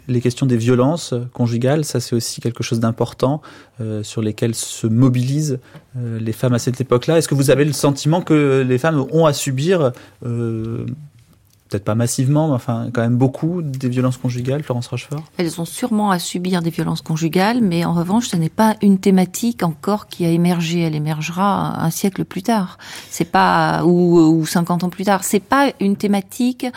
les, 0.08 0.22
questions 0.22 0.46
des 0.46 0.58
violences 0.58 1.14
conjugales, 1.34 1.84
ça 1.84 2.00
c'est 2.00 2.16
aussi 2.16 2.42
quelque 2.42 2.64
chose 2.64 2.80
d'important 2.80 3.42
euh, 3.80 4.04
sur 4.04 4.22
lesquelles 4.22 4.56
se 4.56 4.88
mobilisent 4.88 5.60
euh, 5.98 6.20
les 6.20 6.32
femmes 6.32 6.54
à 6.54 6.60
cette 6.60 6.80
époque-là. 6.80 7.18
Est-ce 7.18 7.28
que 7.28 7.36
vous 7.36 7.50
avez 7.50 7.66
le 7.66 7.74
sentiment 7.74 8.22
que 8.22 8.66
les 8.68 8.78
femmes 8.78 9.06
ont 9.12 9.26
à 9.26 9.34
subir 9.34 9.92
euh, 10.26 10.86
peut-être 11.72 11.86
pas 11.86 11.96
massivement, 11.96 12.50
mais 12.50 12.54
enfin 12.54 12.90
quand 12.94 13.02
même 13.02 13.16
beaucoup 13.16 13.62
des 13.62 13.88
violences 13.88 14.18
conjugales, 14.18 14.62
Florence 14.62 14.88
Rochefort? 14.88 15.24
Elles 15.38 15.62
ont 15.62 15.66
sûrement 15.66 16.12
à 16.12 16.20
subir 16.20 16.62
des 16.62 16.70
violences 16.70 17.02
conjugales, 17.02 17.62
mais 17.62 17.86
en 17.86 17.94
revanche, 17.94 18.28
ce 18.28 18.36
n'est 18.36 18.50
pas 18.50 18.76
une 18.82 19.00
thématique 19.00 19.64
encore 19.64 20.08
qui 20.08 20.26
a 20.26 20.30
émergé. 20.30 20.82
Elle 20.82 20.96
émergera 20.96 21.82
un 21.82 21.90
siècle 21.90 22.26
plus 22.26 22.44
tard. 22.44 22.78
C'est 23.10 23.26
pas 23.26 23.86
ou, 23.86 24.20
ou 24.20 24.46
50 24.46 24.84
ans 24.84 24.90
plus 24.90 25.06
tard. 25.06 25.24
C'est 25.24 25.40
pas 25.40 25.72
une 25.80 25.96
thématique 25.96 26.68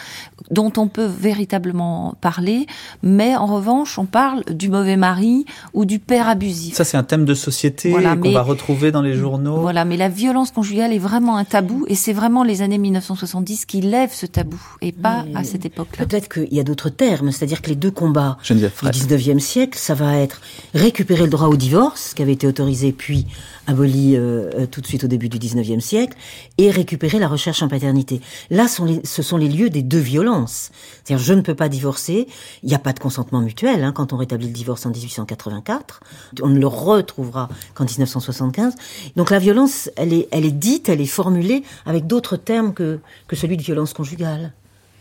dont 0.50 0.72
on 0.76 0.88
peut 0.88 1.06
véritablement 1.06 2.14
parler, 2.20 2.66
mais 3.02 3.34
en 3.34 3.46
revanche, 3.46 3.98
on 3.98 4.06
parle 4.06 4.44
du 4.44 4.68
mauvais 4.68 4.96
mari 4.96 5.44
ou 5.72 5.84
du 5.84 5.98
père 5.98 6.28
abusif. 6.28 6.74
Ça, 6.74 6.84
c'est 6.84 6.96
un 6.96 7.02
thème 7.02 7.24
de 7.24 7.34
société 7.34 7.90
qu'on 7.92 8.30
va 8.30 8.42
retrouver 8.42 8.92
dans 8.92 9.02
les 9.02 9.14
journaux. 9.14 9.60
Voilà, 9.60 9.84
mais 9.84 9.96
la 9.96 10.08
violence 10.08 10.52
conjugale 10.52 10.92
est 10.92 10.98
vraiment 10.98 11.36
un 11.36 11.44
tabou, 11.44 11.84
et 11.88 11.94
c'est 11.94 12.12
vraiment 12.12 12.44
les 12.44 12.62
années 12.62 12.78
1970 12.78 13.66
qui 13.66 13.80
lèvent 13.80 14.14
ce 14.14 14.26
tabou 14.26 14.60
et 14.84 14.92
pas 14.92 15.24
à 15.34 15.44
cette 15.44 15.64
époque-là. 15.64 16.04
Peut-être 16.06 16.28
qu'il 16.28 16.52
y 16.52 16.60
a 16.60 16.62
d'autres 16.64 16.90
termes, 16.90 17.32
c'est-à-dire 17.32 17.62
que 17.62 17.70
les 17.70 17.76
deux 17.76 17.90
combats 17.90 18.36
du 18.48 18.68
Fraisse. 18.68 19.06
19e 19.06 19.38
siècle, 19.38 19.78
ça 19.78 19.94
va 19.94 20.16
être 20.18 20.40
récupérer 20.74 21.22
le 21.24 21.30
droit 21.30 21.48
au 21.48 21.56
divorce, 21.56 22.14
qui 22.14 22.22
avait 22.22 22.32
été 22.32 22.46
autorisé 22.46 22.92
puis 22.92 23.26
aboli 23.66 24.14
euh, 24.14 24.50
euh, 24.54 24.66
tout 24.66 24.82
de 24.82 24.86
suite 24.86 25.04
au 25.04 25.06
début 25.06 25.28
du 25.30 25.38
19e 25.38 25.80
siècle, 25.80 26.16
et 26.58 26.70
récupérer 26.70 27.18
la 27.18 27.28
recherche 27.28 27.62
en 27.62 27.68
paternité. 27.68 28.20
Là, 28.50 28.68
sont 28.68 28.84
les- 28.84 29.00
ce 29.04 29.22
sont 29.22 29.38
les 29.38 29.48
lieux 29.48 29.70
des 29.70 29.82
deux 29.82 29.98
violences. 29.98 30.70
C'est-à-dire, 31.02 31.24
je 31.24 31.32
ne 31.32 31.40
peux 31.40 31.54
pas 31.54 31.68
divorcer, 31.70 32.26
il 32.62 32.68
n'y 32.68 32.74
a 32.74 32.78
pas 32.78 32.92
de 32.92 32.98
consentement 33.00 33.40
mutuel 33.40 33.82
hein, 33.82 33.92
quand 33.92 34.12
on 34.12 34.16
rétablit 34.18 34.48
le 34.48 34.52
divorce 34.52 34.84
en 34.84 34.90
1884, 34.90 36.00
on 36.42 36.48
ne 36.48 36.58
le 36.58 36.66
retrouvera 36.66 37.48
qu'en 37.74 37.84
1975. 37.84 38.74
Donc 39.16 39.30
la 39.30 39.38
violence, 39.38 39.88
elle 39.96 40.12
est, 40.12 40.28
elle 40.30 40.44
est 40.44 40.50
dite, 40.50 40.88
elle 40.90 41.00
est 41.00 41.06
formulée 41.06 41.62
avec 41.86 42.06
d'autres 42.06 42.36
termes 42.36 42.74
que, 42.74 42.98
que 43.28 43.36
celui 43.36 43.56
de 43.56 43.62
violence 43.62 43.92
conjugale. 43.94 44.52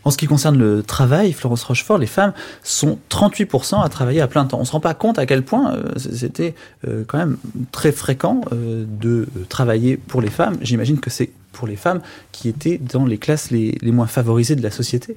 En 0.04 0.10
ce 0.10 0.18
qui 0.18 0.26
concerne 0.26 0.58
le 0.58 0.82
travail, 0.82 1.32
Florence 1.32 1.64
Rochefort, 1.64 1.98
les 1.98 2.06
femmes 2.06 2.32
sont 2.62 2.98
38% 3.10 3.82
à 3.82 3.88
travailler 3.88 4.20
à 4.20 4.28
plein 4.28 4.44
temps. 4.44 4.58
On 4.58 4.60
ne 4.60 4.66
se 4.66 4.72
rend 4.72 4.80
pas 4.80 4.94
compte 4.94 5.18
à 5.18 5.26
quel 5.26 5.42
point 5.42 5.74
euh, 5.74 5.92
c'était 5.96 6.54
euh, 6.86 7.04
quand 7.06 7.18
même 7.18 7.38
très 7.72 7.92
fréquent 7.92 8.42
euh, 8.52 8.84
de 8.86 9.26
travailler 9.48 9.96
pour 9.96 10.20
les 10.20 10.30
femmes. 10.30 10.56
J'imagine 10.60 11.00
que 11.00 11.10
c'est 11.10 11.30
pour 11.52 11.66
les 11.66 11.76
femmes 11.76 12.00
qui 12.32 12.48
étaient 12.48 12.78
dans 12.78 13.06
les 13.06 13.18
classes 13.18 13.50
les 13.50 13.78
moins 13.84 14.06
favorisées 14.06 14.56
de 14.56 14.62
la 14.62 14.70
société. 14.70 15.14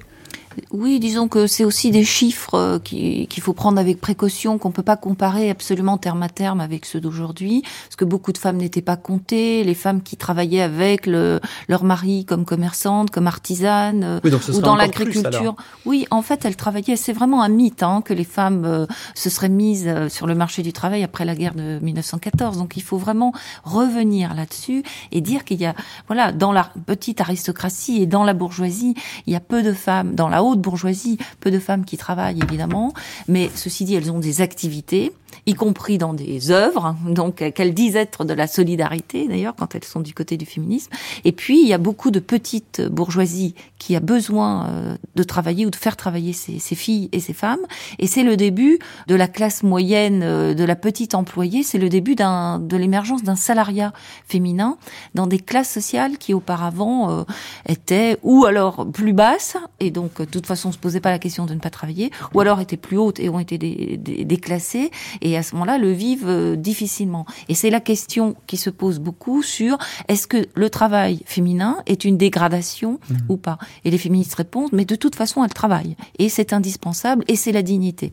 Oui, 0.72 0.98
disons 1.00 1.28
que 1.28 1.46
c'est 1.46 1.64
aussi 1.64 1.90
des 1.90 2.04
chiffres 2.04 2.54
euh, 2.54 2.78
qui- 2.78 3.26
qu'il 3.28 3.42
faut 3.42 3.52
prendre 3.52 3.78
avec 3.78 4.00
précaution, 4.00 4.58
qu'on 4.58 4.70
peut 4.70 4.82
pas 4.82 4.96
comparer 4.96 5.50
absolument 5.50 5.98
terme 5.98 6.22
à 6.22 6.28
terme 6.28 6.60
avec 6.60 6.84
ceux 6.86 7.00
d'aujourd'hui, 7.00 7.62
parce 7.62 7.96
que 7.96 8.04
beaucoup 8.04 8.32
de 8.32 8.38
femmes 8.38 8.56
n'étaient 8.56 8.82
pas 8.82 8.96
comptées. 8.96 9.64
Les 9.64 9.74
femmes 9.74 10.02
qui 10.02 10.16
travaillaient 10.16 10.60
avec 10.62 11.06
le, 11.06 11.40
leur 11.68 11.84
mari 11.84 12.24
comme 12.24 12.44
commerçantes, 12.44 13.10
comme 13.10 13.26
artisanes, 13.26 14.02
euh, 14.04 14.20
Oui, 14.24 14.30
ou 14.32 14.60
dans 14.60 14.76
l'agriculture. 14.76 15.56
Oui, 15.84 16.06
en 16.10 16.22
fait, 16.22 16.44
elles 16.44 16.56
travaillaient. 16.56 16.96
C'est 16.96 17.12
vraiment 17.12 17.42
un 17.42 17.48
mythe 17.48 17.82
hein, 17.82 18.02
que 18.04 18.14
les 18.14 18.24
femmes 18.24 18.64
euh, 18.64 18.86
se 19.14 19.30
seraient 19.30 19.48
mises 19.48 19.88
sur 20.08 20.26
le 20.26 20.34
marché 20.34 20.62
du 20.62 20.72
travail 20.72 21.02
après 21.04 21.24
la 21.24 21.34
guerre 21.34 21.54
de 21.54 21.78
1914. 21.82 22.58
Donc, 22.58 22.76
il 22.76 22.82
faut 22.82 22.98
vraiment 22.98 23.32
revenir 23.64 24.34
là-dessus 24.34 24.82
et 25.12 25.20
dire 25.20 25.44
qu'il 25.44 25.60
y 25.60 25.66
a, 25.66 25.74
voilà, 26.06 26.32
dans 26.32 26.52
la 26.52 26.70
petite 26.86 27.20
aristocratie 27.20 28.00
et 28.02 28.06
dans 28.06 28.24
la 28.24 28.32
bourgeoisie, 28.34 28.94
il 29.26 29.32
y 29.32 29.36
a 29.36 29.40
peu 29.40 29.62
de 29.62 29.72
femmes, 29.72 30.14
dans 30.14 30.28
la 30.28 30.42
haute 30.42 30.47
bourgeoisie, 30.56 31.18
peu 31.40 31.50
de 31.50 31.58
femmes 31.58 31.84
qui 31.84 31.96
travaillent 31.96 32.40
évidemment, 32.42 32.92
mais 33.28 33.50
ceci 33.54 33.84
dit, 33.84 33.94
elles 33.94 34.10
ont 34.10 34.18
des 34.18 34.40
activités, 34.40 35.12
y 35.46 35.54
compris 35.54 35.98
dans 35.98 36.14
des 36.14 36.50
œuvres, 36.50 36.96
donc 37.06 37.42
euh, 37.42 37.50
qu'elles 37.50 37.74
disent 37.74 37.96
être 37.96 38.24
de 38.24 38.34
la 38.34 38.46
solidarité 38.46 39.28
d'ailleurs 39.28 39.54
quand 39.56 39.74
elles 39.74 39.84
sont 39.84 40.00
du 40.00 40.14
côté 40.14 40.36
du 40.36 40.46
féminisme. 40.46 40.90
Et 41.24 41.32
puis, 41.32 41.60
il 41.60 41.68
y 41.68 41.72
a 41.72 41.78
beaucoup 41.78 42.10
de 42.10 42.20
petites 42.20 42.82
bourgeoisies 42.82 43.54
qui 43.78 43.96
a 43.96 44.00
besoin 44.00 44.66
euh, 44.68 44.96
de 45.14 45.22
travailler 45.22 45.66
ou 45.66 45.70
de 45.70 45.76
faire 45.76 45.96
travailler 45.96 46.32
ses, 46.32 46.58
ses 46.58 46.74
filles 46.74 47.08
et 47.12 47.20
ses 47.20 47.32
femmes. 47.32 47.60
Et 47.98 48.06
c'est 48.06 48.22
le 48.22 48.36
début 48.36 48.78
de 49.06 49.14
la 49.14 49.28
classe 49.28 49.62
moyenne, 49.62 50.22
euh, 50.22 50.54
de 50.54 50.64
la 50.64 50.76
petite 50.76 51.14
employée. 51.14 51.62
C'est 51.62 51.78
le 51.78 51.88
début 51.88 52.14
d'un, 52.14 52.58
de 52.58 52.76
l'émergence 52.76 53.22
d'un 53.22 53.36
salariat 53.36 53.92
féminin 54.26 54.76
dans 55.14 55.26
des 55.26 55.38
classes 55.38 55.70
sociales 55.70 56.18
qui 56.18 56.34
auparavant 56.34 57.10
euh, 57.10 57.24
étaient 57.68 58.18
ou 58.22 58.44
alors 58.44 58.86
plus 58.92 59.12
basses 59.12 59.56
et 59.80 59.90
donc 59.90 60.20
de 60.28 60.37
toute 60.38 60.46
façon 60.46 60.68
on 60.70 60.72
se 60.72 60.78
posait 60.78 61.00
pas 61.00 61.10
la 61.10 61.18
question 61.18 61.46
de 61.46 61.54
ne 61.54 61.60
pas 61.60 61.70
travailler, 61.70 62.10
ou 62.34 62.40
alors 62.40 62.60
étaient 62.60 62.76
plus 62.76 62.96
hautes 62.96 63.20
et 63.20 63.28
ont 63.28 63.38
été 63.38 63.58
dé- 63.58 63.96
dé- 63.98 64.24
déclassées 64.24 64.90
et 65.20 65.36
à 65.36 65.42
ce 65.42 65.54
moment-là 65.54 65.78
le 65.78 65.90
vivent 65.92 66.28
euh, 66.28 66.56
difficilement. 66.56 67.26
Et 67.48 67.54
c'est 67.54 67.70
la 67.70 67.80
question 67.80 68.34
qui 68.46 68.56
se 68.56 68.70
pose 68.70 68.98
beaucoup 68.98 69.42
sur 69.42 69.78
est-ce 70.08 70.26
que 70.26 70.46
le 70.54 70.70
travail 70.70 71.22
féminin 71.26 71.78
est 71.86 72.04
une 72.04 72.16
dégradation 72.16 72.98
ou 73.28 73.36
pas? 73.36 73.58
Et 73.84 73.90
les 73.90 73.98
féministes 73.98 74.34
répondent 74.34 74.70
mais 74.72 74.84
de 74.84 74.94
toute 74.96 75.14
façon 75.14 75.44
elles 75.44 75.54
travaillent 75.54 75.96
et 76.18 76.28
c'est 76.28 76.52
indispensable 76.52 77.24
et 77.28 77.36
c'est 77.36 77.52
la 77.52 77.62
dignité. 77.62 78.12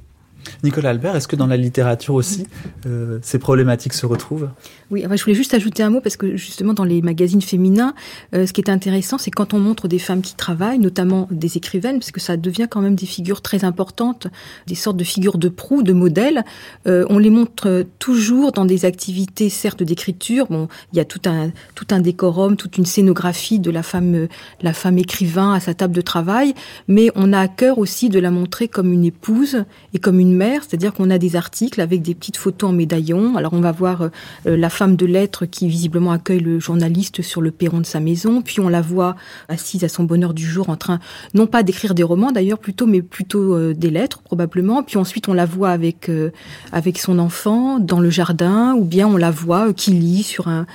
Nicolas 0.63 0.89
Albert, 0.89 1.15
est-ce 1.15 1.27
que 1.27 1.35
dans 1.35 1.47
la 1.47 1.57
littérature 1.57 2.13
aussi, 2.13 2.47
euh, 2.85 3.19
ces 3.21 3.39
problématiques 3.39 3.93
se 3.93 4.05
retrouvent? 4.05 4.49
Oui, 4.91 5.03
je 5.09 5.23
voulais 5.23 5.35
juste 5.35 5.53
ajouter 5.53 5.83
un 5.83 5.89
mot 5.89 6.01
parce 6.01 6.17
que 6.17 6.35
justement 6.35 6.73
dans 6.73 6.83
les 6.83 7.01
magazines 7.01 7.41
féminins, 7.41 7.93
euh, 8.33 8.45
ce 8.45 8.53
qui 8.53 8.61
est 8.61 8.69
intéressant, 8.69 9.17
c'est 9.17 9.31
quand 9.31 9.53
on 9.53 9.59
montre 9.59 9.87
des 9.87 9.99
femmes 9.99 10.21
qui 10.21 10.35
travaillent, 10.35 10.79
notamment 10.79 11.27
des 11.31 11.57
écrivaines, 11.57 11.99
parce 11.99 12.11
que 12.11 12.19
ça 12.19 12.37
devient 12.37 12.67
quand 12.69 12.81
même 12.81 12.95
des 12.95 13.05
figures 13.05 13.41
très 13.41 13.63
importantes, 13.63 14.27
des 14.67 14.75
sortes 14.75 14.97
de 14.97 15.03
figures 15.03 15.37
de 15.37 15.49
proue, 15.49 15.83
de 15.83 15.93
modèles. 15.93 16.43
euh, 16.87 17.05
on 17.09 17.17
les 17.17 17.29
montre 17.29 17.85
toujours 17.99 18.51
dans 18.51 18.65
des 18.65 18.85
activités, 18.85 19.49
certes 19.49 19.83
d'écriture. 19.83 20.47
Bon, 20.49 20.67
il 20.93 20.97
y 20.97 20.99
a 20.99 21.05
tout 21.05 21.21
un 21.25 21.51
tout 21.73 21.87
un 21.91 21.99
décorum, 21.99 22.55
toute 22.55 22.77
une 22.77 22.85
scénographie 22.85 23.59
de 23.59 23.71
la 23.71 23.83
femme, 23.83 24.27
la 24.61 24.73
femme 24.73 24.97
écrivain 24.97 25.53
à 25.53 25.59
sa 25.59 25.73
table 25.73 25.95
de 25.95 26.01
travail, 26.01 26.53
mais 26.87 27.11
on 27.15 27.33
a 27.33 27.39
à 27.39 27.47
cœur 27.47 27.77
aussi 27.77 28.09
de 28.09 28.19
la 28.19 28.31
montrer 28.31 28.67
comme 28.67 28.93
une 28.93 29.05
épouse 29.05 29.65
et 29.93 29.99
comme 29.99 30.19
une 30.19 30.34
c'est-à-dire 30.41 30.93
qu'on 30.93 31.09
a 31.09 31.17
des 31.17 31.35
articles 31.35 31.81
avec 31.81 32.01
des 32.01 32.15
petites 32.15 32.37
photos 32.37 32.69
en 32.69 32.73
médaillon. 32.73 33.35
Alors 33.37 33.53
on 33.53 33.61
va 33.61 33.71
voir 33.71 34.01
euh, 34.01 34.09
euh, 34.47 34.57
la 34.57 34.69
femme 34.69 34.95
de 34.95 35.05
lettres 35.05 35.45
qui 35.45 35.67
visiblement 35.67 36.11
accueille 36.11 36.39
le 36.39 36.59
journaliste 36.59 37.21
sur 37.21 37.41
le 37.41 37.51
perron 37.51 37.79
de 37.79 37.85
sa 37.85 37.99
maison, 37.99 38.41
puis 38.41 38.59
on 38.59 38.69
la 38.69 38.81
voit 38.81 39.15
assise 39.49 39.83
à 39.83 39.89
son 39.89 40.03
bonheur 40.03 40.33
du 40.33 40.45
jour 40.45 40.69
en 40.69 40.75
train, 40.75 40.99
non 41.33 41.47
pas 41.47 41.63
d'écrire 41.63 41.95
des 41.95 42.03
romans 42.03 42.31
d'ailleurs 42.31 42.59
plutôt, 42.59 42.85
mais 42.85 43.01
plutôt 43.01 43.55
euh, 43.55 43.73
des 43.73 43.89
lettres 43.89 44.21
probablement. 44.21 44.83
Puis 44.83 44.97
ensuite 44.97 45.27
on 45.27 45.33
la 45.33 45.45
voit 45.45 45.69
avec 45.69 46.09
avec 46.71 46.99
son 46.99 47.19
enfant 47.19 47.79
dans 47.79 47.99
le 47.99 48.09
jardin, 48.09 48.75
ou 48.75 48.83
bien 48.83 49.07
on 49.07 49.17
la 49.17 49.31
voit 49.31 49.73
qui 49.73 49.91
lit 49.91 50.23
sur 50.23 50.47
un 50.47 50.65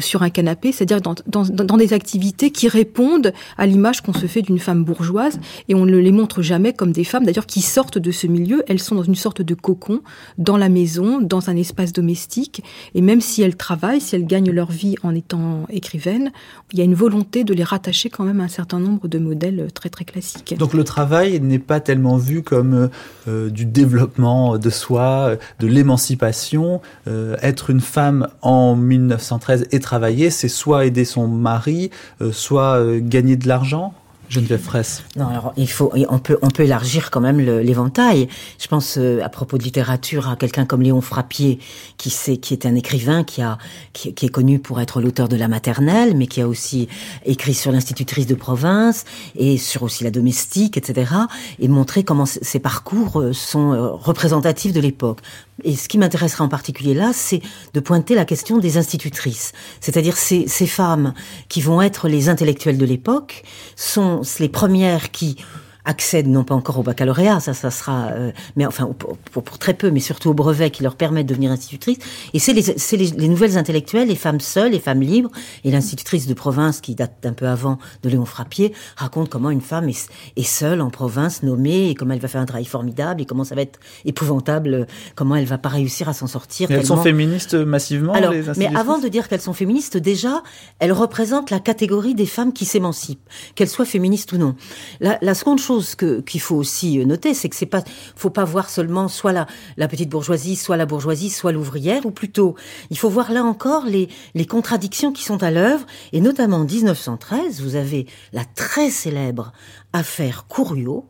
sur 0.00 0.22
un 0.22 0.30
canapé, 0.30 0.72
c'est-à-dire 0.72 1.00
dans, 1.00 1.14
dans, 1.26 1.44
dans 1.44 1.76
des 1.76 1.92
activités 1.92 2.50
qui 2.50 2.68
répondent 2.68 3.32
à 3.56 3.66
l'image 3.66 4.00
qu'on 4.00 4.12
se 4.12 4.26
fait 4.26 4.42
d'une 4.42 4.58
femme 4.58 4.84
bourgeoise, 4.84 5.38
et 5.68 5.74
on 5.74 5.86
ne 5.86 5.96
les 5.96 6.12
montre 6.12 6.42
jamais 6.42 6.72
comme 6.72 6.92
des 6.92 7.04
femmes 7.04 7.24
d'ailleurs 7.24 7.46
qui 7.46 7.62
sortent 7.62 7.98
de 7.98 8.10
ce 8.10 8.26
milieu. 8.26 8.62
Elles 8.68 8.80
sont 8.80 8.94
dans 8.94 9.03
une 9.04 9.14
sorte 9.14 9.42
de 9.42 9.54
cocon 9.54 10.00
dans 10.38 10.56
la 10.56 10.68
maison, 10.68 11.20
dans 11.20 11.50
un 11.50 11.56
espace 11.56 11.92
domestique, 11.92 12.62
et 12.94 13.00
même 13.00 13.20
si 13.20 13.42
elles 13.42 13.56
travaillent, 13.56 14.00
si 14.00 14.16
elles 14.16 14.26
gagnent 14.26 14.50
leur 14.50 14.70
vie 14.70 14.96
en 15.02 15.14
étant 15.14 15.66
écrivaines, 15.68 16.32
il 16.72 16.78
y 16.78 16.82
a 16.82 16.84
une 16.84 16.94
volonté 16.94 17.44
de 17.44 17.54
les 17.54 17.64
rattacher 17.64 18.10
quand 18.10 18.24
même 18.24 18.40
à 18.40 18.44
un 18.44 18.48
certain 18.48 18.80
nombre 18.80 19.08
de 19.08 19.18
modèles 19.18 19.68
très 19.72 19.88
très 19.88 20.04
classiques. 20.04 20.56
Donc 20.58 20.74
le 20.74 20.84
travail 20.84 21.40
n'est 21.40 21.58
pas 21.58 21.80
tellement 21.80 22.16
vu 22.16 22.42
comme 22.42 22.74
euh, 22.74 22.88
euh, 23.28 23.50
du 23.50 23.64
développement 23.64 24.58
de 24.58 24.70
soi, 24.70 25.28
euh, 25.28 25.36
de 25.60 25.66
l'émancipation. 25.66 26.80
Euh, 27.06 27.36
être 27.42 27.70
une 27.70 27.80
femme 27.80 28.28
en 28.42 28.76
1913 28.76 29.68
et 29.70 29.80
travailler, 29.80 30.30
c'est 30.30 30.48
soit 30.48 30.86
aider 30.86 31.04
son 31.04 31.28
mari, 31.28 31.90
euh, 32.20 32.32
soit 32.32 32.78
euh, 32.78 33.00
gagner 33.02 33.36
de 33.36 33.48
l'argent. 33.48 33.94
Geneviève 34.28 34.60
Fraisse. 34.60 35.02
Non, 35.16 35.28
alors 35.28 35.52
il 35.56 35.70
faut, 35.70 35.92
on 36.08 36.18
peut, 36.18 36.38
on 36.42 36.48
peut 36.48 36.64
élargir 36.64 37.10
quand 37.10 37.20
même 37.20 37.40
l'éventail. 37.40 38.28
Je 38.58 38.66
pense 38.68 38.96
euh, 38.98 39.22
à 39.22 39.28
propos 39.28 39.58
de 39.58 39.62
littérature 39.62 40.28
à 40.28 40.36
quelqu'un 40.36 40.64
comme 40.64 40.82
Léon 40.82 41.00
Frappier, 41.00 41.58
qui 41.98 42.10
sait, 42.10 42.36
qui 42.36 42.54
est 42.54 42.66
un 42.66 42.74
écrivain 42.74 43.24
qui 43.24 43.42
a, 43.42 43.58
qui, 43.92 44.08
est 44.08 44.28
connu 44.28 44.58
pour 44.58 44.80
être 44.80 45.00
l'auteur 45.00 45.28
de 45.28 45.36
La 45.36 45.48
Maternelle, 45.48 46.16
mais 46.16 46.26
qui 46.26 46.40
a 46.40 46.48
aussi 46.48 46.88
écrit 47.24 47.54
sur 47.54 47.72
l'institutrice 47.72 48.26
de 48.26 48.34
province 48.34 49.04
et 49.36 49.58
sur 49.58 49.82
aussi 49.82 50.04
la 50.04 50.10
domestique, 50.10 50.76
etc. 50.76 51.12
Et 51.58 51.68
montrer 51.68 52.04
comment 52.04 52.26
ces 52.26 52.58
parcours 52.58 53.20
euh, 53.20 53.32
sont 53.32 53.72
euh, 53.72 53.90
représentatifs 53.90 54.72
de 54.72 54.80
l'époque. 54.80 55.20
Et 55.62 55.76
ce 55.76 55.88
qui 55.88 55.98
m'intéresserait 55.98 56.42
en 56.42 56.48
particulier 56.48 56.94
là, 56.94 57.12
c'est 57.12 57.40
de 57.74 57.80
pointer 57.80 58.16
la 58.16 58.24
question 58.24 58.58
des 58.58 58.76
institutrices, 58.76 59.52
c'est-à-dire 59.80 60.16
ces, 60.16 60.48
ces 60.48 60.66
femmes 60.66 61.14
qui 61.48 61.60
vont 61.60 61.80
être 61.80 62.08
les 62.08 62.28
intellectuelles 62.28 62.78
de 62.78 62.84
l'époque, 62.84 63.44
sont 63.76 64.13
les 64.38 64.48
premières 64.48 65.10
qui 65.10 65.36
accèdent 65.84 66.28
non 66.28 66.44
pas 66.44 66.54
encore 66.54 66.78
au 66.78 66.82
baccalauréat, 66.82 67.40
ça, 67.40 67.52
ça 67.54 67.70
sera, 67.70 68.06
euh, 68.12 68.32
mais 68.56 68.64
enfin 68.66 68.86
pour, 68.98 69.16
pour- 69.18 69.42
pour 69.42 69.58
très 69.58 69.74
peu, 69.74 69.90
mais 69.90 70.00
surtout 70.00 70.30
au 70.30 70.34
brevet 70.34 70.70
qui 70.70 70.82
leur 70.82 70.96
permet 70.96 71.24
de 71.24 71.28
devenir 71.28 71.50
institutrice. 71.50 71.98
Et 72.32 72.38
c'est 72.38 72.52
les, 72.52 72.62
c'est 72.62 72.96
les, 72.96 73.08
les 73.08 73.28
nouvelles 73.28 73.58
intellectuelles, 73.58 74.08
les 74.08 74.16
femmes 74.16 74.40
seules, 74.40 74.72
les 74.72 74.80
femmes 74.80 75.00
libres. 75.02 75.30
Et 75.64 75.70
l'institutrice 75.70 76.26
de 76.26 76.34
province, 76.34 76.80
qui 76.80 76.94
date 76.94 77.14
d'un 77.22 77.32
peu 77.32 77.46
avant 77.46 77.78
de 78.02 78.08
Léon 78.08 78.24
Frappier, 78.24 78.72
raconte 78.96 79.28
comment 79.28 79.50
une 79.50 79.60
femme 79.60 79.88
est, 79.88 80.08
est 80.36 80.42
seule 80.42 80.80
en 80.80 80.90
province, 80.90 81.42
nommée, 81.42 81.90
et 81.90 81.94
comment 81.94 82.14
elle 82.14 82.20
va 82.20 82.28
faire 82.28 82.40
un 82.40 82.46
travail 82.46 82.64
formidable, 82.64 83.20
et 83.20 83.26
comment 83.26 83.44
ça 83.44 83.54
va 83.54 83.62
être 83.62 83.78
épouvantable, 84.04 84.74
euh, 84.74 84.84
comment 85.14 85.36
elle 85.36 85.44
va 85.44 85.58
pas 85.58 85.68
réussir 85.68 86.08
à 86.08 86.12
s'en 86.14 86.26
sortir. 86.26 86.70
Et 86.70 86.74
elles 86.74 86.86
sont 86.86 86.96
féministes 87.02 87.54
massivement 87.54 88.12
alors, 88.14 88.32
les 88.32 88.42
mais 88.56 88.74
avant 88.74 88.98
de 88.98 89.08
dire 89.08 89.28
qu'elles 89.28 89.40
sont 89.40 89.52
féministes, 89.52 89.96
déjà, 89.96 90.42
elles 90.78 90.92
représentent 90.92 91.50
la 91.50 91.60
catégorie 91.60 92.14
des 92.14 92.26
femmes 92.26 92.52
qui 92.52 92.64
s'émancipent, 92.64 93.28
qu'elles 93.54 93.68
soient 93.68 93.84
féministes 93.84 94.32
ou 94.32 94.38
non. 94.38 94.54
La, 95.00 95.18
la 95.20 95.34
seconde 95.34 95.58
chose 95.58 95.73
que 95.96 96.20
qu'il 96.20 96.40
faut 96.40 96.56
aussi 96.56 96.98
euh, 96.98 97.04
noter, 97.04 97.34
c'est 97.34 97.48
que 97.48 97.56
c'est 97.56 97.66
pas, 97.66 97.82
faut 98.16 98.30
pas 98.30 98.44
voir 98.44 98.70
seulement 98.70 99.08
soit 99.08 99.32
la, 99.32 99.46
la 99.76 99.88
petite 99.88 100.08
bourgeoisie, 100.08 100.56
soit 100.56 100.76
la 100.76 100.86
bourgeoisie, 100.86 101.30
soit 101.30 101.52
l'ouvrière, 101.52 102.06
ou 102.06 102.10
plutôt, 102.10 102.54
il 102.90 102.98
faut 102.98 103.08
voir 103.08 103.32
là 103.32 103.44
encore 103.44 103.86
les, 103.86 104.08
les 104.34 104.46
contradictions 104.46 105.12
qui 105.12 105.24
sont 105.24 105.42
à 105.42 105.50
l'œuvre, 105.50 105.86
et 106.12 106.20
notamment 106.20 106.58
en 106.58 106.64
1913, 106.64 107.60
vous 107.60 107.76
avez 107.76 108.06
la 108.32 108.44
très 108.44 108.90
célèbre 108.90 109.52
affaire 109.92 110.46
Couriot, 110.48 111.06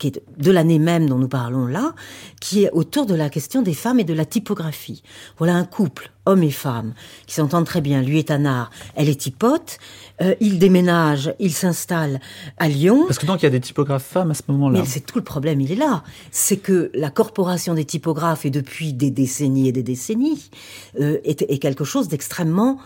qui 0.00 0.08
est 0.08 0.22
de 0.38 0.50
l'année 0.50 0.80
même 0.80 1.08
dont 1.08 1.18
nous 1.18 1.28
parlons 1.28 1.66
là, 1.66 1.94
qui 2.40 2.64
est 2.64 2.70
autour 2.72 3.06
de 3.06 3.14
la 3.14 3.28
question 3.28 3.62
des 3.62 3.74
femmes 3.74 4.00
et 4.00 4.04
de 4.04 4.14
la 4.14 4.24
typographie. 4.24 5.02
Voilà 5.38 5.54
un 5.54 5.64
couple, 5.64 6.10
homme 6.26 6.42
et 6.42 6.50
femme, 6.50 6.94
qui 7.26 7.34
s'entendent 7.34 7.66
très 7.66 7.82
bien. 7.82 8.02
Lui 8.02 8.18
est 8.18 8.30
un 8.30 8.46
art, 8.46 8.70
elle 8.96 9.08
est 9.08 9.20
typote. 9.20 9.78
Euh, 10.22 10.34
il 10.40 10.58
déménage, 10.58 11.34
il 11.38 11.52
s'installe 11.52 12.18
à 12.56 12.68
Lyon. 12.68 13.04
Parce 13.06 13.18
que 13.18 13.26
donc 13.26 13.42
il 13.42 13.44
y 13.44 13.46
a 13.46 13.50
des 13.50 13.60
typographes 13.60 14.06
femmes 14.06 14.30
à 14.30 14.34
ce 14.34 14.42
moment-là. 14.48 14.80
Mais 14.80 14.86
c'est 14.86 15.00
tout 15.00 15.18
le 15.18 15.24
problème, 15.24 15.60
il 15.60 15.70
est 15.70 15.76
là. 15.76 16.02
C'est 16.30 16.56
que 16.56 16.90
la 16.94 17.10
corporation 17.10 17.74
des 17.74 17.84
typographes, 17.84 18.46
et 18.46 18.50
depuis 18.50 18.94
des 18.94 19.10
décennies 19.10 19.68
et 19.68 19.72
des 19.72 19.82
décennies, 19.82 20.50
euh, 20.98 21.18
est, 21.24 21.42
est 21.42 21.58
quelque 21.58 21.84
chose 21.84 22.08
d'extrêmement 22.08 22.78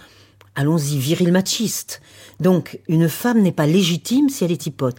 allons-y, 0.56 0.98
viril 0.98 1.32
machiste. 1.32 2.00
Donc, 2.38 2.78
une 2.86 3.08
femme 3.08 3.42
n'est 3.42 3.50
pas 3.50 3.66
légitime 3.66 4.28
si 4.28 4.44
elle 4.44 4.52
est 4.52 4.56
typote. 4.56 4.96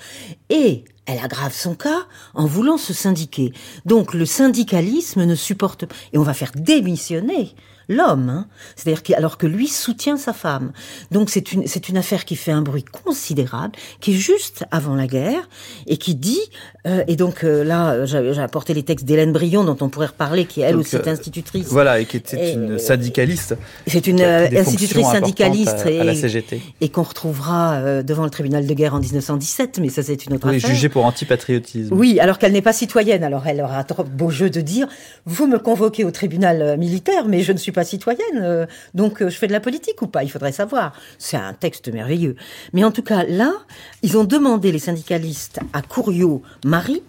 Et 0.49 0.83
elle 1.05 1.19
aggrave 1.19 1.53
son 1.53 1.75
cas 1.75 2.07
en 2.33 2.45
voulant 2.45 2.77
se 2.77 2.93
syndiquer. 2.93 3.53
Donc, 3.85 4.13
le 4.13 4.25
syndicalisme 4.25 5.25
ne 5.25 5.35
supporte 5.35 5.85
pas. 5.85 5.95
Et 6.13 6.17
on 6.17 6.23
va 6.23 6.33
faire 6.33 6.51
démissionner 6.55 7.55
l'homme, 7.89 8.29
hein. 8.29 8.47
c'est-à-dire 8.75 9.03
que, 9.03 9.13
alors 9.13 9.37
que 9.37 9.47
lui 9.47 9.67
soutient 9.67 10.17
sa 10.17 10.33
femme. 10.33 10.71
Donc 11.11 11.29
c'est 11.29 11.51
une 11.51 11.67
c'est 11.67 11.89
une 11.89 11.97
affaire 11.97 12.25
qui 12.25 12.35
fait 12.35 12.51
un 12.51 12.61
bruit 12.61 12.83
considérable, 12.83 13.73
qui 13.99 14.11
est 14.11 14.17
juste 14.17 14.65
avant 14.71 14.95
la 14.95 15.07
guerre 15.07 15.47
et 15.87 15.97
qui 15.97 16.15
dit 16.15 16.41
euh, 16.87 17.03
et 17.07 17.15
donc 17.15 17.43
euh, 17.43 17.63
là 17.63 18.05
j'ai 18.05 18.39
apporté 18.39 18.73
les 18.73 18.83
textes 18.83 19.05
d'Hélène 19.05 19.31
Brion 19.31 19.63
dont 19.63 19.77
on 19.81 19.89
pourrait 19.89 20.07
reparler, 20.07 20.45
qui 20.45 20.61
elle 20.61 20.75
aussi 20.75 20.95
est 20.95 21.07
euh, 21.07 21.11
institutrice. 21.11 21.67
Voilà 21.67 21.99
et 21.99 22.05
qui 22.05 22.17
était 22.17 22.53
une 22.53 22.79
syndicaliste. 22.79 23.55
C'est 23.87 24.07
une 24.07 24.21
institutrice 24.21 25.07
syndicaliste 25.07 25.85
et, 25.85 26.03
la 26.03 26.15
CGT. 26.15 26.61
et 26.81 26.89
qu'on 26.89 27.03
retrouvera 27.03 28.03
devant 28.03 28.23
le 28.23 28.29
tribunal 28.29 28.65
de 28.65 28.73
guerre 28.73 28.95
en 28.95 28.99
1917, 28.99 29.79
mais 29.79 29.89
ça 29.89 30.03
c'est 30.03 30.25
une 30.25 30.33
autre 30.33 30.49
oui, 30.49 30.57
affaire. 30.57 30.69
jugée 30.69 30.89
pour 30.89 31.05
antipatriotisme. 31.05 31.93
Oui, 31.93 32.19
alors 32.19 32.39
qu'elle 32.39 32.51
n'est 32.51 32.61
pas 32.61 32.73
citoyenne. 32.73 33.23
Alors 33.23 33.47
elle 33.47 33.61
aura 33.61 33.83
trop 33.83 34.03
beau 34.03 34.29
jeu 34.29 34.49
de 34.49 34.61
dire 34.61 34.87
vous 35.25 35.47
me 35.47 35.59
convoquez 35.59 36.03
au 36.03 36.11
tribunal 36.11 36.77
militaire, 36.77 37.27
mais 37.27 37.41
je 37.41 37.51
ne 37.51 37.57
suis 37.57 37.71
pas 37.75 37.83
citoyenne, 37.83 38.41
euh, 38.41 38.65
donc 38.93 39.21
euh, 39.21 39.29
je 39.29 39.37
fais 39.37 39.47
de 39.47 39.51
la 39.51 39.59
politique 39.59 40.01
ou 40.01 40.07
pas 40.07 40.23
Il 40.23 40.31
faudrait 40.31 40.51
savoir. 40.51 40.93
C'est 41.19 41.37
un 41.37 41.53
texte 41.53 41.91
merveilleux. 41.93 42.35
Mais 42.73 42.83
en 42.83 42.91
tout 42.91 43.03
cas, 43.03 43.23
là, 43.23 43.53
ils 44.01 44.17
ont 44.17 44.23
demandé, 44.23 44.71
les 44.71 44.79
syndicalistes, 44.79 45.59
à 45.73 45.81
Couriot, 45.81 46.41
Marie, 46.63 47.03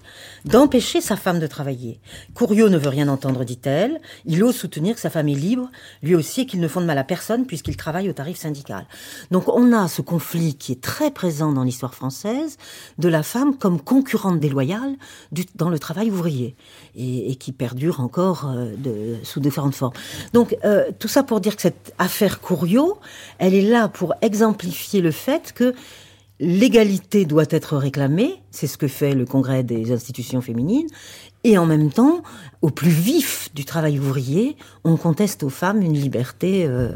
d'empêcher 0.47 1.01
sa 1.01 1.17
femme 1.17 1.39
de 1.39 1.47
travailler. 1.47 2.01
Couriot 2.35 2.69
ne 2.69 2.79
veut 2.79 2.89
rien 2.89 3.09
entendre, 3.09 3.45
dit-elle. 3.45 4.01
Il 4.25 4.43
ose 4.45 4.57
soutenir 4.57 4.95
que 4.95 5.01
sa 5.01 5.11
femme 5.11 5.29
est 5.29 5.35
libre, 5.35 5.71
lui 6.03 6.15
aussi, 6.15 6.43
et 6.43 6.47
qu'il 6.47 6.61
ne 6.61 6.69
fonde 6.69 6.87
mal 6.87 6.99
à 6.99 7.05
personne 7.05 7.47
puisqu'il 7.47 7.77
travaille 7.77 8.09
au 8.09 8.13
tarif 8.13 8.39
syndical. 8.39 8.87
Donc 9.31 9.49
on 9.49 9.73
a 9.73 9.89
ce 9.89 10.03
conflit 10.03 10.55
qui 10.55 10.73
est 10.73 10.81
très 10.81 11.11
présent 11.11 11.53
dans 11.53 11.65
l'histoire 11.65 11.95
française 11.95 12.57
de 12.99 13.09
la 13.09 13.23
femme 13.23 13.57
comme 13.59 13.81
concurrente 13.81 14.41
déloyale 14.41 14.97
du, 15.33 15.45
dans 15.57 15.69
le 15.69 15.79
travail 15.79 16.11
ouvrier 16.11 16.57
et, 16.95 17.31
et 17.31 17.37
qui 17.37 17.53
perdure 17.53 18.01
encore 18.01 18.47
euh, 18.47 18.75
de, 18.77 19.17
sous 19.25 19.41
différentes 19.41 19.75
formes. 19.75 19.95
Donc 20.33 20.57
euh, 20.65 20.91
tout 20.99 21.09
ça 21.09 21.23
pour 21.23 21.41
dire 21.41 21.57
que 21.57 21.63
cette 21.63 21.93
affaire 21.99 22.41
Couriot, 22.41 22.99
elle 23.39 23.55
est 23.55 23.69
là 23.69 23.89
pour 23.89 24.15
exemplifier 24.23 25.01
le 25.01 25.11
fait 25.11 25.53
que 25.53 25.75
l'égalité 26.39 27.25
doit 27.25 27.47
être 27.51 27.77
réclamée, 27.77 28.43
c'est 28.51 28.67
ce 28.67 28.77
que 28.77 28.89
fait 28.89 29.15
le 29.15 29.25
Congrès 29.25 29.63
des 29.63 29.93
institutions 29.93 30.41
féminines, 30.41 30.89
et 31.45 31.59
en 31.59 31.67
même 31.67 31.91
temps, 31.91 32.23
au 32.61 32.71
plus 32.71 32.91
vif 32.91 33.51
du 33.55 33.65
travail 33.65 34.01
ouvrier, 34.01 34.57
on 34.85 34.97
conteste 34.97 35.45
aux 35.45 35.49
femmes 35.49 35.81
une 35.81 35.95
liberté 35.95 36.65
euh, 36.67 36.91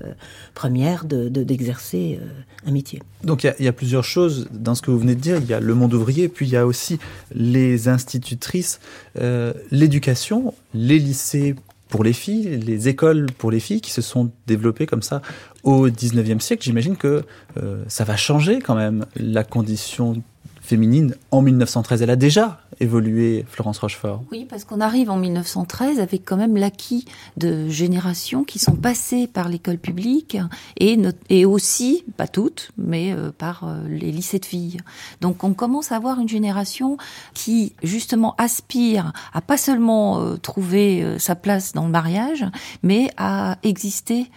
première 0.54 1.04
de 1.04 1.28
d'exercer 1.28 2.18
euh, 2.20 2.68
un 2.68 2.72
métier. 2.72 3.00
Donc 3.22 3.44
il 3.44 3.54
y, 3.60 3.64
y, 3.64 3.68
a 3.68 3.72
plusieurs 3.72 4.02
choses 4.02 4.48
dans 4.50 4.74
ce 4.74 4.82
que 4.82 4.90
vous 4.90 4.98
venez 4.98 5.14
de 5.14 5.20
dire. 5.20 5.36
Il 5.38 5.46
y 5.46 5.54
a 5.54 5.60
le 5.60 5.74
monde 5.74 5.94
ouvrier, 5.94 6.28
puis 6.28 6.46
il 6.46 6.52
y 6.52 6.56
a 6.56 6.66
aussi 6.66 6.98
les 7.32 7.88
institutrices, 7.88 8.80
euh, 9.20 9.52
l'éducation, 9.70 10.52
les 10.74 10.98
lycées 10.98 11.54
pour 11.90 12.04
les 12.04 12.12
filles, 12.12 12.56
les 12.56 12.88
écoles 12.88 13.26
pour 13.36 13.50
les 13.50 13.60
filles 13.60 13.80
qui 13.80 13.90
se 13.90 14.00
sont 14.00 14.30
développées 14.46 14.86
comme 14.86 15.02
ça 15.02 15.20
au 15.62 15.88
19e 15.88 16.40
siècle. 16.40 16.62
J'imagine 16.62 16.96
que 16.96 17.24
euh, 17.56 17.84
ça 17.88 18.04
va 18.04 18.16
changer 18.16 18.60
quand 18.60 18.74
même 18.74 19.06
la 19.16 19.44
condition 19.44 20.22
féminine 20.70 21.16
en 21.32 21.42
1913. 21.42 22.00
Elle 22.02 22.10
a 22.10 22.16
déjà 22.16 22.60
évolué, 22.78 23.44
Florence 23.48 23.78
Rochefort. 23.78 24.22
Oui, 24.30 24.46
parce 24.48 24.64
qu'on 24.64 24.80
arrive 24.80 25.10
en 25.10 25.16
1913 25.16 25.98
avec 25.98 26.24
quand 26.24 26.36
même 26.36 26.56
l'acquis 26.56 27.06
de 27.36 27.68
générations 27.68 28.44
qui 28.44 28.60
sont 28.60 28.76
passées 28.76 29.26
par 29.26 29.48
l'école 29.48 29.78
publique 29.78 30.38
et, 30.78 30.96
et 31.28 31.44
aussi, 31.44 32.04
pas 32.16 32.28
toutes, 32.28 32.70
mais 32.78 33.12
euh, 33.12 33.32
par 33.36 33.64
euh, 33.64 33.88
les 33.88 34.12
lycées 34.12 34.38
de 34.38 34.44
filles. 34.44 34.78
Donc 35.20 35.42
on 35.42 35.54
commence 35.54 35.90
à 35.90 35.96
avoir 35.96 36.20
une 36.20 36.28
génération 36.28 36.96
qui 37.34 37.74
justement 37.82 38.36
aspire 38.38 39.12
à 39.34 39.40
pas 39.40 39.56
seulement 39.56 40.20
euh, 40.20 40.36
trouver 40.36 41.18
sa 41.18 41.34
place 41.34 41.72
dans 41.72 41.84
le 41.84 41.90
mariage, 41.90 42.46
mais 42.84 43.10
à 43.16 43.58
exister 43.64 44.30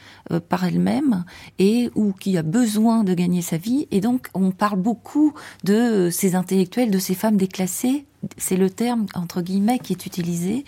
par 0.50 0.64
elle-même 0.64 1.26
et 1.60 1.92
ou 1.96 2.14
qui 2.14 2.38
a 2.38 2.42
besoin 2.42 3.04
de 3.04 3.14
gagner 3.14 3.42
sa 3.42 3.58
vie. 3.58 3.88
Et 3.92 4.02
donc 4.02 4.30
on 4.34 4.52
parle 4.52 4.80
beaucoup 4.80 5.34
de 5.64 6.10
ces 6.12 6.23
intellectuels, 6.32 6.92
de 6.92 7.00
ces 7.00 7.16
femmes 7.16 7.38
déclassées 7.38 8.06
c'est 8.38 8.56
le 8.56 8.70
terme 8.70 9.06
entre 9.16 9.42
guillemets 9.42 9.80
qui 9.80 9.94
est 9.94 10.06
utilisé. 10.06 10.66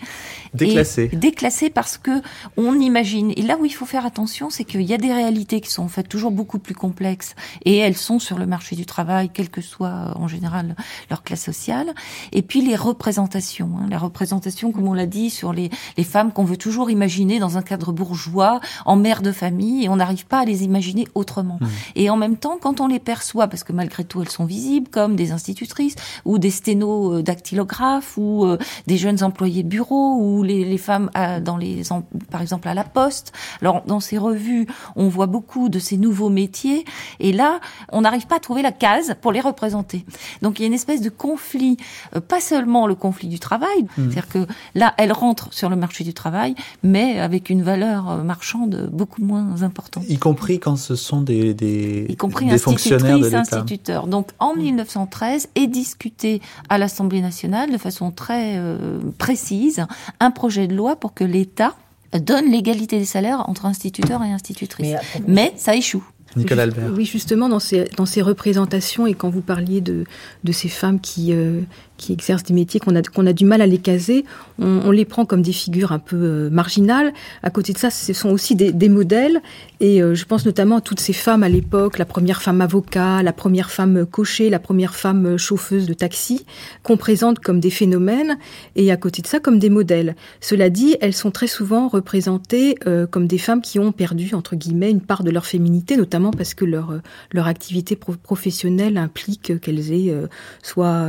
Déclassé. 0.54 1.08
déclassé 1.08 1.70
parce 1.70 1.98
que 1.98 2.22
on 2.56 2.78
imagine. 2.80 3.32
Et 3.36 3.42
là 3.42 3.56
où 3.58 3.64
il 3.64 3.74
faut 3.74 3.86
faire 3.86 4.06
attention, 4.06 4.50
c'est 4.50 4.64
qu'il 4.64 4.82
y 4.82 4.94
a 4.94 4.98
des 4.98 5.12
réalités 5.12 5.60
qui 5.60 5.70
sont 5.70 5.82
en 5.82 5.88
fait 5.88 6.04
toujours 6.04 6.30
beaucoup 6.30 6.58
plus 6.58 6.74
complexes 6.74 7.34
et 7.64 7.76
elles 7.78 7.96
sont 7.96 8.18
sur 8.18 8.38
le 8.38 8.46
marché 8.46 8.76
du 8.76 8.86
travail, 8.86 9.30
quelle 9.32 9.50
que 9.50 9.60
soit 9.60 9.88
euh, 9.88 10.12
en 10.14 10.28
général 10.28 10.76
leur 11.10 11.22
classe 11.22 11.42
sociale. 11.42 11.94
Et 12.32 12.42
puis 12.42 12.62
les 12.62 12.76
représentations, 12.76 13.70
hein, 13.78 13.86
la 13.90 13.98
représentation, 13.98 14.72
comme 14.72 14.88
on 14.88 14.94
l'a 14.94 15.06
dit, 15.06 15.30
sur 15.30 15.52
les, 15.52 15.70
les 15.96 16.04
femmes 16.04 16.32
qu'on 16.32 16.44
veut 16.44 16.56
toujours 16.56 16.90
imaginer 16.90 17.38
dans 17.38 17.56
un 17.56 17.62
cadre 17.62 17.92
bourgeois, 17.92 18.60
en 18.84 18.96
mère 18.96 19.22
de 19.22 19.32
famille, 19.32 19.84
et 19.84 19.88
on 19.88 19.96
n'arrive 19.96 20.26
pas 20.26 20.40
à 20.40 20.44
les 20.44 20.64
imaginer 20.64 21.06
autrement. 21.14 21.58
Mmh. 21.60 21.66
Et 21.96 22.10
en 22.10 22.16
même 22.16 22.36
temps, 22.36 22.58
quand 22.60 22.80
on 22.80 22.86
les 22.86 22.98
perçoit, 22.98 23.48
parce 23.48 23.64
que 23.64 23.72
malgré 23.72 24.04
tout 24.04 24.22
elles 24.22 24.28
sont 24.28 24.44
visibles 24.44 24.88
comme 24.88 25.16
des 25.16 25.32
institutrices 25.32 25.94
ou 26.24 26.38
des 26.38 26.50
sténos 26.50 27.22
d'activité 27.54 27.76
ou 28.16 28.44
euh, 28.44 28.58
des 28.86 28.96
jeunes 28.96 29.22
employés 29.22 29.62
de 29.62 29.68
bureau 29.68 30.16
ou 30.16 30.42
les, 30.42 30.64
les 30.64 30.78
femmes 30.78 31.10
à, 31.14 31.40
dans 31.40 31.56
les 31.56 31.82
par 32.30 32.42
exemple 32.42 32.68
à 32.68 32.74
la 32.74 32.84
poste. 32.84 33.32
Alors 33.60 33.82
dans 33.86 34.00
ces 34.00 34.18
revues, 34.18 34.66
on 34.94 35.08
voit 35.08 35.26
beaucoup 35.26 35.68
de 35.68 35.78
ces 35.78 35.96
nouveaux 35.96 36.30
métiers 36.30 36.84
et 37.20 37.32
là, 37.32 37.60
on 37.92 38.02
n'arrive 38.02 38.26
pas 38.26 38.36
à 38.36 38.40
trouver 38.40 38.62
la 38.62 38.72
case 38.72 39.14
pour 39.20 39.32
les 39.32 39.40
représenter. 39.40 40.04
Donc 40.42 40.58
il 40.58 40.62
y 40.62 40.64
a 40.64 40.68
une 40.68 40.74
espèce 40.74 41.00
de 41.00 41.10
conflit, 41.10 41.76
euh, 42.14 42.20
pas 42.20 42.40
seulement 42.40 42.86
le 42.86 42.94
conflit 42.94 43.28
du 43.28 43.38
travail, 43.38 43.82
mmh. 43.82 43.88
c'est-à-dire 43.96 44.28
que 44.28 44.46
là, 44.74 44.94
elles 44.98 45.12
rentrent 45.12 45.52
sur 45.52 45.68
le 45.68 45.76
marché 45.76 46.04
du 46.04 46.14
travail, 46.14 46.54
mais 46.82 47.18
avec 47.18 47.50
une 47.50 47.62
valeur 47.62 48.10
euh, 48.10 48.22
marchande 48.22 48.90
beaucoup 48.92 49.22
moins 49.22 49.62
importante. 49.62 50.04
Y 50.08 50.18
compris 50.18 50.58
quand 50.60 50.76
ce 50.76 50.94
sont 50.94 51.20
des, 51.20 51.54
des, 51.54 52.06
y 52.08 52.16
compris 52.16 52.46
des 52.46 52.58
fonctionnaires 52.58 53.18
de 53.18 53.34
instituteurs. 53.34 54.06
Donc 54.06 54.30
en 54.38 54.54
1913 54.54 55.48
est 55.54 55.66
discuté 55.66 56.40
à 56.68 56.78
l'Assemblée 56.78 57.20
nationale 57.20 57.35
de 57.44 57.78
façon 57.78 58.10
très 58.10 58.56
euh, 58.56 58.98
précise 59.18 59.86
un 60.20 60.30
projet 60.30 60.66
de 60.66 60.74
loi 60.74 60.96
pour 60.96 61.14
que 61.14 61.24
l'État 61.24 61.74
donne 62.18 62.50
l'égalité 62.50 62.98
des 62.98 63.04
salaires 63.04 63.48
entre 63.48 63.66
instituteurs 63.66 64.22
et 64.22 64.32
institutrices. 64.32 64.96
Mais, 65.20 65.26
Mais 65.26 65.52
ça 65.56 65.74
échoue. 65.74 66.04
Nicolas 66.36 66.64
Albert. 66.64 66.92
Oui, 66.94 67.04
justement, 67.04 67.48
dans 67.48 67.60
ces, 67.60 67.84
dans 67.96 68.06
ces 68.06 68.20
représentations, 68.20 69.06
et 69.06 69.14
quand 69.14 69.30
vous 69.30 69.40
parliez 69.40 69.80
de, 69.80 70.04
de 70.44 70.52
ces 70.52 70.68
femmes 70.68 71.00
qui, 71.00 71.32
euh, 71.32 71.62
qui 71.96 72.12
exercent 72.12 72.44
des 72.44 72.54
métiers 72.54 72.80
qu'on 72.80 72.94
a, 72.96 73.02
qu'on 73.02 73.26
a 73.26 73.32
du 73.32 73.44
mal 73.44 73.62
à 73.62 73.66
les 73.66 73.78
caser, 73.78 74.24
on, 74.58 74.82
on, 74.84 74.90
les 74.90 75.04
prend 75.04 75.24
comme 75.24 75.42
des 75.42 75.52
figures 75.52 75.92
un 75.92 75.98
peu 75.98 76.16
euh, 76.16 76.50
marginales. 76.50 77.12
À 77.42 77.50
côté 77.50 77.72
de 77.72 77.78
ça, 77.78 77.90
ce 77.90 78.12
sont 78.12 78.30
aussi 78.30 78.54
des, 78.54 78.72
des 78.72 78.88
modèles. 78.88 79.40
Et 79.80 80.02
euh, 80.02 80.14
je 80.14 80.24
pense 80.24 80.46
notamment 80.46 80.76
à 80.76 80.80
toutes 80.80 81.00
ces 81.00 81.12
femmes 81.12 81.42
à 81.42 81.48
l'époque, 81.48 81.98
la 81.98 82.06
première 82.06 82.42
femme 82.42 82.60
avocat, 82.60 83.22
la 83.22 83.32
première 83.32 83.70
femme 83.70 84.06
cocher, 84.06 84.48
la 84.48 84.58
première 84.58 84.94
femme 84.94 85.36
chauffeuse 85.36 85.86
de 85.86 85.94
taxi, 85.94 86.46
qu'on 86.82 86.96
présente 86.96 87.40
comme 87.40 87.60
des 87.60 87.70
phénomènes, 87.70 88.38
et 88.74 88.90
à 88.90 88.96
côté 88.96 89.20
de 89.22 89.26
ça, 89.26 89.40
comme 89.40 89.58
des 89.58 89.70
modèles. 89.70 90.16
Cela 90.40 90.70
dit, 90.70 90.96
elles 91.00 91.12
sont 91.12 91.30
très 91.30 91.46
souvent 91.46 91.88
représentées 91.88 92.76
euh, 92.86 93.06
comme 93.06 93.26
des 93.26 93.38
femmes 93.38 93.60
qui 93.60 93.78
ont 93.78 93.92
perdu, 93.92 94.34
entre 94.34 94.56
guillemets, 94.56 94.90
une 94.90 95.00
part 95.00 95.24
de 95.24 95.30
leur 95.30 95.46
féminité, 95.46 95.96
notamment 95.96 96.30
parce 96.30 96.54
que 96.54 96.64
leur, 96.64 97.00
leur 97.32 97.46
activité 97.46 97.96
pro 97.96 98.14
professionnelle 98.22 98.96
implique 98.96 99.60
qu'elles 99.60 99.92
aient 99.92 100.10
euh, 100.10 100.26
soit 100.62 101.06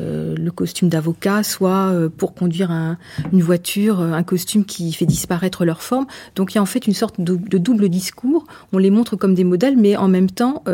euh, 0.00 0.34
le 0.36 0.50
costume 0.50 0.88
d'avocat, 0.88 1.42
soit 1.42 1.90
euh, 1.92 2.08
pour 2.08 2.34
conduire 2.34 2.70
un, 2.70 2.98
une 3.32 3.42
voiture, 3.42 4.00
un 4.00 4.22
costume 4.22 4.64
qui 4.64 4.92
fait 4.92 5.06
disparaître 5.06 5.64
leur 5.64 5.82
forme. 5.82 6.06
Donc 6.36 6.52
il 6.52 6.56
y 6.56 6.58
a 6.58 6.62
en 6.62 6.66
fait 6.66 6.86
une 6.86 6.94
sorte 6.94 7.20
de, 7.20 7.36
de 7.36 7.58
double 7.58 7.88
discours. 7.88 8.46
On 8.72 8.78
les 8.78 8.90
montre 8.90 9.16
comme 9.16 9.34
des 9.34 9.44
modèles, 9.44 9.76
mais 9.76 9.96
en 9.96 10.08
même 10.08 10.30
temps, 10.30 10.64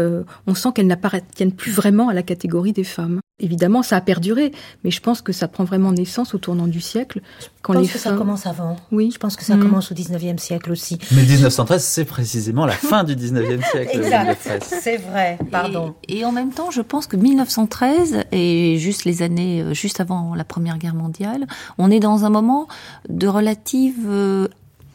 on 0.47 0.55
sent 0.55 0.71
qu'elles 0.75 0.87
n'appartiennent 0.87 1.53
plus 1.53 1.73
vraiment 1.73 2.09
à 2.09 2.15
la 2.15 2.23
catégorie 2.23 2.73
des 2.73 2.85
femmes. 2.85 3.21
Évidemment, 3.39 3.83
ça 3.83 3.97
a 3.97 4.01
perduré, 4.01 4.51
mais 4.83 4.91
je 4.91 5.01
pense 5.01 5.21
que 5.21 5.31
ça 5.31 5.47
prend 5.47 5.65
vraiment 5.65 5.93
naissance 5.93 6.35
au 6.35 6.39
tournant 6.39 6.67
du 6.67 6.81
siècle. 6.81 7.21
Quand 7.61 7.75
je 7.75 7.81
pense 7.81 7.93
que 7.93 7.99
ça 7.99 8.13
commence 8.13 8.47
avant. 8.47 8.77
Oui. 8.93 9.11
Je 9.13 9.19
pense 9.19 9.37
que 9.37 9.45
ça 9.45 9.57
mm. 9.57 9.61
commence 9.61 9.93
au 9.93 9.95
19e 9.95 10.39
siècle 10.39 10.73
aussi. 10.73 10.99
Mais 11.13 11.23
1913, 11.23 11.85
c'est 11.85 12.07
précisément 12.07 12.65
la 12.65 12.73
fin 12.73 13.05
du 13.05 13.15
19e 13.15 13.63
siècle. 13.71 13.91
exact, 13.99 14.63
c'est 14.63 14.97
vrai, 14.97 15.37
pardon. 15.51 15.95
Et, 16.09 16.25
en 16.25 16.33
même 16.33 16.51
temps, 16.51 16.71
je 16.71 16.81
pense 16.81 17.07
que 17.07 17.19
1913, 17.19 18.25
et 18.33 18.79
juste 18.79 19.05
les 19.05 19.21
années, 19.21 19.61
euh, 19.61 19.75
juste 19.75 20.01
avant 20.01 20.35
la 20.35 20.45
Première 20.45 20.79
Guerre 20.79 20.95
mondiale, 20.95 21.47
on 21.77 21.91
est 21.91 22.01
dans 22.01 22.25
un 22.25 22.31
moment 22.31 22.69
de 23.11 23.29
relative 23.29 24.07
euh, 24.07 24.49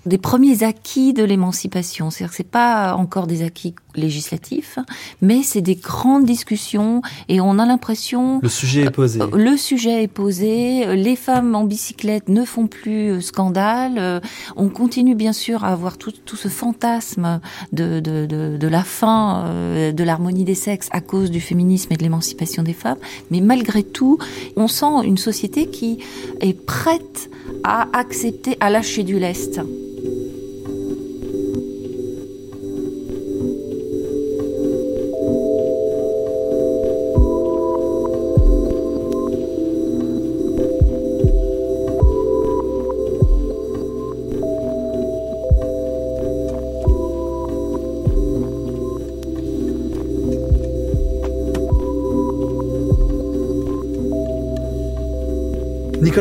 des 0.05 0.17
premiers 0.17 0.63
acquis 0.63 1.13
de 1.13 1.23
l'émancipation. 1.23 2.09
C'est-à-dire 2.09 2.31
que 2.31 2.37
c'est 2.37 2.43
pas 2.43 2.95
encore 2.95 3.27
des 3.27 3.43
acquis 3.43 3.75
législatifs, 3.95 4.79
mais 5.21 5.43
c'est 5.43 5.61
des 5.61 5.75
grandes 5.75 6.25
discussions 6.25 7.01
et 7.27 7.41
on 7.41 7.59
a 7.59 7.65
l'impression 7.65 8.39
le 8.41 8.49
sujet 8.49 8.83
est 8.83 8.91
posé. 8.91 9.21
Euh, 9.21 9.27
le 9.33 9.57
sujet 9.57 10.03
est 10.03 10.07
posé. 10.07 10.95
Les 10.95 11.15
femmes 11.15 11.55
en 11.55 11.63
bicyclette 11.63 12.29
ne 12.29 12.45
font 12.45 12.67
plus 12.67 13.11
euh, 13.11 13.21
scandale. 13.21 13.95
Euh, 13.97 14.19
on 14.55 14.69
continue 14.69 15.15
bien 15.15 15.33
sûr 15.33 15.63
à 15.63 15.69
avoir 15.69 15.97
tout, 15.97 16.13
tout 16.25 16.35
ce 16.35 16.47
fantasme 16.47 17.39
de, 17.73 17.99
de, 17.99 18.25
de, 18.25 18.57
de 18.57 18.67
la 18.67 18.83
fin 18.83 19.45
de 19.91 20.03
l'harmonie 20.03 20.43
des 20.43 20.55
sexes 20.55 20.89
à 20.91 21.01
cause 21.01 21.31
du 21.31 21.41
féminisme 21.41 21.91
et 21.93 21.97
de 21.97 22.03
l'émancipation 22.03 22.63
des 22.63 22.73
femmes. 22.73 22.97
Mais 23.29 23.41
malgré 23.41 23.83
tout, 23.83 24.17
on 24.55 24.67
sent 24.67 25.03
une 25.03 25.17
société 25.17 25.67
qui 25.67 25.99
est 26.39 26.53
prête 26.53 27.29
à 27.63 27.87
accepter, 27.93 28.57
à 28.59 28.69
lâcher 28.69 29.03
du 29.03 29.19
lest. 29.19 29.61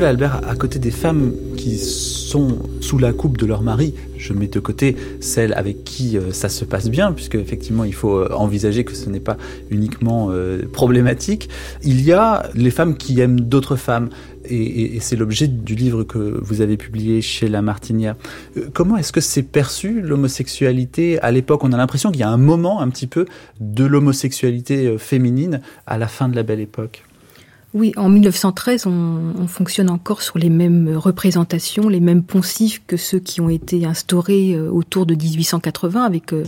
Albert, 0.05 0.41
à 0.49 0.55
côté 0.55 0.79
des 0.79 0.91
femmes 0.91 1.33
qui 1.57 1.77
sont 1.77 2.59
sous 2.81 2.97
la 2.97 3.13
coupe 3.13 3.37
de 3.37 3.47
leur 3.47 3.63
mari, 3.63 3.95
je 4.17 4.33
mets 4.33 4.47
de 4.47 4.61
côté 4.61 4.97
celles 5.21 5.53
avec 5.55 5.85
qui 5.85 6.17
euh, 6.17 6.33
ça 6.33 6.49
se 6.49 6.65
passe 6.65 6.89
bien, 6.89 7.13
puisque 7.13 7.35
effectivement 7.35 7.85
il 7.85 7.93
faut 7.93 8.17
euh, 8.17 8.29
envisager 8.33 8.85
que 8.85 8.95
ce 8.95 9.11
n'est 9.11 9.21
pas 9.21 9.37
uniquement 9.71 10.29
euh, 10.31 10.63
problématique. 10.73 11.49
Il 11.83 12.01
y 12.03 12.13
a 12.13 12.49
les 12.55 12.71
femmes 12.71 12.97
qui 12.97 13.21
aiment 13.21 13.41
d'autres 13.41 13.77
femmes, 13.77 14.11
et 14.49 14.99
c'est 15.01 15.17
l'objet 15.17 15.49
du 15.49 15.75
livre 15.75 16.03
que 16.03 16.41
vous 16.43 16.63
avez 16.63 16.77
publié 16.77 17.21
chez 17.21 17.49
La 17.49 17.61
Martinière. 17.61 18.17
Comment 18.73 18.97
est-ce 18.97 19.13
que 19.13 19.21
c'est 19.21 19.43
perçu 19.43 20.01
l'homosexualité? 20.01 21.21
À 21.21 21.31
l'époque 21.31 21.63
On 21.63 21.73
a 21.73 21.77
l'impression 21.77 22.11
qu'il 22.11 22.21
y 22.21 22.25
a 22.25 22.31
un 22.31 22.39
moment 22.39 22.81
un 22.81 22.89
petit 22.89 23.07
peu 23.07 23.27
de 23.61 23.85
l'homosexualité 23.85 24.97
féminine 24.99 25.61
à 25.87 25.99
la 25.99 26.09
fin 26.09 26.29
de 26.29 26.37
la 26.37 26.43
belle 26.43 26.61
époque. 26.61 27.05
Oui, 27.73 27.93
en 27.97 28.09
1913, 28.09 28.87
on, 28.87 29.33
on, 29.39 29.47
fonctionne 29.47 29.91
encore 29.91 30.23
sur 30.23 30.39
les 30.39 30.51
mêmes 30.51 30.97
représentations, 30.97 31.89
les 31.89 32.01
mêmes 32.01 32.25
poncifs 32.25 32.83
que 32.87 32.97
ceux 32.97 33.21
qui 33.21 33.41
ont 33.41 33.49
été 33.49 33.87
instaurés 33.87 34.55
euh, 34.55 34.69
autour 34.69 35.07
de 35.07 35.15
1880 35.15 36.03
avec 36.03 36.33
euh, 36.33 36.43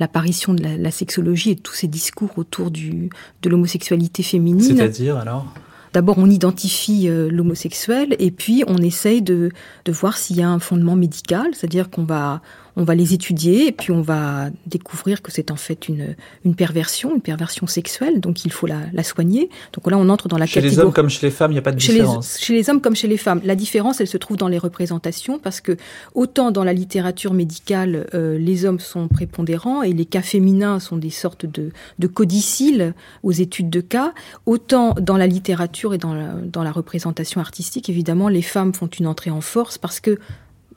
l'apparition 0.00 0.52
de 0.52 0.64
la, 0.64 0.76
la, 0.76 0.90
sexologie 0.90 1.52
et 1.52 1.56
tous 1.56 1.74
ces 1.74 1.86
discours 1.86 2.30
autour 2.36 2.72
du, 2.72 3.08
de 3.42 3.48
l'homosexualité 3.48 4.24
féminine. 4.24 4.76
C'est-à-dire 4.76 5.16
alors? 5.16 5.46
D'abord, 5.94 6.18
on 6.18 6.28
identifie 6.28 7.08
euh, 7.08 7.30
l'homosexuel 7.30 8.16
et 8.18 8.32
puis 8.32 8.64
on 8.66 8.78
essaye 8.78 9.22
de, 9.22 9.50
de 9.84 9.92
voir 9.92 10.18
s'il 10.18 10.36
y 10.36 10.42
a 10.42 10.48
un 10.48 10.58
fondement 10.58 10.96
médical, 10.96 11.46
c'est-à-dire 11.52 11.88
qu'on 11.88 12.02
va 12.02 12.42
on 12.76 12.84
va 12.84 12.94
les 12.94 13.14
étudier 13.14 13.68
et 13.68 13.72
puis 13.72 13.92
on 13.92 14.02
va 14.02 14.50
découvrir 14.66 15.22
que 15.22 15.30
c'est 15.30 15.50
en 15.50 15.56
fait 15.56 15.88
une, 15.88 16.16
une 16.44 16.54
perversion, 16.54 17.14
une 17.14 17.20
perversion 17.20 17.66
sexuelle, 17.66 18.20
donc 18.20 18.44
il 18.44 18.52
faut 18.52 18.66
la, 18.66 18.80
la 18.92 19.02
soigner. 19.02 19.48
Donc 19.72 19.90
là, 19.90 19.96
on 19.98 20.08
entre 20.08 20.28
dans 20.28 20.38
la 20.38 20.46
chez 20.46 20.60
les 20.60 20.78
hommes 20.78 20.92
comme 20.92 21.08
chez 21.08 21.26
les 21.26 21.30
femmes, 21.30 21.52
il 21.52 21.54
n'y 21.54 21.58
a 21.58 21.62
pas 21.62 21.72
de 21.72 21.80
chez 21.80 21.92
différence. 21.92 22.38
Les, 22.38 22.44
chez 22.44 22.54
les 22.54 22.70
hommes 22.70 22.80
comme 22.80 22.96
chez 22.96 23.08
les 23.08 23.16
femmes, 23.16 23.40
la 23.44 23.56
différence, 23.56 24.00
elle 24.00 24.08
se 24.08 24.16
trouve 24.16 24.36
dans 24.36 24.48
les 24.48 24.58
représentations 24.58 25.38
parce 25.38 25.60
que 25.60 25.76
autant 26.14 26.50
dans 26.50 26.64
la 26.64 26.72
littérature 26.72 27.32
médicale, 27.32 28.06
euh, 28.14 28.38
les 28.38 28.64
hommes 28.64 28.80
sont 28.80 29.08
prépondérants 29.08 29.82
et 29.82 29.92
les 29.92 30.06
cas 30.06 30.22
féminins 30.22 30.80
sont 30.80 30.96
des 30.96 31.10
sortes 31.10 31.46
de, 31.46 31.70
de 31.98 32.06
codicilles 32.06 32.92
aux 33.22 33.32
études 33.32 33.70
de 33.70 33.80
cas, 33.80 34.12
autant 34.46 34.94
dans 35.00 35.16
la 35.16 35.26
littérature 35.26 35.94
et 35.94 35.98
dans 35.98 36.14
la, 36.14 36.32
dans 36.32 36.62
la 36.62 36.72
représentation 36.72 37.40
artistique, 37.40 37.88
évidemment, 37.88 38.28
les 38.28 38.42
femmes 38.42 38.74
font 38.74 38.86
une 38.86 39.06
entrée 39.06 39.30
en 39.30 39.40
force 39.40 39.78
parce 39.78 40.00
que 40.00 40.18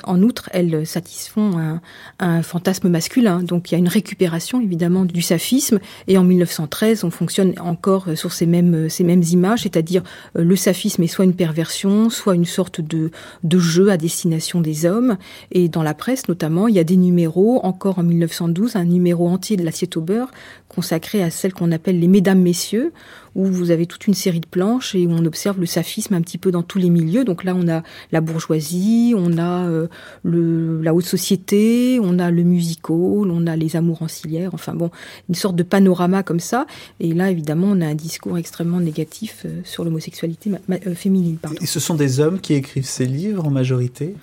en 0.04 0.22
outre, 0.22 0.50
elles 0.54 0.86
satisfont 0.86 1.80
un, 2.20 2.42
fantasme 2.42 2.90
masculin. 2.90 3.42
Donc 3.44 3.72
il 3.72 3.74
y 3.74 3.76
a 3.76 3.78
une 3.80 3.88
récupération 3.88 4.62
évidemment 4.62 5.06
du 5.06 5.22
saphisme. 5.22 5.80
Et 6.08 6.18
en 6.18 6.24
1913, 6.24 7.04
on 7.04 7.12
fonctionne 7.12 7.54
encore 7.60 8.08
sur 8.16 8.32
ces 8.32 8.46
mêmes, 8.46 8.88
images, 9.00 9.64
c'est-à-dire 9.64 10.04
euh, 10.38 10.44
le 10.44 10.56
saphisme 10.56 11.04
est 11.04 11.08
soit 11.08 11.26
une 11.26 11.34
perversion, 11.34 12.10
soit 12.10 12.36
une 12.36 12.46
sorte 12.46 12.82
de, 12.82 13.12
de 13.44 13.60
jeu 13.60 13.90
à 13.90 13.98
destination 13.98 14.62
des 14.62 14.86
hommes. 14.86 15.18
Et 15.52 15.70
dans 15.70 15.84
la 15.84 15.94
presse 15.94 16.28
notamment, 16.28 16.68
il 16.68 16.76
y 16.76 16.80
a 16.80 16.84
des 16.84 16.98
numéros, 16.98 17.60
encore 17.64 18.00
en 18.00 18.04
1912, 18.04 18.76
un 18.76 18.86
numéro 18.86 19.28
entier 19.28 19.58
de 19.58 19.64
l'assiette 19.64 19.98
au 19.98 20.02
beurre 20.02 20.32
consacré 20.70 21.24
à 21.24 21.30
celles 21.30 21.54
qu'on 21.54 21.72
appelle 21.72 22.00
les 22.00 22.08
mesdames 22.08 22.42
messieurs, 22.42 22.92
où 23.38 23.46
vous 23.46 23.70
avez 23.72 23.86
toute 23.86 24.08
une 24.08 24.16
série 24.16 24.40
de 24.40 24.48
planches 24.48 24.96
et 24.96 25.06
où 25.06 25.12
on 25.12 25.24
observe 25.24 25.60
le 25.60 25.68
saphisme 25.68 26.16
un 26.16 26.22
petit 26.22 26.40
peu 26.40 26.52
dans 26.52 26.64
tous 26.64 26.80
les 26.80 26.90
milieux. 26.90 27.24
Donc 27.24 27.44
là, 27.44 27.54
on 27.56 27.68
a 27.70 27.84
la 28.12 28.20
bourgeoisie, 28.20 29.14
on 29.16 29.38
a 29.38 29.68
euh, 29.68 29.88
le, 30.24 30.82
la 30.82 30.94
haute 30.94 31.06
société, 31.06 32.00
on 32.02 32.18
a 32.18 32.32
le 32.32 32.44
musical, 32.44 32.96
on 32.98 33.46
a 33.46 33.56
les 33.56 33.76
amours 33.76 34.02
ancillaires, 34.02 34.50
enfin 34.54 34.74
bon, 34.74 34.90
une 35.30 35.36
sorte 35.36 35.56
de 35.56 35.64
panorama 35.64 36.24
comme 36.24 36.40
ça. 36.40 36.66
Et 37.00 37.14
là, 37.14 37.30
évidemment, 37.30 37.68
on 37.70 37.80
a 37.82 37.86
un 37.86 37.96
discours 37.96 38.40
extrêmement 38.40 38.80
négatif 38.80 39.44
euh, 39.46 39.62
sur 39.64 39.84
l'homosexualité 39.84 40.52
euh, 40.72 40.96
féminine. 40.96 41.38
Pardon. 41.38 41.58
Et 41.62 41.68
ce 41.68 41.80
sont 41.80 41.96
des 41.96 42.20
hommes 42.20 42.40
qui 42.40 42.56
écrivent 42.56 42.86
ces 42.86 43.06
livres 43.06 43.46
en 43.46 43.52
majorité? 43.52 44.16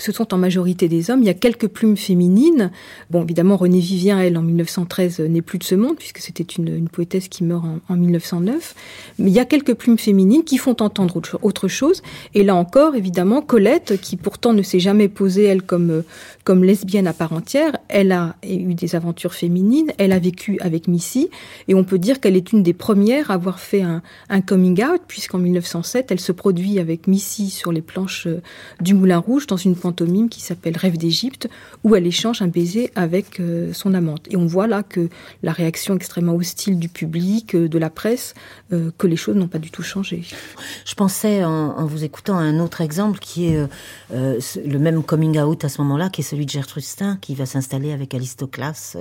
Ce 0.00 0.12
sont 0.12 0.34
en 0.34 0.38
majorité 0.38 0.88
des 0.88 1.10
hommes. 1.10 1.22
Il 1.22 1.26
y 1.26 1.30
a 1.30 1.34
quelques 1.34 1.68
plumes 1.68 1.96
féminines. 1.96 2.70
Bon, 3.10 3.22
évidemment, 3.22 3.56
Renée 3.56 3.80
Vivien, 3.80 4.18
elle, 4.18 4.36
en 4.36 4.42
1913, 4.42 5.20
n'est 5.20 5.42
plus 5.42 5.58
de 5.58 5.64
ce 5.64 5.74
monde, 5.74 5.96
puisque 5.96 6.18
c'était 6.18 6.42
une, 6.42 6.88
poétesse 6.88 7.28
qui 7.28 7.44
meurt 7.44 7.64
en, 7.64 7.78
en, 7.88 7.96
1909. 7.96 8.74
Mais 9.18 9.30
il 9.30 9.34
y 9.34 9.38
a 9.38 9.44
quelques 9.44 9.74
plumes 9.74 9.98
féminines 9.98 10.42
qui 10.44 10.58
font 10.58 10.76
entendre 10.80 11.20
autre, 11.42 11.68
chose. 11.68 12.02
Et 12.34 12.42
là 12.42 12.54
encore, 12.54 12.94
évidemment, 12.94 13.42
Colette, 13.42 14.00
qui 14.00 14.16
pourtant 14.16 14.52
ne 14.52 14.62
s'est 14.62 14.80
jamais 14.80 15.08
posée, 15.08 15.44
elle, 15.44 15.62
comme, 15.62 16.02
comme 16.44 16.64
lesbienne 16.64 17.06
à 17.06 17.12
part 17.12 17.32
entière, 17.32 17.76
elle 17.88 18.12
a 18.12 18.36
eu 18.42 18.74
des 18.74 18.96
aventures 18.96 19.34
féminines, 19.34 19.92
elle 19.98 20.12
a 20.12 20.18
vécu 20.18 20.58
avec 20.60 20.88
Missy, 20.88 21.28
et 21.68 21.74
on 21.74 21.84
peut 21.84 21.98
dire 21.98 22.20
qu'elle 22.20 22.36
est 22.36 22.52
une 22.52 22.62
des 22.62 22.72
premières 22.72 23.30
à 23.30 23.34
avoir 23.34 23.60
fait 23.60 23.82
un, 23.82 24.02
un 24.30 24.40
coming 24.40 24.82
out, 24.82 25.02
puisqu'en 25.06 25.38
1907, 25.38 26.10
elle 26.10 26.20
se 26.20 26.32
produit 26.32 26.78
avec 26.78 27.06
Missy 27.06 27.50
sur 27.50 27.72
les 27.72 27.82
planches 27.82 28.26
du 28.80 28.94
Moulin 28.94 29.18
Rouge 29.18 29.46
dans 29.46 29.56
une 29.56 29.76
pantomime 29.90 30.28
qui 30.28 30.40
s'appelle 30.40 30.76
Rêve 30.76 30.96
d'Égypte, 30.96 31.48
où 31.82 31.96
elle 31.96 32.06
échange 32.06 32.42
un 32.42 32.46
baiser 32.46 32.92
avec 32.94 33.40
euh, 33.40 33.72
son 33.72 33.92
amante. 33.94 34.26
Et 34.30 34.36
on 34.36 34.46
voit 34.46 34.68
là 34.68 34.82
que 34.82 35.08
la 35.42 35.52
réaction 35.52 35.96
extrêmement 35.96 36.34
hostile 36.34 36.78
du 36.78 36.88
public, 36.88 37.54
euh, 37.54 37.68
de 37.68 37.78
la 37.78 37.90
presse, 37.90 38.34
euh, 38.72 38.92
que 38.98 39.08
les 39.08 39.16
choses 39.16 39.34
n'ont 39.34 39.48
pas 39.48 39.58
du 39.58 39.70
tout 39.70 39.82
changé. 39.82 40.22
Je 40.84 40.94
pensais, 40.94 41.44
en, 41.44 41.50
en, 41.50 41.86
vous 41.86 42.04
écoutant, 42.04 42.38
à 42.38 42.42
un 42.42 42.60
autre 42.60 42.80
exemple 42.80 43.18
qui 43.18 43.46
est 43.46 43.66
euh, 44.12 44.40
le 44.64 44.78
même 44.78 45.02
coming 45.02 45.38
out 45.40 45.64
à 45.64 45.68
ce 45.68 45.80
moment-là, 45.82 46.08
qui 46.08 46.20
est 46.20 46.24
celui 46.24 46.46
de 46.46 46.50
Gertrude 46.50 46.84
Stein, 46.84 47.18
qui 47.20 47.34
va 47.34 47.46
s'installer 47.46 47.92
avec 47.92 48.14
Alistoclas 48.14 48.96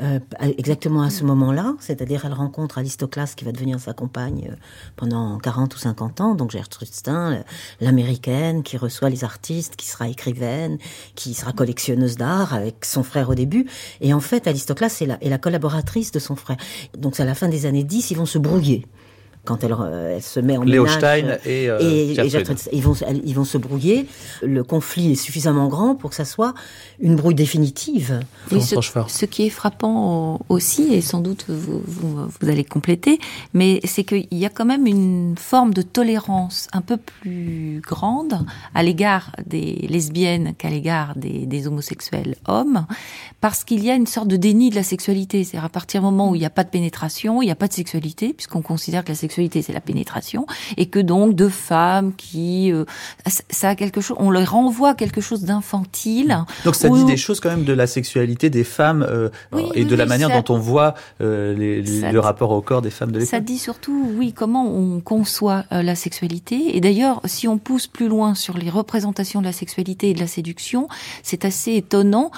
euh, 0.00 0.18
exactement 0.40 1.02
à 1.02 1.10
ce 1.10 1.24
moment-là. 1.24 1.74
C'est-à-dire, 1.78 2.24
elle 2.24 2.32
rencontre 2.32 2.78
Alistoclas 2.78 3.34
qui 3.36 3.44
va 3.44 3.52
devenir 3.52 3.78
sa 3.78 3.92
compagne 3.92 4.50
pendant 4.96 5.38
40 5.38 5.74
ou 5.74 5.78
50 5.78 6.20
ans. 6.20 6.34
Donc 6.34 6.50
Gertrude 6.50 6.92
Stein, 6.92 7.44
l'américaine, 7.80 8.62
qui 8.62 8.76
reçoit 8.76 9.10
les 9.10 9.24
artistes, 9.24 9.76
qui 9.76 9.86
sera 9.86 10.07
écrivaine, 10.08 10.78
qui 11.14 11.34
sera 11.34 11.52
collectionneuse 11.52 12.16
d'art 12.16 12.54
avec 12.54 12.84
son 12.84 13.02
frère 13.02 13.30
au 13.30 13.34
début. 13.34 13.66
Et 14.00 14.12
en 14.12 14.20
fait, 14.20 14.46
Alistoclas 14.46 14.98
est 15.00 15.06
la, 15.06 15.22
est 15.22 15.28
la 15.28 15.38
collaboratrice 15.38 16.12
de 16.12 16.18
son 16.18 16.36
frère. 16.36 16.56
Donc 16.96 17.18
à 17.20 17.24
la 17.24 17.34
fin 17.34 17.48
des 17.48 17.66
années 17.66 17.84
10, 17.84 18.10
ils 18.10 18.16
vont 18.16 18.26
se 18.26 18.38
brouiller 18.38 18.86
quand 19.48 19.64
elle, 19.64 19.74
elle, 20.14 20.22
se 20.22 20.40
met 20.40 20.58
en 20.58 20.62
Léo 20.62 20.82
ménage, 20.82 20.98
Stein 20.98 21.38
et, 21.46 21.70
euh, 21.70 21.78
et, 21.80 22.12
et 22.12 22.30
ils 22.72 22.82
vont 22.82 22.94
ils 23.24 23.34
vont 23.34 23.44
se 23.44 23.56
brouiller. 23.56 24.06
Le 24.42 24.62
conflit 24.62 25.12
est 25.12 25.14
suffisamment 25.14 25.68
grand 25.68 25.94
pour 25.94 26.10
que 26.10 26.16
ça 26.16 26.26
soit 26.26 26.52
une 27.00 27.16
brouille 27.16 27.34
définitive. 27.34 28.20
Et 28.50 28.60
ce, 28.60 28.76
ce, 29.08 29.24
qui 29.24 29.46
est 29.46 29.50
frappant 29.50 30.40
aussi, 30.50 30.92
et 30.92 31.00
sans 31.00 31.20
doute 31.20 31.46
vous, 31.48 31.80
vous, 31.86 32.26
vous 32.26 32.48
allez 32.48 32.64
compléter, 32.64 33.18
mais 33.54 33.80
c'est 33.84 34.04
qu'il 34.04 34.26
y 34.30 34.44
a 34.44 34.50
quand 34.50 34.66
même 34.66 34.86
une 34.86 35.36
forme 35.38 35.72
de 35.72 35.80
tolérance 35.80 36.68
un 36.74 36.82
peu 36.82 36.98
plus 36.98 37.80
grande 37.82 38.44
à 38.74 38.82
l'égard 38.82 39.32
des 39.46 39.86
lesbiennes 39.88 40.52
qu'à 40.58 40.68
l'égard 40.68 41.14
des, 41.16 41.46
des, 41.46 41.66
homosexuels 41.66 42.36
hommes, 42.46 42.86
parce 43.40 43.64
qu'il 43.64 43.82
y 43.82 43.90
a 43.90 43.94
une 43.94 44.06
sorte 44.06 44.28
de 44.28 44.36
déni 44.36 44.68
de 44.68 44.74
la 44.74 44.82
sexualité. 44.82 45.44
C'est 45.44 45.56
à 45.56 45.68
partir 45.70 46.02
du 46.02 46.04
moment 46.04 46.30
où 46.30 46.34
il 46.34 46.40
n'y 46.40 46.46
a 46.46 46.50
pas 46.50 46.64
de 46.64 46.70
pénétration, 46.70 47.40
il 47.40 47.46
n'y 47.46 47.52
a 47.52 47.56
pas 47.56 47.68
de 47.68 47.72
sexualité, 47.72 48.34
puisqu'on 48.34 48.62
considère 48.62 49.04
que 49.04 49.08
la 49.08 49.14
sexualité 49.14 49.37
sexualité 49.38 49.62
c'est 49.62 49.72
la 49.72 49.80
pénétration 49.80 50.46
et 50.76 50.86
que 50.86 50.98
donc 50.98 51.34
deux 51.34 51.48
femmes 51.48 52.12
qui 52.16 52.72
euh, 52.72 52.84
ça 53.50 53.70
a 53.70 53.74
quelque 53.74 54.00
chose 54.00 54.16
on 54.20 54.30
leur 54.30 54.50
renvoie 54.50 54.94
quelque 54.94 55.20
chose 55.20 55.44
d'infantile. 55.44 56.44
Donc 56.64 56.74
ça 56.74 56.88
dit 56.88 57.04
des 57.04 57.16
choses 57.16 57.40
quand 57.40 57.50
même 57.50 57.64
de 57.64 57.72
la 57.72 57.86
sexualité 57.86 58.50
des 58.50 58.64
femmes 58.64 59.06
euh, 59.08 59.28
et 59.74 59.84
de 59.84 59.94
la 59.94 60.06
manière 60.06 60.30
dont 60.30 60.54
on 60.54 60.58
voit 60.58 60.94
euh, 61.20 61.54
les, 61.54 61.82
le 61.82 62.20
rapport 62.20 62.50
au 62.50 62.60
corps 62.62 62.82
des 62.82 62.90
femmes 62.90 63.12
de 63.12 63.18
l'époque. 63.18 63.30
Ça 63.30 63.40
dit 63.40 63.58
surtout 63.58 64.10
oui 64.16 64.32
comment 64.32 64.66
on 64.66 65.00
conçoit 65.00 65.64
la 65.70 65.94
sexualité 65.94 66.76
et 66.76 66.80
d'ailleurs 66.80 67.20
si 67.24 67.46
on 67.46 67.58
pousse 67.58 67.86
plus 67.86 68.08
loin 68.08 68.34
sur 68.34 68.56
les 68.56 68.70
représentations 68.70 69.40
de 69.40 69.46
la 69.46 69.52
sexualité 69.52 70.10
et 70.10 70.14
de 70.14 70.20
la 70.20 70.26
séduction, 70.26 70.88
c'est 71.22 71.44
assez 71.44 71.74
étonnant 71.74 72.30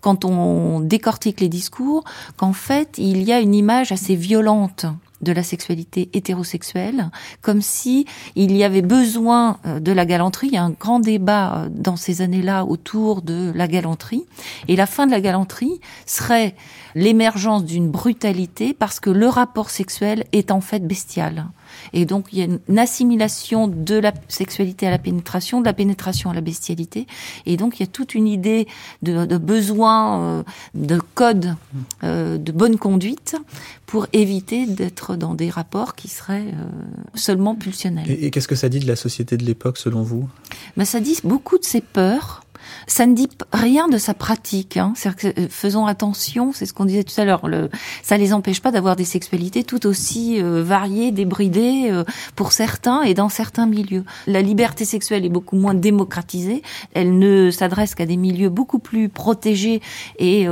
quand 0.00 0.24
on 0.24 0.80
décortique 0.80 1.40
les 1.40 1.48
discours 1.48 2.04
qu'en 2.36 2.52
fait 2.52 2.98
il 2.98 3.22
y 3.22 3.32
a 3.32 3.40
une 3.40 3.54
image 3.54 3.92
assez 3.92 4.16
violente 4.16 4.86
de 5.22 5.32
la 5.32 5.42
sexualité 5.42 6.10
hétérosexuelle, 6.12 7.10
comme 7.40 7.62
si 7.62 8.06
il 8.36 8.56
y 8.56 8.64
avait 8.64 8.82
besoin 8.82 9.58
euh, 9.66 9.80
de 9.80 9.92
la 9.92 10.04
galanterie. 10.04 10.48
Il 10.48 10.54
y 10.54 10.58
a 10.58 10.64
un 10.64 10.70
grand 10.70 11.00
débat 11.00 11.54
euh, 11.54 11.68
dans 11.70 11.96
ces 11.96 12.22
années-là 12.22 12.64
autour 12.64 13.22
de 13.22 13.52
la 13.54 13.68
galanterie. 13.68 14.24
Et 14.68 14.76
la 14.76 14.86
fin 14.86 15.06
de 15.06 15.12
la 15.12 15.20
galanterie 15.20 15.80
serait 16.06 16.54
l'émergence 16.94 17.64
d'une 17.64 17.90
brutalité 17.90 18.74
parce 18.74 19.00
que 19.00 19.10
le 19.10 19.28
rapport 19.28 19.70
sexuel 19.70 20.24
est 20.32 20.50
en 20.50 20.60
fait 20.60 20.86
bestial. 20.86 21.46
Et 21.92 22.04
donc 22.04 22.26
il 22.32 22.38
y 22.38 22.42
a 22.42 22.46
une 22.46 22.78
assimilation 22.78 23.68
de 23.68 23.96
la 23.96 24.12
sexualité 24.28 24.86
à 24.86 24.90
la 24.90 24.98
pénétration, 24.98 25.60
de 25.60 25.66
la 25.66 25.72
pénétration 25.72 26.30
à 26.30 26.34
la 26.34 26.40
bestialité. 26.40 27.06
Et 27.46 27.56
donc 27.56 27.78
il 27.78 27.82
y 27.82 27.84
a 27.84 27.88
toute 27.88 28.14
une 28.14 28.28
idée 28.28 28.66
de, 29.02 29.26
de 29.26 29.38
besoin 29.38 30.22
euh, 30.22 30.42
de 30.74 31.00
code 31.14 31.54
euh, 32.04 32.38
de 32.38 32.52
bonne 32.52 32.76
conduite 32.76 33.36
pour 33.86 34.06
éviter 34.12 34.66
d'être 34.66 35.16
dans 35.16 35.34
des 35.34 35.50
rapports 35.50 35.94
qui 35.94 36.08
seraient 36.08 36.46
euh, 36.46 36.66
seulement 37.14 37.54
pulsionnels. 37.54 38.10
Et, 38.10 38.30
qu'est-ce 38.30 38.48
que 38.48 38.54
ça 38.54 38.68
dit 38.68 38.80
de 38.80 38.86
la 38.86 38.96
société 38.96 39.36
de 39.36 39.44
l'époque 39.44 39.78
selon 39.78 40.02
vous? 40.02 40.28
Ben, 40.76 40.84
Ça 40.84 41.00
dit 41.00 41.18
beaucoup 41.24 41.58
de 41.58 41.64
ses 41.64 41.80
peurs 41.80 42.41
ça 42.92 43.06
ne 43.06 43.14
dit 43.14 43.28
rien 43.54 43.88
de 43.88 43.96
sa 43.96 44.12
pratique. 44.12 44.76
Hein. 44.76 44.92
Que, 45.16 45.28
euh, 45.28 45.48
faisons 45.48 45.86
attention, 45.86 46.52
c'est 46.52 46.66
ce 46.66 46.74
qu'on 46.74 46.84
disait 46.84 47.04
tout 47.04 47.18
à 47.18 47.24
l'heure. 47.24 47.48
Le, 47.48 47.70
ça 48.02 48.18
les 48.18 48.34
empêche 48.34 48.60
pas 48.60 48.70
d'avoir 48.70 48.96
des 48.96 49.06
sexualités 49.06 49.64
tout 49.64 49.86
aussi 49.86 50.42
euh, 50.42 50.62
variées, 50.62 51.10
débridées 51.10 51.88
euh, 51.90 52.04
pour 52.36 52.52
certains 52.52 53.00
et 53.00 53.14
dans 53.14 53.30
certains 53.30 53.64
milieux. 53.64 54.04
La 54.26 54.42
liberté 54.42 54.84
sexuelle 54.84 55.24
est 55.24 55.30
beaucoup 55.30 55.56
moins 55.56 55.72
démocratisée. 55.72 56.62
Elle 56.92 57.18
ne 57.18 57.50
s'adresse 57.50 57.94
qu'à 57.94 58.04
des 58.04 58.18
milieux 58.18 58.50
beaucoup 58.50 58.78
plus 58.78 59.08
protégés 59.08 59.80
et 60.18 60.46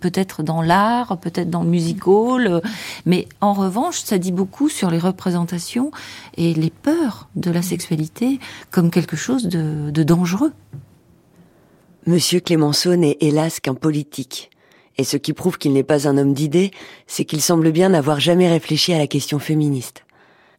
peut-être 0.00 0.42
dans 0.42 0.60
l'art, 0.60 1.16
peut-être 1.18 1.48
dans 1.48 1.62
le 1.62 1.70
musical. 1.70 2.60
mais 3.06 3.28
en 3.40 3.54
revanche, 3.54 4.00
ça 4.00 4.18
dit 4.18 4.32
beaucoup 4.32 4.68
sur 4.68 4.90
les 4.90 4.98
représentations 4.98 5.90
et 6.36 6.52
les 6.52 6.70
peurs 6.70 7.28
de 7.34 7.50
la 7.50 7.62
sexualité 7.62 8.40
comme 8.70 8.90
quelque 8.90 9.16
chose 9.16 9.44
de, 9.44 9.90
de 9.90 10.02
dangereux. 10.02 10.52
Monsieur 12.08 12.38
Clémenceau 12.38 12.94
n'est 12.94 13.16
hélas 13.20 13.58
qu'un 13.58 13.74
politique. 13.74 14.50
Et 14.96 15.02
ce 15.02 15.16
qui 15.16 15.32
prouve 15.32 15.58
qu'il 15.58 15.72
n'est 15.72 15.82
pas 15.82 16.06
un 16.06 16.16
homme 16.18 16.34
d'idées, 16.34 16.70
c'est 17.08 17.24
qu'il 17.24 17.40
semble 17.40 17.72
bien 17.72 17.88
n'avoir 17.88 18.20
jamais 18.20 18.48
réfléchi 18.48 18.92
à 18.92 18.98
la 18.98 19.08
question 19.08 19.40
féministe. 19.40 20.04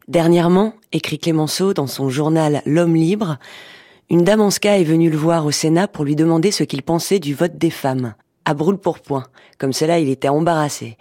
Dernièrement, 0.08 0.74
écrit 0.92 1.18
Clémenceau 1.18 1.72
dans 1.72 1.86
son 1.86 2.10
journal 2.10 2.60
L'homme 2.66 2.94
libre, 2.94 3.38
une 4.10 4.24
dame 4.24 4.42
en 4.42 4.50
ska 4.50 4.78
est 4.78 4.84
venue 4.84 5.08
le 5.08 5.16
voir 5.16 5.46
au 5.46 5.50
Sénat 5.50 5.88
pour 5.88 6.04
lui 6.04 6.16
demander 6.16 6.50
ce 6.50 6.64
qu'il 6.64 6.82
pensait 6.82 7.18
du 7.18 7.34
vote 7.34 7.56
des 7.56 7.70
femmes, 7.70 8.12
à 8.44 8.52
brûle 8.52 8.76
pour 8.76 9.00
point. 9.00 9.24
Comme 9.56 9.72
cela, 9.72 9.98
il 10.00 10.10
était 10.10 10.28
embarrassé. 10.28 10.98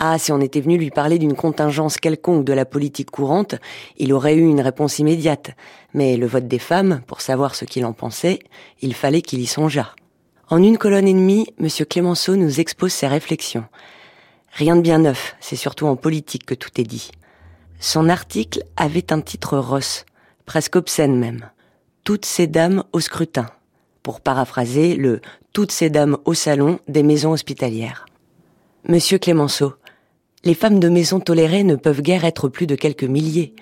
Ah, 0.00 0.16
si 0.16 0.30
on 0.30 0.40
était 0.40 0.60
venu 0.60 0.78
lui 0.78 0.90
parler 0.90 1.18
d'une 1.18 1.34
contingence 1.34 1.96
quelconque 1.96 2.44
de 2.44 2.52
la 2.52 2.64
politique 2.64 3.10
courante, 3.10 3.56
il 3.96 4.12
aurait 4.12 4.36
eu 4.36 4.46
une 4.46 4.60
réponse 4.60 5.00
immédiate. 5.00 5.50
Mais 5.92 6.16
le 6.16 6.26
vote 6.28 6.46
des 6.46 6.60
femmes, 6.60 7.02
pour 7.08 7.20
savoir 7.20 7.56
ce 7.56 7.64
qu'il 7.64 7.84
en 7.84 7.92
pensait, 7.92 8.38
il 8.80 8.94
fallait 8.94 9.22
qu'il 9.22 9.40
y 9.40 9.46
songeât. 9.46 9.96
En 10.50 10.62
une 10.62 10.78
colonne 10.78 11.08
et 11.08 11.12
demie, 11.12 11.48
M. 11.58 11.68
Clémenceau 11.90 12.36
nous 12.36 12.60
expose 12.60 12.92
ses 12.92 13.08
réflexions. 13.08 13.64
Rien 14.52 14.76
de 14.76 14.82
bien 14.82 15.00
neuf, 15.00 15.34
c'est 15.40 15.56
surtout 15.56 15.86
en 15.86 15.96
politique 15.96 16.46
que 16.46 16.54
tout 16.54 16.80
est 16.80 16.84
dit. 16.84 17.10
Son 17.80 18.08
article 18.08 18.62
avait 18.76 19.12
un 19.12 19.20
titre 19.20 19.58
rosse, 19.58 20.06
presque 20.46 20.76
obscène 20.76 21.18
même. 21.18 21.50
Toutes 22.04 22.24
ces 22.24 22.46
dames 22.46 22.84
au 22.92 23.00
scrutin, 23.00 23.46
pour 24.04 24.20
paraphraser 24.20 24.94
le 24.94 25.20
Toutes 25.52 25.72
ces 25.72 25.90
dames 25.90 26.18
au 26.24 26.34
salon 26.34 26.78
des 26.86 27.02
maisons 27.02 27.32
hospitalières. 27.32 28.06
Monsieur 28.86 29.18
Clémenceau, 29.18 29.74
les 30.44 30.54
femmes 30.54 30.80
de 30.80 30.88
maison 30.88 31.20
tolérées 31.20 31.64
ne 31.64 31.76
peuvent 31.76 32.02
guère 32.02 32.24
être 32.24 32.48
plus 32.48 32.66
de 32.66 32.74
quelques 32.74 33.04
milliers. 33.04 33.54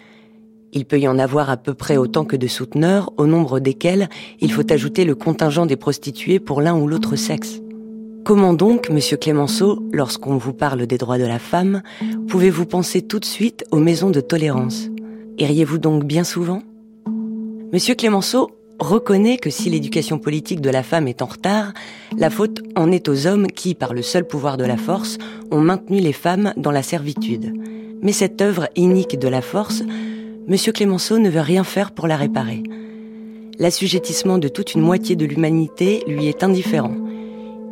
Il 0.73 0.85
peut 0.85 0.99
y 0.99 1.09
en 1.09 1.19
avoir 1.19 1.49
à 1.49 1.57
peu 1.57 1.75
près 1.75 1.97
autant 1.97 2.25
que 2.25 2.37
de 2.37 2.47
souteneurs, 2.47 3.13
au 3.17 3.27
nombre 3.27 3.61
desquels 3.61 4.09
il 4.41 4.53
faut 4.53 4.71
ajouter 4.71 5.05
le 5.05 5.15
contingent 5.15 5.67
des 5.67 5.77
prostituées 5.77 6.39
pour 6.39 6.61
l'un 6.61 6.77
ou 6.77 6.87
l'autre 6.87 7.17
sexe. 7.17 7.61
Comment 8.25 8.55
donc, 8.55 8.91
monsieur 8.91 9.17
Clémenceau, 9.17 9.89
lorsqu'on 9.93 10.37
vous 10.37 10.53
parle 10.53 10.87
des 10.87 10.99
droits 10.99 11.19
de 11.19 11.25
la 11.25 11.39
femme, 11.39 11.83
pouvez-vous 12.29 12.67
penser 12.67 13.01
tout 13.01 13.21
de 13.21 13.25
suite 13.25 13.65
aux 13.71 13.79
maisons 13.79 14.11
de 14.11 14.21
tolérance? 14.21 14.89
Iriez-vous 15.39 15.79
donc 15.79 16.05
bien 16.05 16.25
souvent? 16.25 16.61
Monsieur 17.73 17.95
Clémenceau 17.95 18.51
reconnaît 18.79 19.39
que 19.39 19.51
si 19.51 19.71
l'éducation 19.71 20.19
politique 20.19 20.61
de 20.61 20.71
la 20.71 20.83
femme 20.83 21.09
est 21.09 21.23
en 21.23 21.27
retard, 21.27 21.73
la 22.17 22.31
faute 22.31 22.63
en 22.77 22.93
est 22.93 23.09
aux 23.09 23.27
hommes 23.27 23.47
qui, 23.47 23.75
par 23.75 23.95
le 23.95 24.03
seul 24.03 24.27
pouvoir 24.27 24.57
de 24.57 24.65
la 24.65 24.77
force, 24.77 25.19
ont 25.51 25.61
maintenu 25.61 26.01
les 26.01 26.13
femmes 26.13 26.53
dans 26.57 26.71
la 26.71 26.83
servitude. 26.83 27.53
Mais 28.03 28.13
cette 28.13 28.41
œuvre 28.43 28.69
inique 28.77 29.19
de 29.19 29.29
la 29.29 29.41
force, 29.41 29.83
M. 30.49 30.57
Clémenceau 30.73 31.19
ne 31.19 31.31
veut 31.31 31.41
rien 31.41 31.65
faire 31.65 31.93
pour 31.93 32.07
la 32.07 32.17
réparer. 32.17 32.63
L'assujettissement 33.59 34.39
de 34.39 34.49
toute 34.49 34.75
une 34.75 34.83
moitié 34.83 35.17
de 35.17 35.25
l'humanité 35.25 36.05
lui 36.07 36.27
est 36.27 36.45
indifférent. 36.45 36.95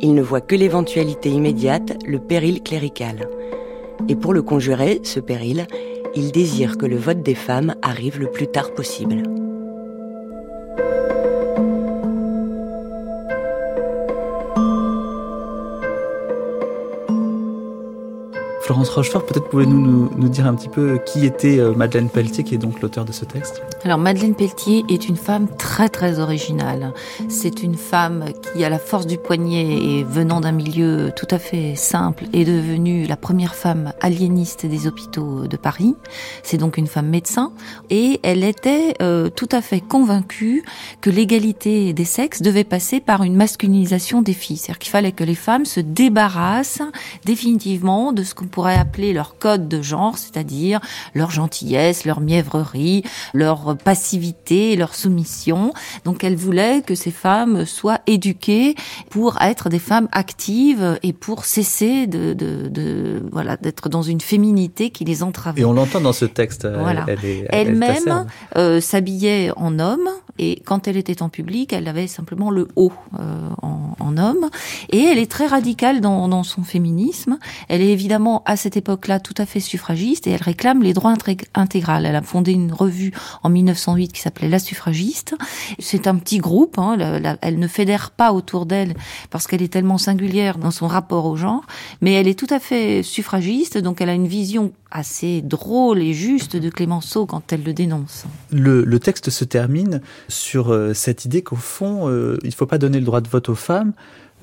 Il 0.01 0.15
ne 0.15 0.21
voit 0.21 0.41
que 0.41 0.55
l'éventualité 0.55 1.29
immédiate, 1.29 1.97
le 2.07 2.19
péril 2.19 2.63
clérical. 2.63 3.29
Et 4.09 4.15
pour 4.15 4.33
le 4.33 4.41
conjurer, 4.41 4.99
ce 5.03 5.19
péril, 5.19 5.67
il 6.15 6.31
désire 6.31 6.77
que 6.77 6.85
le 6.85 6.97
vote 6.97 7.21
des 7.21 7.35
femmes 7.35 7.75
arrive 7.81 8.19
le 8.19 8.31
plus 8.31 8.47
tard 8.47 8.73
possible. 8.73 9.23
Florence 18.65 18.89
Rochefort, 18.89 19.27
peut-être 19.27 19.47
pouvez-vous 19.47 19.75
nous, 19.75 20.09
nous, 20.17 20.27
dire 20.27 20.47
un 20.47 20.55
petit 20.55 20.69
peu 20.69 20.97
qui 21.05 21.23
était 21.23 21.59
euh, 21.59 21.75
Madeleine 21.75 22.09
Pelletier, 22.09 22.43
qui 22.43 22.55
est 22.55 22.57
donc 22.57 22.81
l'auteur 22.81 23.05
de 23.05 23.11
ce 23.11 23.23
texte? 23.23 23.61
Alors 23.83 23.99
Madeleine 23.99 24.33
Pelletier 24.33 24.83
est 24.89 25.07
une 25.07 25.17
femme 25.17 25.47
très 25.55 25.87
très 25.87 26.19
originale. 26.19 26.91
C'est 27.29 27.61
une 27.61 27.75
femme 27.75 28.25
qui, 28.41 28.63
à 28.63 28.69
la 28.69 28.79
force 28.79 29.05
du 29.05 29.19
poignet 29.19 29.67
et 29.67 30.03
venant 30.03 30.41
d'un 30.41 30.51
milieu 30.51 31.11
tout 31.15 31.27
à 31.29 31.37
fait 31.37 31.75
simple, 31.75 32.23
est 32.33 32.43
devenue 32.43 33.05
la 33.05 33.17
première 33.17 33.53
femme 33.53 33.93
aliéniste 34.01 34.65
des 34.65 34.87
hôpitaux 34.87 35.45
de 35.45 35.57
Paris. 35.57 35.95
C'est 36.41 36.57
donc 36.57 36.77
une 36.77 36.87
femme 36.87 37.09
médecin 37.09 37.51
et 37.91 38.19
elle 38.23 38.43
était 38.43 38.95
euh, 38.99 39.29
tout 39.29 39.49
à 39.51 39.61
fait 39.61 39.79
convaincue 39.79 40.63
que 41.01 41.11
l'égalité 41.11 41.93
des 41.93 42.05
sexes 42.05 42.41
devait 42.41 42.63
passer 42.63 42.99
par 42.99 43.21
une 43.21 43.35
masculinisation 43.35 44.23
des 44.23 44.33
filles. 44.33 44.57
C'est-à-dire 44.57 44.79
qu'il 44.79 44.91
fallait 44.91 45.11
que 45.11 45.23
les 45.23 45.35
femmes 45.35 45.65
se 45.65 45.81
débarrassent 45.81 46.81
définitivement 47.25 48.11
de 48.11 48.23
ce 48.23 48.33
qu'on 48.33 48.47
pourrait 48.55 48.77
appeler 48.77 49.11
leur 49.11 49.37
code 49.37 49.67
de 49.67 49.81
genre, 49.81 50.17
c'est-à-dire 50.17 50.79
leur 51.13 51.29
gentillesse, 51.29 52.05
leur 52.05 52.21
mièvrerie, 52.21 53.03
leur 53.33 53.75
passivité, 53.75 54.77
leur 54.77 54.95
soumission. 54.95 55.73
Donc 56.05 56.23
elle 56.23 56.37
voulait 56.37 56.81
que 56.81 56.95
ces 56.95 57.11
femmes 57.11 57.65
soient 57.65 57.99
éduquées 58.07 58.75
pour 59.09 59.41
être 59.41 59.67
des 59.67 59.79
femmes 59.79 60.07
actives 60.13 60.97
et 61.03 61.11
pour 61.11 61.43
cesser 61.43 62.07
de, 62.07 62.31
de, 62.31 62.69
de 62.69 63.21
voilà 63.29 63.57
d'être 63.57 63.89
dans 63.89 64.03
une 64.03 64.21
féminité 64.21 64.89
qui 64.89 65.03
les 65.03 65.21
entravait. 65.21 65.61
Et 65.61 65.65
on 65.65 65.73
l'entend 65.73 65.99
dans 65.99 66.13
ce 66.13 66.23
texte. 66.23 66.65
Voilà. 66.65 67.05
Elle-même 67.49 68.25
euh, 68.55 68.79
s'habillait 68.79 69.51
en 69.57 69.79
homme 69.79 70.07
et 70.37 70.61
quand 70.65 70.87
elle 70.87 70.97
était 70.97 71.21
en 71.21 71.29
public, 71.29 71.71
elle 71.71 71.87
avait 71.87 72.07
simplement 72.07 72.51
le 72.51 72.67
haut 72.75 72.91
euh, 73.19 73.49
en, 73.61 73.95
en, 73.99 74.17
homme. 74.17 74.49
Et 74.89 75.01
elle 75.01 75.17
est 75.17 75.31
très 75.31 75.47
radicale 75.47 76.01
dans, 76.01 76.27
dans 76.27 76.43
son 76.43 76.63
féminisme. 76.63 77.37
Elle 77.69 77.81
est 77.81 77.91
évidemment 77.91 78.43
à 78.45 78.55
cette 78.55 78.77
époque-là 78.77 79.19
tout 79.19 79.33
à 79.37 79.45
fait 79.45 79.59
suffragiste 79.59 80.27
et 80.27 80.31
elle 80.31 80.41
réclame 80.41 80.83
les 80.83 80.93
droits 80.93 81.13
intégrales. 81.53 82.05
Elle 82.05 82.15
a 82.15 82.21
fondé 82.21 82.51
une 82.51 82.71
revue 82.71 83.11
en 83.43 83.49
1908 83.49 84.13
qui 84.13 84.21
s'appelait 84.21 84.49
La 84.49 84.59
Suffragiste. 84.59 85.35
C'est 85.79 86.07
un 86.07 86.15
petit 86.15 86.37
groupe, 86.37 86.77
hein, 86.77 86.97
elle 87.41 87.59
ne 87.59 87.67
fédère 87.67 88.11
pas 88.11 88.31
autour 88.33 88.65
d'elle 88.65 88.95
parce 89.29 89.47
qu'elle 89.47 89.61
est 89.61 89.73
tellement 89.73 89.97
singulière 89.97 90.57
dans 90.57 90.71
son 90.71 90.87
rapport 90.87 91.25
au 91.25 91.35
genre, 91.35 91.65
mais 92.01 92.13
elle 92.13 92.27
est 92.27 92.37
tout 92.37 92.47
à 92.49 92.59
fait 92.59 93.03
suffragiste, 93.03 93.77
donc 93.77 94.01
elle 94.01 94.09
a 94.09 94.13
une 94.13 94.27
vision 94.27 94.71
assez 94.91 95.41
drôle 95.41 96.01
et 96.01 96.13
juste 96.13 96.55
de 96.55 96.69
Clémenceau 96.69 97.25
quand 97.25 97.51
elle 97.51 97.63
le 97.63 97.73
dénonce. 97.73 98.25
Le, 98.51 98.97
texte 98.99 99.29
se 99.29 99.43
termine 99.43 100.01
sur 100.29 100.71
euh, 100.71 100.93
cette 100.93 101.25
idée 101.25 101.41
qu'au 101.41 101.57
fond, 101.57 102.07
euh, 102.07 102.37
il 102.43 102.49
ne 102.49 102.53
faut 102.53 102.65
pas 102.65 102.77
donner 102.77 102.99
le 102.99 103.05
droit 103.05 103.21
de 103.21 103.27
vote 103.27 103.49
aux 103.49 103.55
femmes 103.55 103.93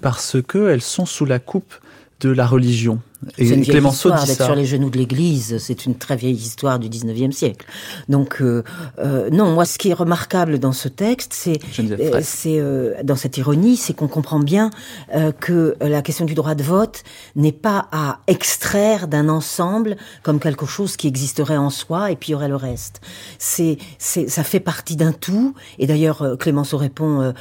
parce 0.02 0.36
qu'elles 0.42 0.82
sont 0.82 1.06
sous 1.06 1.24
la 1.24 1.38
coupe 1.38 1.74
de 2.20 2.28
la 2.28 2.46
religion. 2.46 3.00
Et 3.38 3.46
c'est 3.46 3.54
une 3.54 3.62
vieille 3.62 3.86
histoire 3.86 4.24
d'être 4.24 4.44
sur 4.44 4.54
les 4.54 4.64
genoux 4.64 4.90
de 4.90 4.98
l'Église. 4.98 5.58
C'est 5.58 5.86
une 5.86 5.94
très 5.94 6.16
vieille 6.16 6.34
histoire 6.34 6.78
du 6.78 6.88
19e 6.88 7.30
siècle. 7.30 7.66
Donc 8.08 8.42
euh, 8.42 8.64
euh, 8.98 9.30
non, 9.30 9.52
moi 9.52 9.64
ce 9.64 9.78
qui 9.78 9.90
est 9.90 9.94
remarquable 9.94 10.58
dans 10.58 10.72
ce 10.72 10.88
texte, 10.88 11.32
c'est 11.32 11.58
euh, 11.80 12.20
c'est 12.22 12.58
euh, 12.58 12.94
dans 13.04 13.16
cette 13.16 13.36
ironie, 13.38 13.76
c'est 13.76 13.94
qu'on 13.94 14.08
comprend 14.08 14.40
bien 14.40 14.70
que 15.40 15.76
la 15.80 16.02
question 16.02 16.24
du 16.24 16.34
droit 16.34 16.54
de 16.54 16.62
vote 16.62 17.02
n'est 17.36 17.52
pas 17.52 17.88
à 17.92 18.20
extraire 18.26 19.08
d'un 19.08 19.28
ensemble 19.28 19.96
comme 20.22 20.40
quelque 20.40 20.66
chose 20.66 20.96
qui 20.96 21.06
existerait 21.06 21.56
en 21.56 21.70
soi 21.70 22.10
et 22.10 22.16
puis 22.16 22.30
il 22.30 22.32
y 22.32 22.34
aurait 22.34 22.48
le 22.48 22.56
reste. 22.56 23.00
C'est 23.38 23.78
c'est 23.98 24.28
ça 24.28 24.42
fait 24.42 24.60
partie 24.60 24.96
d'un 24.96 25.12
tout. 25.12 25.54
Et 25.78 25.86
d'ailleurs 25.86 26.36
Clémenceau 26.38 26.76
répond 26.76 27.32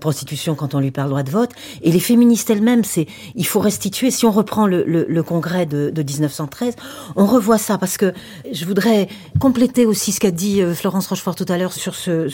prostitution 0.00 0.54
quand 0.54 0.74
on 0.74 0.80
lui 0.80 0.90
parle 0.90 1.10
droit 1.10 1.22
de 1.22 1.30
vote. 1.30 1.50
Et 1.82 1.92
les 1.92 2.00
féministes 2.00 2.50
elles-mêmes, 2.50 2.84
c'est 2.84 3.06
il 3.34 3.46
faut 3.46 3.60
restituer. 3.60 4.10
Si 4.10 4.24
on 4.26 4.32
reprend 4.32 4.66
le, 4.66 4.84
le, 4.84 5.06
le 5.08 5.22
congrès 5.30 5.64
de, 5.64 5.90
de 5.90 6.02
1913, 6.02 6.74
on 7.14 7.24
revoit 7.24 7.56
ça 7.56 7.78
parce 7.78 7.96
que 7.96 8.12
je 8.50 8.64
voudrais 8.64 9.06
compléter 9.38 9.86
aussi 9.86 10.10
ce 10.10 10.18
qu'a 10.18 10.32
dit 10.32 10.60
euh, 10.60 10.74
Florence 10.74 11.06
Rochefort 11.06 11.36
tout 11.36 11.46
à 11.48 11.56
l'heure 11.56 11.72
sur 11.72 11.94
ce 11.94 12.28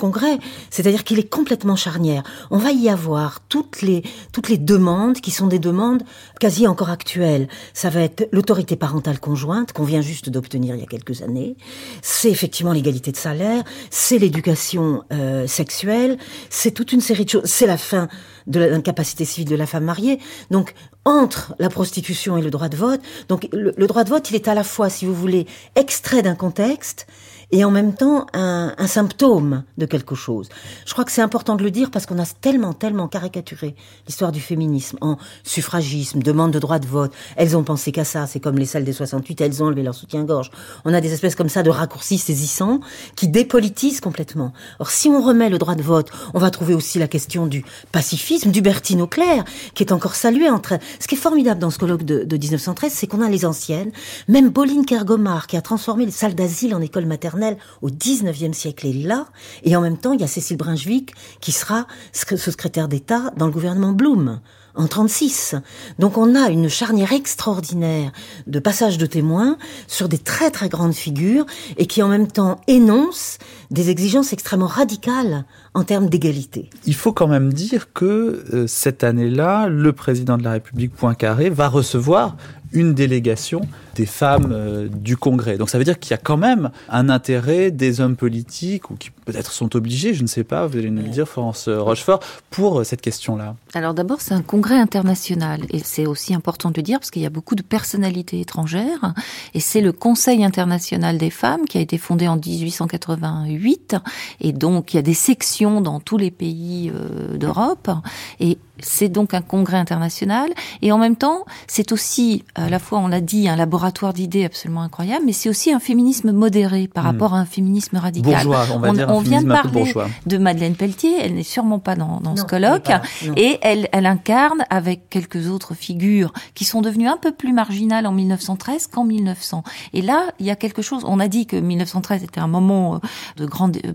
congrès, 0.00 0.38
c'est-à-dire 0.70 1.04
qu'il 1.04 1.18
est 1.18 1.28
complètement 1.28 1.76
charnière. 1.76 2.22
On 2.50 2.58
va 2.58 2.72
y 2.72 2.88
avoir 2.88 3.40
toutes 3.48 3.82
les 3.82 4.02
toutes 4.32 4.48
les 4.48 4.58
demandes 4.58 5.20
qui 5.20 5.30
sont 5.30 5.46
des 5.46 5.58
demandes 5.58 6.02
quasi 6.40 6.66
encore 6.66 6.90
actuelles. 6.90 7.46
Ça 7.74 7.90
va 7.90 8.00
être 8.00 8.28
l'autorité 8.32 8.76
parentale 8.76 9.20
conjointe 9.20 9.72
qu'on 9.72 9.84
vient 9.84 10.00
juste 10.00 10.30
d'obtenir 10.30 10.74
il 10.74 10.80
y 10.80 10.84
a 10.84 10.86
quelques 10.86 11.22
années. 11.22 11.56
C'est 12.02 12.30
effectivement 12.30 12.72
l'égalité 12.72 13.12
de 13.12 13.16
salaire, 13.16 13.62
c'est 13.90 14.18
l'éducation 14.18 15.04
euh, 15.12 15.46
sexuelle, 15.46 16.16
c'est 16.48 16.70
toute 16.70 16.92
une 16.92 17.02
série 17.02 17.26
de 17.26 17.30
choses. 17.30 17.44
C'est 17.44 17.66
la 17.66 17.78
fin 17.78 18.08
de 18.46 18.60
l'incapacité 18.60 19.24
civile 19.26 19.50
de 19.50 19.56
la 19.56 19.66
femme 19.66 19.84
mariée. 19.84 20.18
Donc 20.50 20.74
entre 21.04 21.54
la 21.58 21.68
prostitution 21.68 22.38
et 22.38 22.42
le 22.42 22.50
droit 22.50 22.68
de 22.68 22.76
vote, 22.76 23.00
donc 23.28 23.48
le 23.52 23.86
droit 23.86 24.04
de 24.04 24.10
vote, 24.10 24.30
il 24.30 24.36
est 24.36 24.48
à 24.48 24.54
la 24.54 24.64
fois, 24.64 24.88
si 24.88 25.04
vous 25.04 25.14
voulez, 25.14 25.46
extrait 25.74 26.22
d'un 26.22 26.34
contexte 26.34 27.06
et 27.52 27.64
en 27.64 27.70
même 27.70 27.94
temps 27.94 28.26
un, 28.32 28.74
un 28.76 28.86
symptôme 28.86 29.64
de 29.78 29.86
quelque 29.86 30.14
chose. 30.14 30.48
Je 30.86 30.92
crois 30.92 31.04
que 31.04 31.12
c'est 31.12 31.22
important 31.22 31.56
de 31.56 31.62
le 31.62 31.70
dire 31.70 31.90
parce 31.90 32.06
qu'on 32.06 32.18
a 32.18 32.26
tellement, 32.26 32.72
tellement 32.72 33.08
caricaturé 33.08 33.74
l'histoire 34.06 34.32
du 34.32 34.40
féminisme 34.40 34.98
en 35.00 35.16
suffragisme, 35.42 36.20
demande 36.20 36.52
de 36.52 36.58
droit 36.58 36.78
de 36.78 36.86
vote. 36.86 37.12
Elles 37.36 37.56
ont 37.56 37.64
pensé 37.64 37.92
qu'à 37.92 38.04
ça, 38.04 38.26
c'est 38.26 38.40
comme 38.40 38.58
les 38.58 38.66
salles 38.66 38.84
des 38.84 38.92
68, 38.92 39.40
elles 39.40 39.62
ont 39.62 39.66
enlevé 39.66 39.82
leur 39.82 39.94
soutien-gorge. 39.94 40.50
On 40.84 40.94
a 40.94 41.00
des 41.00 41.12
espèces 41.12 41.34
comme 41.34 41.48
ça 41.48 41.62
de 41.62 41.70
raccourcis 41.70 42.18
saisissants 42.18 42.80
qui 43.16 43.28
dépolitisent 43.28 44.00
complètement. 44.00 44.52
Or, 44.78 44.90
si 44.90 45.08
on 45.08 45.22
remet 45.22 45.48
le 45.48 45.58
droit 45.58 45.74
de 45.74 45.82
vote, 45.82 46.10
on 46.34 46.38
va 46.38 46.50
trouver 46.50 46.74
aussi 46.74 46.98
la 46.98 47.08
question 47.08 47.46
du 47.46 47.64
pacifisme, 47.92 48.50
du 48.50 48.62
Bertine 48.62 49.02
Auclair, 49.02 49.44
qui 49.74 49.82
est 49.82 49.92
encore 49.92 50.14
salué 50.14 50.48
entre... 50.48 50.78
Ce 50.98 51.08
qui 51.08 51.14
est 51.14 51.18
formidable 51.18 51.60
dans 51.60 51.70
ce 51.70 51.78
colloque 51.78 52.04
de, 52.04 52.24
de 52.24 52.36
1913, 52.36 52.92
c'est 52.92 53.06
qu'on 53.06 53.22
a 53.22 53.28
les 53.28 53.44
anciennes, 53.44 53.90
même 54.28 54.52
Pauline 54.52 54.84
Kergomar, 54.84 55.46
qui 55.46 55.56
a 55.56 55.62
transformé 55.62 56.04
les 56.04 56.12
salles 56.12 56.34
d'asile 56.34 56.74
en 56.74 56.80
école 56.80 57.06
maternelle, 57.06 57.39
au 57.82 57.90
19e 57.90 58.52
siècle 58.52 58.86
est 58.86 58.92
là, 58.92 59.26
et 59.64 59.76
en 59.76 59.80
même 59.80 59.98
temps, 59.98 60.12
il 60.12 60.20
y 60.20 60.24
a 60.24 60.28
Cécile 60.28 60.56
Brunswick 60.56 61.14
qui 61.40 61.52
sera 61.52 61.86
secrétaire 62.12 62.88
d'État 62.88 63.32
dans 63.36 63.46
le 63.46 63.52
gouvernement 63.52 63.92
Blum 63.92 64.40
en 64.74 64.86
36. 64.86 65.56
Donc 65.98 66.16
on 66.16 66.34
a 66.34 66.48
une 66.48 66.68
charnière 66.68 67.12
extraordinaire 67.12 68.12
de 68.46 68.58
passage 68.58 68.98
de 68.98 69.06
témoins 69.06 69.56
sur 69.86 70.08
des 70.08 70.18
très 70.18 70.50
très 70.50 70.68
grandes 70.68 70.94
figures 70.94 71.46
et 71.76 71.86
qui 71.86 72.02
en 72.02 72.08
même 72.08 72.28
temps 72.28 72.60
énoncent 72.66 73.38
des 73.70 73.90
exigences 73.90 74.32
extrêmement 74.32 74.66
radicales 74.66 75.44
en 75.74 75.84
termes 75.84 76.08
d'égalité. 76.08 76.70
Il 76.86 76.94
faut 76.94 77.12
quand 77.12 77.28
même 77.28 77.52
dire 77.52 77.92
que 77.92 78.44
euh, 78.52 78.66
cette 78.66 79.04
année-là, 79.04 79.68
le 79.68 79.92
président 79.92 80.38
de 80.38 80.44
la 80.44 80.52
République 80.52 80.94
Poincaré 80.94 81.50
va 81.50 81.68
recevoir 81.68 82.36
une 82.72 82.94
délégation 82.94 83.62
des 84.00 84.06
femmes 84.06 84.50
euh, 84.50 84.88
du 84.88 85.18
Congrès. 85.18 85.58
Donc 85.58 85.68
ça 85.68 85.76
veut 85.76 85.84
dire 85.84 85.98
qu'il 85.98 86.12
y 86.12 86.14
a 86.14 86.18
quand 86.18 86.38
même 86.38 86.70
un 86.88 87.10
intérêt 87.10 87.70
des 87.70 88.00
hommes 88.00 88.16
politiques, 88.16 88.90
ou 88.90 88.94
qui 88.94 89.10
peut-être 89.10 89.52
sont 89.52 89.76
obligés, 89.76 90.14
je 90.14 90.22
ne 90.22 90.26
sais 90.26 90.42
pas, 90.42 90.66
vous 90.66 90.78
allez 90.78 90.90
nous 90.90 91.02
le 91.02 91.08
dire, 91.08 91.28
Florence 91.28 91.68
euh, 91.68 91.82
Rochefort, 91.82 92.20
pour 92.48 92.80
euh, 92.80 92.84
cette 92.84 93.02
question-là. 93.02 93.56
Alors 93.74 93.92
d'abord, 93.92 94.22
c'est 94.22 94.32
un 94.32 94.40
congrès 94.40 94.78
international, 94.78 95.66
et 95.68 95.80
c'est 95.84 96.06
aussi 96.06 96.32
important 96.32 96.70
de 96.70 96.80
dire, 96.80 96.98
parce 96.98 97.10
qu'il 97.10 97.20
y 97.20 97.26
a 97.26 97.30
beaucoup 97.30 97.54
de 97.54 97.62
personnalités 97.62 98.40
étrangères, 98.40 99.12
et 99.52 99.60
c'est 99.60 99.82
le 99.82 99.92
Conseil 99.92 100.44
international 100.44 101.18
des 101.18 101.30
femmes 101.30 101.66
qui 101.66 101.76
a 101.76 101.82
été 101.82 101.98
fondé 101.98 102.26
en 102.26 102.36
1888, 102.36 103.96
et 104.40 104.54
donc 104.54 104.94
il 104.94 104.96
y 104.96 104.98
a 104.98 105.02
des 105.02 105.12
sections 105.12 105.82
dans 105.82 106.00
tous 106.00 106.16
les 106.16 106.30
pays 106.30 106.90
d'Europe, 107.38 107.90
et 108.38 108.56
c'est 108.82 109.08
donc 109.08 109.34
un 109.34 109.42
congrès 109.42 109.76
international 109.76 110.50
et 110.82 110.92
en 110.92 110.98
même 110.98 111.16
temps, 111.16 111.44
c'est 111.66 111.92
aussi 111.92 112.44
à 112.54 112.68
la 112.68 112.78
fois, 112.78 112.98
on 112.98 113.08
l'a 113.08 113.20
dit, 113.20 113.48
un 113.48 113.56
laboratoire 113.56 113.89
d'idées 114.12 114.44
absolument 114.44 114.82
incroyable, 114.82 115.24
mais 115.26 115.32
c'est 115.32 115.48
aussi 115.48 115.72
un 115.72 115.80
féminisme 115.80 116.32
modéré 116.32 116.88
par 116.88 117.04
hmm. 117.04 117.06
rapport 117.06 117.34
à 117.34 117.38
un 117.38 117.44
féminisme 117.44 117.96
radical. 117.96 118.44
Bourgeois, 118.44 118.66
on 118.74 118.78
va 118.78 118.90
dire. 118.92 119.06
On 119.08 119.20
vient 119.20 119.42
de 119.42 119.48
parler 119.48 119.92
de 120.26 120.38
Madeleine 120.38 120.74
Pelletier, 120.74 121.16
elle 121.20 121.34
n'est 121.34 121.42
sûrement 121.42 121.78
pas 121.78 121.96
dans, 121.96 122.20
dans 122.20 122.36
ce 122.36 122.44
colloque, 122.44 122.90
et 123.36 123.58
elle, 123.62 123.88
elle 123.92 124.06
incarne 124.06 124.64
avec 124.70 125.08
quelques 125.10 125.48
autres 125.48 125.74
figures 125.74 126.32
qui 126.54 126.64
sont 126.64 126.80
devenues 126.80 127.08
un 127.08 127.16
peu 127.16 127.32
plus 127.32 127.52
marginales 127.52 128.06
en 128.06 128.12
1913 128.12 128.88
qu'en 128.88 129.04
1900. 129.04 129.62
Et 129.92 130.02
là, 130.02 130.26
il 130.38 130.46
y 130.46 130.50
a 130.50 130.56
quelque 130.56 130.82
chose. 130.82 131.04
On 131.06 131.20
a 131.20 131.28
dit 131.28 131.46
que 131.46 131.56
1913 131.56 132.24
était 132.24 132.40
un 132.40 132.46
moment 132.46 132.96
euh, 132.96 132.98
de 133.36 133.46
grande 133.46 133.78
euh, 133.84 133.92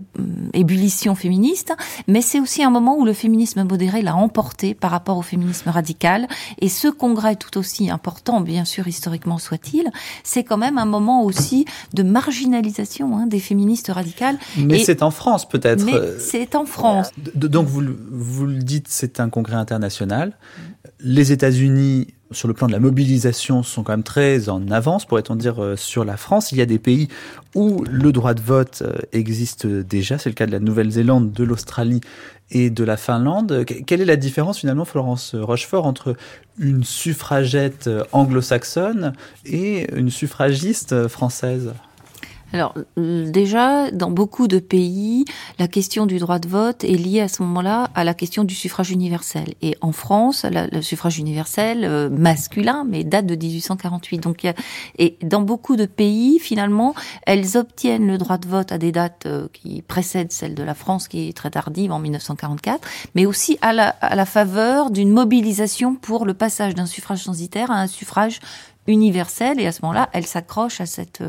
ébullition 0.52 1.14
féministe, 1.14 1.74
mais 2.06 2.20
c'est 2.20 2.40
aussi 2.40 2.62
un 2.62 2.70
moment 2.70 2.96
où 2.98 3.04
le 3.04 3.12
féminisme 3.12 3.64
modéré 3.64 4.02
l'a 4.02 4.16
emporté 4.16 4.74
par 4.74 4.90
rapport 4.90 5.16
au 5.16 5.22
féminisme 5.22 5.70
radical. 5.70 6.28
Et 6.60 6.68
ce 6.68 6.88
congrès, 6.88 7.36
tout 7.36 7.58
aussi 7.58 7.90
important, 7.90 8.40
bien 8.40 8.64
sûr 8.64 8.86
historiquement 8.88 9.38
soit-il, 9.38 9.75
c'est 10.22 10.44
quand 10.44 10.56
même 10.56 10.78
un 10.78 10.84
moment 10.84 11.24
aussi 11.24 11.64
de 11.94 12.02
marginalisation 12.02 13.16
hein, 13.16 13.26
des 13.26 13.40
féministes 13.40 13.88
radicales. 13.88 14.38
Mais 14.56 14.84
c'est 14.84 15.02
en 15.02 15.10
France 15.10 15.48
peut-être. 15.48 15.84
Mais 15.84 16.18
c'est 16.18 16.54
en 16.54 16.64
France. 16.64 17.10
Donc 17.34 17.66
vous, 17.66 17.82
vous 18.10 18.46
le 18.46 18.62
dites, 18.62 18.86
c'est 18.88 19.20
un 19.20 19.28
congrès 19.28 19.56
international. 19.56 20.36
Les 21.00 21.32
États-Unis 21.32 22.08
sur 22.32 22.48
le 22.48 22.54
plan 22.54 22.66
de 22.66 22.72
la 22.72 22.80
mobilisation, 22.80 23.62
sont 23.62 23.82
quand 23.82 23.92
même 23.92 24.02
très 24.02 24.48
en 24.48 24.70
avance, 24.70 25.04
pourrait-on 25.04 25.36
dire, 25.36 25.62
euh, 25.62 25.76
sur 25.76 26.04
la 26.04 26.16
France. 26.16 26.52
Il 26.52 26.58
y 26.58 26.60
a 26.60 26.66
des 26.66 26.78
pays 26.78 27.08
où 27.54 27.84
le 27.84 28.12
droit 28.12 28.34
de 28.34 28.40
vote 28.40 28.82
euh, 28.82 28.94
existe 29.12 29.66
déjà. 29.66 30.18
C'est 30.18 30.28
le 30.28 30.34
cas 30.34 30.46
de 30.46 30.52
la 30.52 30.58
Nouvelle-Zélande, 30.58 31.32
de 31.32 31.44
l'Australie 31.44 32.00
et 32.50 32.70
de 32.70 32.84
la 32.84 32.96
Finlande. 32.96 33.64
Quelle 33.64 34.00
est 34.00 34.06
la 34.06 34.16
différence 34.16 34.58
finalement, 34.58 34.84
Florence 34.84 35.34
Rochefort, 35.34 35.86
entre 35.86 36.16
une 36.58 36.84
suffragette 36.84 37.90
anglo-saxonne 38.12 39.12
et 39.44 39.92
une 39.94 40.10
suffragiste 40.10 41.08
française? 41.08 41.74
Alors 42.52 42.74
déjà, 42.96 43.90
dans 43.90 44.10
beaucoup 44.10 44.46
de 44.46 44.58
pays, 44.58 45.24
la 45.58 45.68
question 45.68 46.06
du 46.06 46.18
droit 46.18 46.38
de 46.38 46.48
vote 46.48 46.84
est 46.84 46.96
liée 46.96 47.20
à 47.20 47.28
ce 47.28 47.42
moment-là 47.42 47.90
à 47.94 48.04
la 48.04 48.14
question 48.14 48.44
du 48.44 48.54
suffrage 48.54 48.90
universel. 48.90 49.54
Et 49.62 49.76
en 49.80 49.92
France, 49.92 50.46
le 50.50 50.80
suffrage 50.80 51.18
universel 51.18 51.84
euh, 51.84 52.08
masculin, 52.08 52.86
mais 52.88 53.04
date 53.04 53.26
de 53.26 53.34
1848. 53.34 54.18
Donc, 54.18 54.44
y 54.44 54.48
a, 54.48 54.54
et 54.98 55.18
dans 55.22 55.42
beaucoup 55.42 55.76
de 55.76 55.86
pays, 55.86 56.38
finalement, 56.38 56.94
elles 57.26 57.56
obtiennent 57.56 58.06
le 58.06 58.18
droit 58.18 58.38
de 58.38 58.46
vote 58.46 58.72
à 58.72 58.78
des 58.78 58.92
dates 58.92 59.26
euh, 59.26 59.48
qui 59.52 59.82
précèdent 59.82 60.32
celle 60.32 60.54
de 60.54 60.62
la 60.62 60.74
France, 60.74 61.08
qui 61.08 61.28
est 61.28 61.36
très 61.36 61.50
tardive 61.50 61.92
en 61.92 61.98
1944, 61.98 62.88
mais 63.14 63.26
aussi 63.26 63.58
à 63.60 63.72
la, 63.72 63.88
à 63.88 64.14
la 64.14 64.24
faveur 64.24 64.90
d'une 64.90 65.10
mobilisation 65.10 65.96
pour 65.96 66.24
le 66.24 66.34
passage 66.34 66.74
d'un 66.74 66.86
suffrage 66.86 67.24
censitaire 67.24 67.70
à 67.70 67.80
un 67.80 67.86
suffrage 67.86 68.40
universelle 68.86 69.60
et 69.60 69.66
à 69.66 69.72
ce 69.72 69.82
moment-là, 69.82 70.08
elle 70.12 70.26
s'accroche 70.26 70.80
à 70.80 70.86
cette 70.86 71.22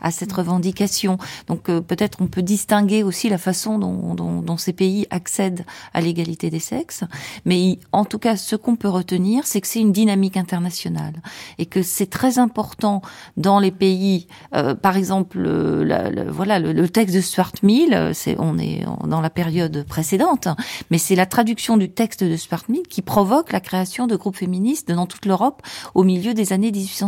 à 0.00 0.10
cette 0.10 0.32
revendication. 0.32 1.18
Donc 1.48 1.68
euh, 1.68 1.80
peut-être 1.80 2.18
on 2.20 2.26
peut 2.26 2.42
distinguer 2.42 3.02
aussi 3.02 3.28
la 3.28 3.38
façon 3.38 3.78
dont, 3.78 4.14
dont, 4.14 4.42
dont 4.42 4.56
ces 4.56 4.72
pays 4.72 5.06
accèdent 5.10 5.64
à 5.92 6.00
l'égalité 6.00 6.50
des 6.50 6.58
sexes, 6.58 7.04
mais 7.44 7.78
en 7.92 8.04
tout 8.04 8.18
cas, 8.18 8.36
ce 8.36 8.56
qu'on 8.56 8.76
peut 8.76 8.88
retenir, 8.88 9.46
c'est 9.46 9.60
que 9.60 9.66
c'est 9.66 9.80
une 9.80 9.92
dynamique 9.92 10.36
internationale 10.36 11.14
et 11.58 11.66
que 11.66 11.82
c'est 11.82 12.06
très 12.06 12.38
important 12.38 13.02
dans 13.36 13.58
les 13.58 13.70
pays. 13.70 14.26
Euh, 14.54 14.74
par 14.74 14.96
exemple, 14.96 15.38
le, 15.38 16.30
voilà 16.30 16.58
le, 16.58 16.88
texte 16.88 17.14
de 17.16 17.20
Stuart 17.20 17.52
Mill, 17.62 18.10
c'est 18.12 18.36
on 18.38 18.58
est 18.58 18.84
dans 19.06 19.20
la 19.20 19.30
période 19.30 19.84
précédente, 19.88 20.48
mais 20.90 20.98
c'est 20.98 21.16
la 21.16 21.26
traduction 21.26 21.76
du 21.76 21.90
texte 21.90 22.22
de 22.22 22.36
Stuart 22.36 22.64
Mill 22.68 22.82
qui 22.88 23.02
provoque 23.02 23.52
la 23.52 23.60
création 23.60 24.06
de 24.06 24.16
groupes 24.16 24.36
féministes 24.36 24.92
dans 24.92 25.06
toute 25.06 25.26
l'Europe 25.26 25.62
au 25.94 26.04
milieu 26.04 26.34
des 26.34 26.52
années 26.52 26.70
1800 26.70 27.03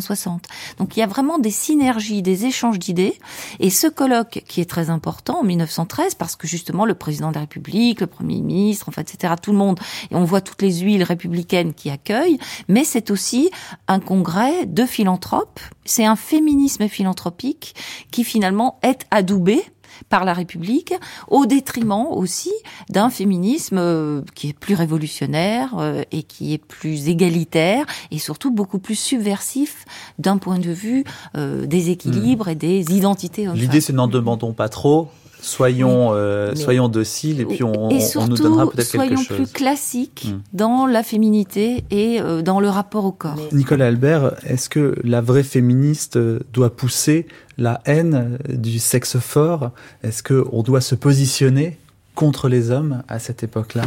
donc 0.79 0.97
il 0.97 1.01
y 1.01 1.03
a 1.03 1.07
vraiment 1.07 1.39
des 1.39 1.51
synergies, 1.51 2.23
des 2.23 2.47
échanges 2.47 2.79
d'idées. 2.79 3.19
Et 3.61 3.71
ce 3.71 3.87
colloque 3.87 4.43
qui 4.47 4.61
est 4.61 4.69
très 4.69 4.91
important 4.91 5.41
en 5.41 5.45
1913, 5.45 6.15
parce 6.15 6.37
que 6.37 6.47
justement 6.47 6.85
le 6.85 6.95
président 6.95 7.31
de 7.31 7.35
la 7.35 7.41
République, 7.41 8.01
le 8.01 8.07
Premier 8.07 8.41
ministre, 8.41 8.89
enfin 8.89 9.03
etc., 9.03 9.35
tout 9.41 9.53
le 9.53 9.59
monde, 9.59 9.79
et 10.11 10.15
on 10.15 10.25
voit 10.25 10.41
toutes 10.41 10.63
les 10.63 10.81
huiles 10.81 11.03
républicaines 11.03 11.75
qui 11.75 11.91
accueillent, 11.91 12.39
mais 12.69 12.85
c'est 12.85 13.11
aussi 13.11 13.51
un 13.89 14.01
congrès 14.01 14.67
de 14.67 14.85
philanthropes. 14.85 15.61
C'est 15.85 16.05
un 16.05 16.17
féminisme 16.17 16.89
philanthropique 16.89 17.75
qui 18.11 18.25
finalement 18.25 18.79
est 18.83 19.07
adoubé 19.11 19.63
par 20.09 20.25
la 20.25 20.33
République, 20.33 20.95
au 21.29 21.47
détriment 21.47 22.07
aussi 22.11 22.53
d'un 22.91 23.11
féminisme 23.11 23.79
euh, 23.79 24.23
qui 24.35 24.49
est 24.49 24.59
plus 24.59 24.75
révolutionnaire 24.75 25.75
euh, 25.79 26.03
et 26.13 26.23
qui 26.23 26.53
est 26.53 26.65
plus 26.65 27.09
égalitaire 27.09 27.87
et 28.11 28.19
surtout 28.19 28.51
beaucoup 28.51 28.79
plus 28.79 28.95
subversif 28.95 29.85
d'un 30.19 30.39
point 30.39 30.59
de 30.59 30.71
vue 30.71 31.05
euh, 31.37 31.67
des 31.67 31.91
équilibres 31.91 32.49
et 32.49 32.55
des 32.55 32.95
identités. 32.95 33.47
L'idée, 33.55 33.81
c'est 33.81 33.93
n'en 33.93 34.09
demandons 34.09 34.53
pas 34.53 34.69
trop, 34.69 35.09
soyons, 35.41 36.13
euh, 36.13 36.55
soyons 36.55 36.89
dociles 36.89 37.41
et 37.41 37.45
puis 37.45 37.63
on, 37.63 37.91
et 37.91 38.01
surtout, 38.01 38.27
on 38.27 38.29
nous 38.29 38.37
donnera 38.37 38.71
peut-être 38.71 38.91
quelque 38.91 39.17
chose. 39.17 39.27
Soyons 39.27 39.45
plus 39.45 39.53
classiques 39.53 40.29
hmm. 40.31 40.41
dans 40.53 40.87
la 40.87 41.03
féminité 41.03 41.85
et 41.91 42.21
euh, 42.21 42.43
dans 42.43 42.61
le 42.61 42.69
rapport 42.69 43.05
au 43.05 43.13
corps. 43.13 43.39
Nicolas 43.53 43.87
Albert, 43.87 44.35
est-ce 44.45 44.69
que 44.69 44.95
la 45.03 45.21
vraie 45.21 45.43
féministe 45.43 46.19
doit 46.53 46.75
pousser 46.75 47.27
la 47.59 47.81
haine 47.85 48.39
du 48.49 48.79
sexe 48.79 49.19
fort. 49.19 49.73
Est-ce 50.03 50.23
qu'on 50.23 50.63
doit 50.63 50.81
se 50.81 50.95
positionner 50.95 51.79
contre 52.15 52.49
les 52.49 52.71
hommes 52.71 53.03
à 53.09 53.19
cette 53.19 53.43
époque-là? 53.43 53.85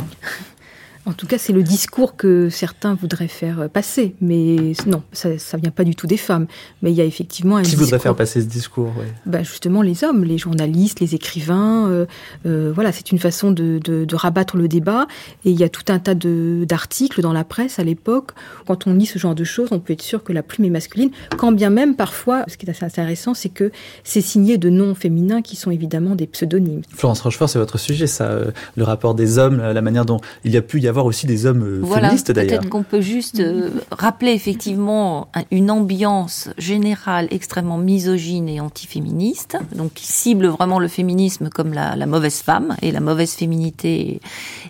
En 1.06 1.14
tout 1.14 1.28
cas, 1.28 1.38
c'est 1.38 1.54
le 1.54 1.64
discours 1.64 2.16
que 2.16 2.50
certains 2.50 2.94
voudraient 2.94 3.28
faire 3.28 3.70
passer. 3.70 4.16
Mais 4.22 4.74
non, 4.86 5.02
ça 5.12 5.30
ne 5.30 5.62
vient 5.62 5.72
pas 5.72 5.84
du 5.84 5.96
tout 5.96 6.08
des 6.08 6.18
femmes. 6.18 6.48
Mais 6.82 6.92
il 6.92 6.96
y 6.96 7.02
a 7.02 7.06
effectivement 7.06 7.58
un 7.58 7.62
Qui 7.62 7.72
discours... 7.72 7.86
voudrait 7.86 8.00
faire 8.00 8.16
passer 8.16 8.42
ce 8.42 8.46
discours 8.46 8.94
ben 9.26 9.44
Justement, 9.44 9.82
les 9.82 10.04
hommes, 10.04 10.24
les 10.24 10.38
journalistes, 10.38 11.00
les 11.00 11.16
écrivains. 11.16 11.88
Euh, 11.90 12.06
euh, 12.46 12.72
voilà, 12.74 12.92
c'est 12.92 13.12
une 13.12 13.20
façon 13.20 13.52
de, 13.52 13.80
de, 13.84 14.06
de, 14.06 14.16
rabattre 14.16 14.58
le 14.58 14.68
débat. 14.68 15.08
Et 15.46 15.52
il 15.52 15.60
y 15.60 15.64
a 15.64 15.70
tout 15.70 15.84
un 15.88 16.00
tas 16.00 16.16
d'articles 16.16 17.22
dans 17.22 17.34
la 17.34 17.44
presse 17.44 17.80
à 17.80 17.84
l'époque. 17.84 18.32
Quand 18.68 18.88
on 18.88 18.94
lit 18.94 19.06
ce 19.06 19.20
genre 19.20 19.36
de 19.36 19.44
choses, 19.44 19.70
on 19.72 19.80
peut 19.80 19.94
être 19.94 20.02
sûr 20.02 20.24
que 20.24 20.34
la 20.34 20.44
plume 20.44 20.66
est 20.66 20.72
masculine. 20.72 21.12
Quand 21.38 21.52
bien 21.52 21.70
même, 21.70 21.96
parfois, 21.96 22.44
ce 22.48 22.58
qui 22.58 22.66
est 22.66 22.70
assez 22.70 22.86
intéressant, 22.86 23.34
c'est 23.34 23.50
que 23.50 23.72
c'est 24.04 24.22
signé 24.22 24.58
de 24.58 24.70
noms 24.70 24.96
féminins 24.96 25.42
qui 25.42 25.56
sont 25.56 25.72
évidemment 25.72 26.16
des 26.16 26.28
pseudonymes. 26.28 26.82
Florence 26.94 27.22
Rochefort, 27.22 27.50
c'est 27.50 27.60
votre 27.60 27.78
sujet, 27.78 28.08
ça. 28.08 28.26
Euh, 28.26 28.52
le 28.76 28.84
rapport 28.84 29.16
des 29.16 29.38
hommes, 29.38 29.58
la 29.58 29.82
manière 29.82 30.06
dont 30.06 30.20
il 30.44 30.52
y 30.52 30.58
a 30.58 30.62
pu 30.62 30.80
y 30.80 30.88
avoir 30.90 31.06
aussi 31.06 31.26
des 31.26 31.46
hommes 31.46 31.64
euh, 31.64 31.80
voilà, 31.82 32.10
féministes 32.10 32.32
d'ailleurs. 32.32 32.60
Peut-être 32.60 32.70
qu'on 32.70 32.84
peut 32.84 33.02
juste 33.02 33.40
euh, 33.40 33.70
rappeler 33.92 34.32
effectivement 34.32 35.30
une 35.52 35.72
ambiance 35.72 36.50
générale 36.58 37.28
extrêmement 37.32 37.78
misogyne 37.78 38.50
et 38.50 38.60
antiféministe, 38.60 39.58
donc 39.76 39.94
qui 39.94 40.08
cible 40.08 40.48
vraiment 40.48 40.80
le 40.80 40.88
féminisme 40.88 41.50
comme 41.50 41.74
la, 41.74 41.96
la 41.96 42.06
mauvaise 42.06 42.42
femme 42.42 42.76
et 42.82 42.92
la 42.92 43.00
mauvaise 43.00 43.34
féminité. 43.34 44.20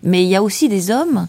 Mais 0.04 0.24
il 0.24 0.30
y 0.30 0.36
a 0.36 0.44
aussi 0.44 0.70
des 0.70 0.92
hommes 0.92 1.28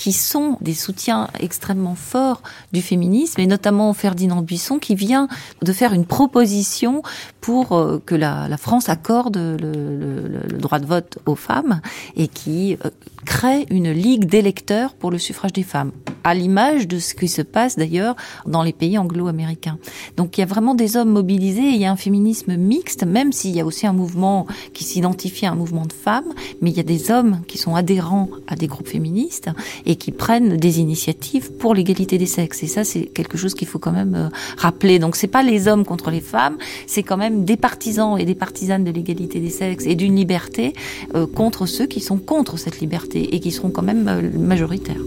qui 0.00 0.14
sont 0.14 0.56
des 0.62 0.72
soutiens 0.72 1.28
extrêmement 1.40 1.94
forts 1.94 2.42
du 2.72 2.80
féminisme, 2.80 3.38
et 3.38 3.46
notamment 3.46 3.92
Ferdinand 3.92 4.40
Buisson, 4.40 4.78
qui 4.78 4.94
vient 4.94 5.28
de 5.60 5.72
faire 5.74 5.92
une 5.92 6.06
proposition 6.06 7.02
pour 7.42 7.72
euh, 7.72 8.02
que 8.06 8.14
la, 8.14 8.48
France 8.56 8.88
accorde 8.88 9.36
le, 9.36 10.56
droit 10.58 10.78
de 10.78 10.86
vote 10.86 11.18
aux 11.26 11.34
femmes, 11.34 11.82
et 12.16 12.28
qui 12.28 12.78
euh, 12.82 12.88
crée 13.26 13.66
une 13.68 13.90
ligue 13.90 14.24
d'électeurs 14.24 14.94
pour 14.94 15.10
le 15.10 15.18
suffrage 15.18 15.52
des 15.52 15.62
femmes, 15.62 15.92
à 16.24 16.32
l'image 16.32 16.88
de 16.88 16.98
ce 16.98 17.12
qui 17.12 17.28
se 17.28 17.42
passe 17.42 17.76
d'ailleurs 17.76 18.16
dans 18.46 18.62
les 18.62 18.72
pays 18.72 18.96
anglo-américains. 18.96 19.76
Donc 20.16 20.38
il 20.38 20.40
y 20.40 20.44
a 20.44 20.46
vraiment 20.46 20.74
des 20.74 20.96
hommes 20.96 21.10
mobilisés, 21.10 21.60
et 21.60 21.74
il 21.74 21.80
y 21.80 21.84
a 21.84 21.92
un 21.92 21.96
féminisme 21.96 22.56
mixte, 22.56 23.04
même 23.04 23.32
s'il 23.32 23.54
y 23.54 23.60
a 23.60 23.66
aussi 23.66 23.86
un 23.86 23.92
mouvement 23.92 24.46
qui 24.72 24.84
s'identifie 24.84 25.44
à 25.44 25.52
un 25.52 25.56
mouvement 25.56 25.84
de 25.84 25.92
femmes, 25.92 26.32
mais 26.62 26.70
il 26.70 26.76
y 26.78 26.80
a 26.80 26.84
des 26.84 27.10
hommes 27.10 27.42
qui 27.46 27.58
sont 27.58 27.74
adhérents 27.74 28.30
à 28.46 28.56
des 28.56 28.66
groupes 28.66 28.88
féministes, 28.88 29.50
qui 29.96 30.12
prennent 30.12 30.56
des 30.56 30.80
initiatives 30.80 31.52
pour 31.52 31.74
l'égalité 31.74 32.18
des 32.18 32.26
sexes. 32.26 32.62
Et 32.62 32.66
ça, 32.66 32.84
c'est 32.84 33.06
quelque 33.06 33.36
chose 33.36 33.54
qu'il 33.54 33.68
faut 33.68 33.78
quand 33.78 33.92
même 33.92 34.14
euh, 34.14 34.28
rappeler. 34.56 34.98
Donc, 34.98 35.16
c'est 35.16 35.26
pas 35.26 35.42
les 35.42 35.68
hommes 35.68 35.84
contre 35.84 36.10
les 36.10 36.20
femmes, 36.20 36.56
c'est 36.86 37.02
quand 37.02 37.16
même 37.16 37.44
des 37.44 37.56
partisans 37.56 38.18
et 38.18 38.24
des 38.24 38.34
partisanes 38.34 38.84
de 38.84 38.90
l'égalité 38.90 39.40
des 39.40 39.50
sexes 39.50 39.86
et 39.86 39.94
d'une 39.94 40.16
liberté 40.16 40.74
euh, 41.14 41.26
contre 41.26 41.66
ceux 41.66 41.86
qui 41.86 42.00
sont 42.00 42.18
contre 42.18 42.58
cette 42.58 42.80
liberté 42.80 43.34
et 43.34 43.40
qui 43.40 43.50
seront 43.50 43.70
quand 43.70 43.82
même 43.82 44.08
euh, 44.08 44.30
majoritaires. 44.38 45.02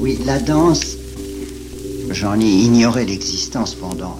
Oui, 0.00 0.18
la 0.26 0.38
danse, 0.38 0.96
j'en 2.10 2.38
ai 2.38 2.44
ignoré 2.44 3.06
l'existence 3.06 3.74
pendant 3.74 4.18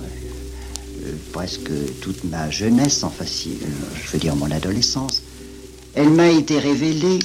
presque 1.33 1.71
toute 2.01 2.25
ma 2.25 2.49
jeunesse, 2.49 3.03
enfin, 3.03 3.25
si, 3.27 3.59
je 4.03 4.11
veux 4.13 4.19
dire 4.19 4.37
mon 4.37 4.51
adolescence. 4.51 5.21
Elle 5.95 6.11
m'a 6.11 6.29
été 6.29 6.59
révélée 6.59 7.21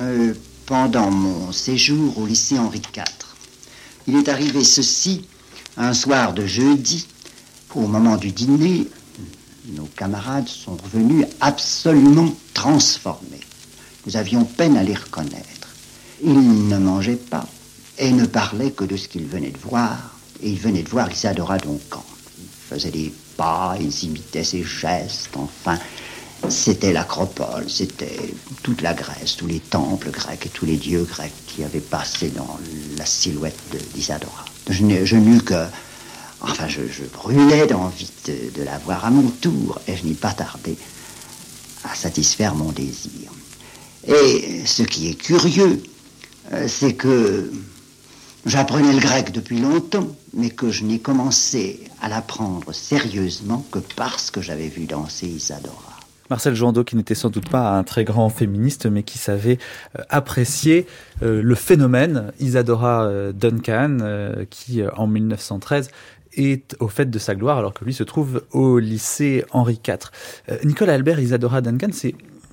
euh, 0.00 0.34
pendant 0.66 1.10
mon 1.10 1.50
séjour 1.50 2.18
au 2.18 2.26
lycée 2.26 2.58
Henri 2.58 2.82
IV. 2.94 3.04
Il 4.06 4.16
est 4.16 4.28
arrivé 4.28 4.64
ceci 4.64 5.24
un 5.78 5.94
soir 5.94 6.34
de 6.34 6.44
jeudi. 6.44 7.06
Au 7.74 7.86
moment 7.86 8.18
du 8.18 8.30
dîner, 8.30 8.86
nos 9.68 9.86
camarades 9.96 10.48
sont 10.48 10.76
revenus 10.76 11.26
absolument 11.40 12.34
transformés. 12.52 13.40
Nous 14.06 14.16
avions 14.16 14.44
peine 14.44 14.76
à 14.76 14.82
les 14.82 14.94
reconnaître. 14.94 15.68
Ils 16.22 16.68
ne 16.68 16.76
mangeaient 16.76 17.16
pas 17.16 17.46
et 17.98 18.12
ne 18.12 18.26
parlaient 18.26 18.72
que 18.72 18.84
de 18.84 18.96
ce 18.96 19.08
qu'ils 19.08 19.26
venaient 19.26 19.50
de 19.50 19.58
voir. 19.58 19.96
Et 20.42 20.50
ils 20.50 20.58
venaient 20.58 20.82
de 20.82 20.88
voir 20.88 21.10
Isadora 21.10 21.56
Duncan. 21.56 22.04
Ils 22.38 22.74
faisaient 22.74 22.90
des 22.90 23.12
pas, 23.36 23.76
ils 23.80 24.04
imitaient 24.04 24.44
ses 24.44 24.62
gestes, 24.62 25.30
enfin, 25.36 25.78
c'était 26.48 26.92
l'acropole, 26.92 27.68
c'était 27.68 28.34
toute 28.62 28.82
la 28.82 28.94
Grèce, 28.94 29.36
tous 29.36 29.46
les 29.46 29.60
temples 29.60 30.10
grecs 30.10 30.46
et 30.46 30.48
tous 30.48 30.66
les 30.66 30.76
dieux 30.76 31.04
grecs 31.04 31.32
qui 31.46 31.64
avaient 31.64 31.80
passé 31.80 32.28
dans 32.28 32.58
la 32.96 33.06
silhouette 33.06 33.58
d'Isadora. 33.94 34.44
Je 34.68 35.16
n'eus 35.16 35.42
que... 35.42 35.66
Enfin, 36.40 36.66
je, 36.66 37.04
brûlais 37.04 37.68
d'envie 37.68 38.10
de, 38.26 38.64
la 38.64 38.76
voir 38.78 39.04
à 39.04 39.10
mon 39.10 39.28
tour, 39.28 39.80
et 39.86 39.96
je 39.96 40.04
n'ai 40.04 40.14
pas 40.14 40.32
tardé 40.32 40.76
à 41.84 41.94
satisfaire 41.94 42.56
mon 42.56 42.72
désir. 42.72 43.30
Et 44.08 44.66
ce 44.66 44.82
qui 44.82 45.08
est 45.08 45.14
curieux, 45.14 45.80
euh, 46.52 46.66
c'est 46.66 46.94
que 46.94 47.52
j'apprenais 48.44 48.92
le 48.92 48.98
grec 48.98 49.30
depuis 49.30 49.60
longtemps, 49.60 50.08
mais 50.34 50.50
que 50.50 50.72
je 50.72 50.82
n'ai 50.82 50.98
commencé 50.98 51.84
à 52.00 52.08
l'apprendre 52.08 52.72
sérieusement 52.72 53.64
que 53.70 53.78
parce 53.78 54.32
que 54.32 54.40
j'avais 54.40 54.68
vu 54.68 54.86
danser 54.86 55.28
Isadora. 55.28 55.91
Marcel 56.32 56.54
Jandot, 56.54 56.82
qui 56.82 56.96
n'était 56.96 57.14
sans 57.14 57.28
doute 57.28 57.50
pas 57.50 57.76
un 57.76 57.84
très 57.84 58.04
grand 58.04 58.30
féministe, 58.30 58.86
mais 58.86 59.02
qui 59.02 59.18
savait 59.18 59.58
euh, 59.98 60.02
apprécier 60.08 60.86
euh, 61.22 61.42
le 61.42 61.54
phénomène 61.54 62.32
Isadora 62.40 63.04
euh, 63.04 63.32
Duncan, 63.32 63.98
qui 64.48 64.82
en 64.96 65.06
1913 65.06 65.90
est 66.38 66.74
au 66.80 66.88
fait 66.88 67.10
de 67.10 67.18
sa 67.18 67.34
gloire, 67.34 67.58
alors 67.58 67.74
que 67.74 67.84
lui 67.84 67.92
se 67.92 68.02
trouve 68.02 68.44
au 68.52 68.78
lycée 68.78 69.44
Henri 69.50 69.78
IV. 69.86 70.10
Nicolas 70.64 70.94
Albert, 70.94 71.20
Isadora 71.20 71.60
Duncan, 71.60 71.90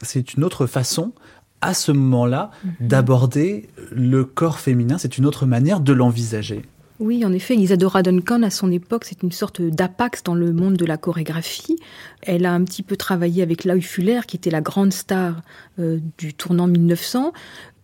c'est 0.01 0.34
une 0.34 0.43
autre 0.43 0.65
façon 0.67 1.13
à 1.61 1.73
ce 1.73 1.93
moment-là 1.93 2.51
mm-hmm. 2.51 2.88
d'aborder 2.88 3.69
le 3.91 4.25
corps 4.25 4.59
féminin, 4.59 4.97
c'est 4.97 5.17
une 5.17 5.25
autre 5.25 5.45
manière 5.45 5.80
de 5.80 5.93
l'envisager. 5.93 6.63
Oui, 7.00 7.24
en 7.24 7.32
effet, 7.32 7.56
Isadora 7.56 8.04
Duncan, 8.04 8.43
à 8.43 8.50
son 8.50 8.74
époque, 8.74 9.06
c'est 9.06 9.24
une 9.24 9.32
sorte 9.32 9.62
d'apax 9.62 10.22
dans 10.22 10.36
le 10.36 10.52
monde 10.52 10.76
de 10.76 10.86
la 10.86 10.97
chorégraphie. 10.97 11.78
Elle 12.24 12.45
a 12.45 12.52
un 12.52 12.62
petit 12.66 12.84
peu 12.84 12.97
travaillé 12.97 13.41
avec 13.41 13.64
Lau 13.64 13.80
Fuller, 13.80 14.20
qui 14.28 14.36
était 14.36 14.50
la 14.50 14.60
grande 14.60 14.91
star 14.91 15.41
euh, 15.80 16.00
du 16.18 16.34
tournant 16.34 16.68
1900. 16.68 17.32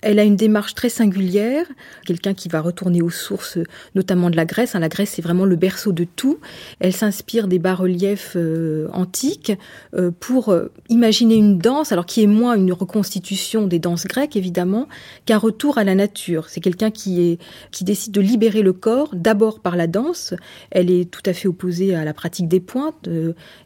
Elle 0.05 0.19
a 0.19 0.23
une 0.23 0.35
démarche 0.35 0.75
très 0.75 0.89
singulière, 0.89 1.65
quelqu'un 2.05 2.35
qui 2.35 2.47
va 2.47 2.61
retourner 2.61 3.01
aux 3.01 3.09
sources, 3.09 3.57
notamment 3.95 4.29
de 4.29 4.35
la 4.35 4.45
Grèce. 4.45 4.75
Hein, 4.75 4.79
la 4.79 4.87
Grèce, 4.87 5.13
c'est 5.15 5.23
vraiment 5.23 5.45
le 5.45 5.55
berceau 5.55 5.93
de 5.93 6.03
tout. 6.03 6.37
Elle 6.79 6.93
s'inspire 6.93 7.47
des 7.47 7.57
bas-reliefs 7.57 8.33
euh, 8.35 8.87
antiques 8.93 9.51
euh, 9.95 10.11
pour 10.19 10.49
euh, 10.49 10.71
imaginer 10.89 11.33
une 11.33 11.57
danse, 11.57 11.91
alors 11.91 12.05
qui 12.05 12.21
est 12.21 12.27
moins 12.27 12.55
une 12.55 12.71
reconstitution 12.71 13.65
des 13.65 13.79
danses 13.79 14.05
grecques, 14.05 14.35
évidemment, 14.35 14.87
qu'un 15.25 15.39
retour 15.39 15.79
à 15.79 15.83
la 15.83 15.95
nature. 15.95 16.49
C'est 16.49 16.61
quelqu'un 16.61 16.91
qui, 16.91 17.23
est, 17.23 17.39
qui 17.71 17.83
décide 17.83 18.11
de 18.13 18.21
libérer 18.21 18.61
le 18.61 18.73
corps, 18.73 19.09
d'abord 19.15 19.59
par 19.59 19.75
la 19.75 19.87
danse. 19.87 20.35
Elle 20.69 20.91
est 20.91 21.09
tout 21.09 21.23
à 21.25 21.33
fait 21.33 21.47
opposée 21.47 21.95
à 21.95 22.05
la 22.05 22.13
pratique 22.13 22.47
des 22.47 22.59
pointes, 22.59 23.09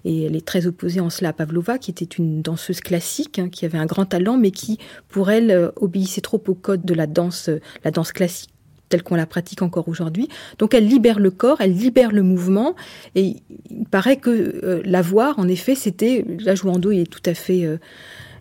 et 0.06 0.24
elle 0.24 0.38
est 0.38 0.46
très 0.46 0.68
opposée 0.68 1.02
en 1.02 1.10
cela 1.10 1.30
à 1.30 1.34
Pavlova, 1.34 1.80
qui 1.80 1.92
était 1.92 2.06
une 2.06 2.42
danseuse 2.42 2.80
classique, 2.80 3.40
hein, 3.40 3.50
qui 3.50 3.66
avait 3.66 3.78
un 3.78 3.86
grand 3.86 4.06
talent, 4.06 4.38
mais 4.38 4.52
qui, 4.52 4.78
pour 5.10 5.32
elle, 5.32 5.74
obéissait 5.76 6.22
trop 6.30 6.44
au 6.48 6.54
code 6.54 6.86
de 6.86 6.94
la 6.94 7.08
danse, 7.08 7.50
la 7.84 7.90
danse 7.90 8.12
classique 8.12 8.52
telle 8.90 9.04
qu'on 9.04 9.16
la 9.16 9.26
pratique 9.26 9.62
encore 9.62 9.88
aujourd'hui. 9.88 10.28
Donc 10.58 10.74
elle 10.74 10.88
libère 10.88 11.20
le 11.20 11.32
corps, 11.32 11.62
elle 11.62 11.74
libère 11.74 12.12
le 12.12 12.24
mouvement, 12.24 12.76
et 13.16 13.38
il 13.70 13.86
paraît 13.90 14.18
que 14.18 14.30
euh, 14.30 14.82
la 14.84 15.02
voir, 15.02 15.40
en 15.40 15.48
effet, 15.48 15.76
c'était, 15.76 16.26
là 16.40 16.56
Jouando 16.56 16.92
est 16.92 17.10
tout 17.10 17.22
à 17.26 17.36
fait 17.36 17.66
euh, 17.66 17.78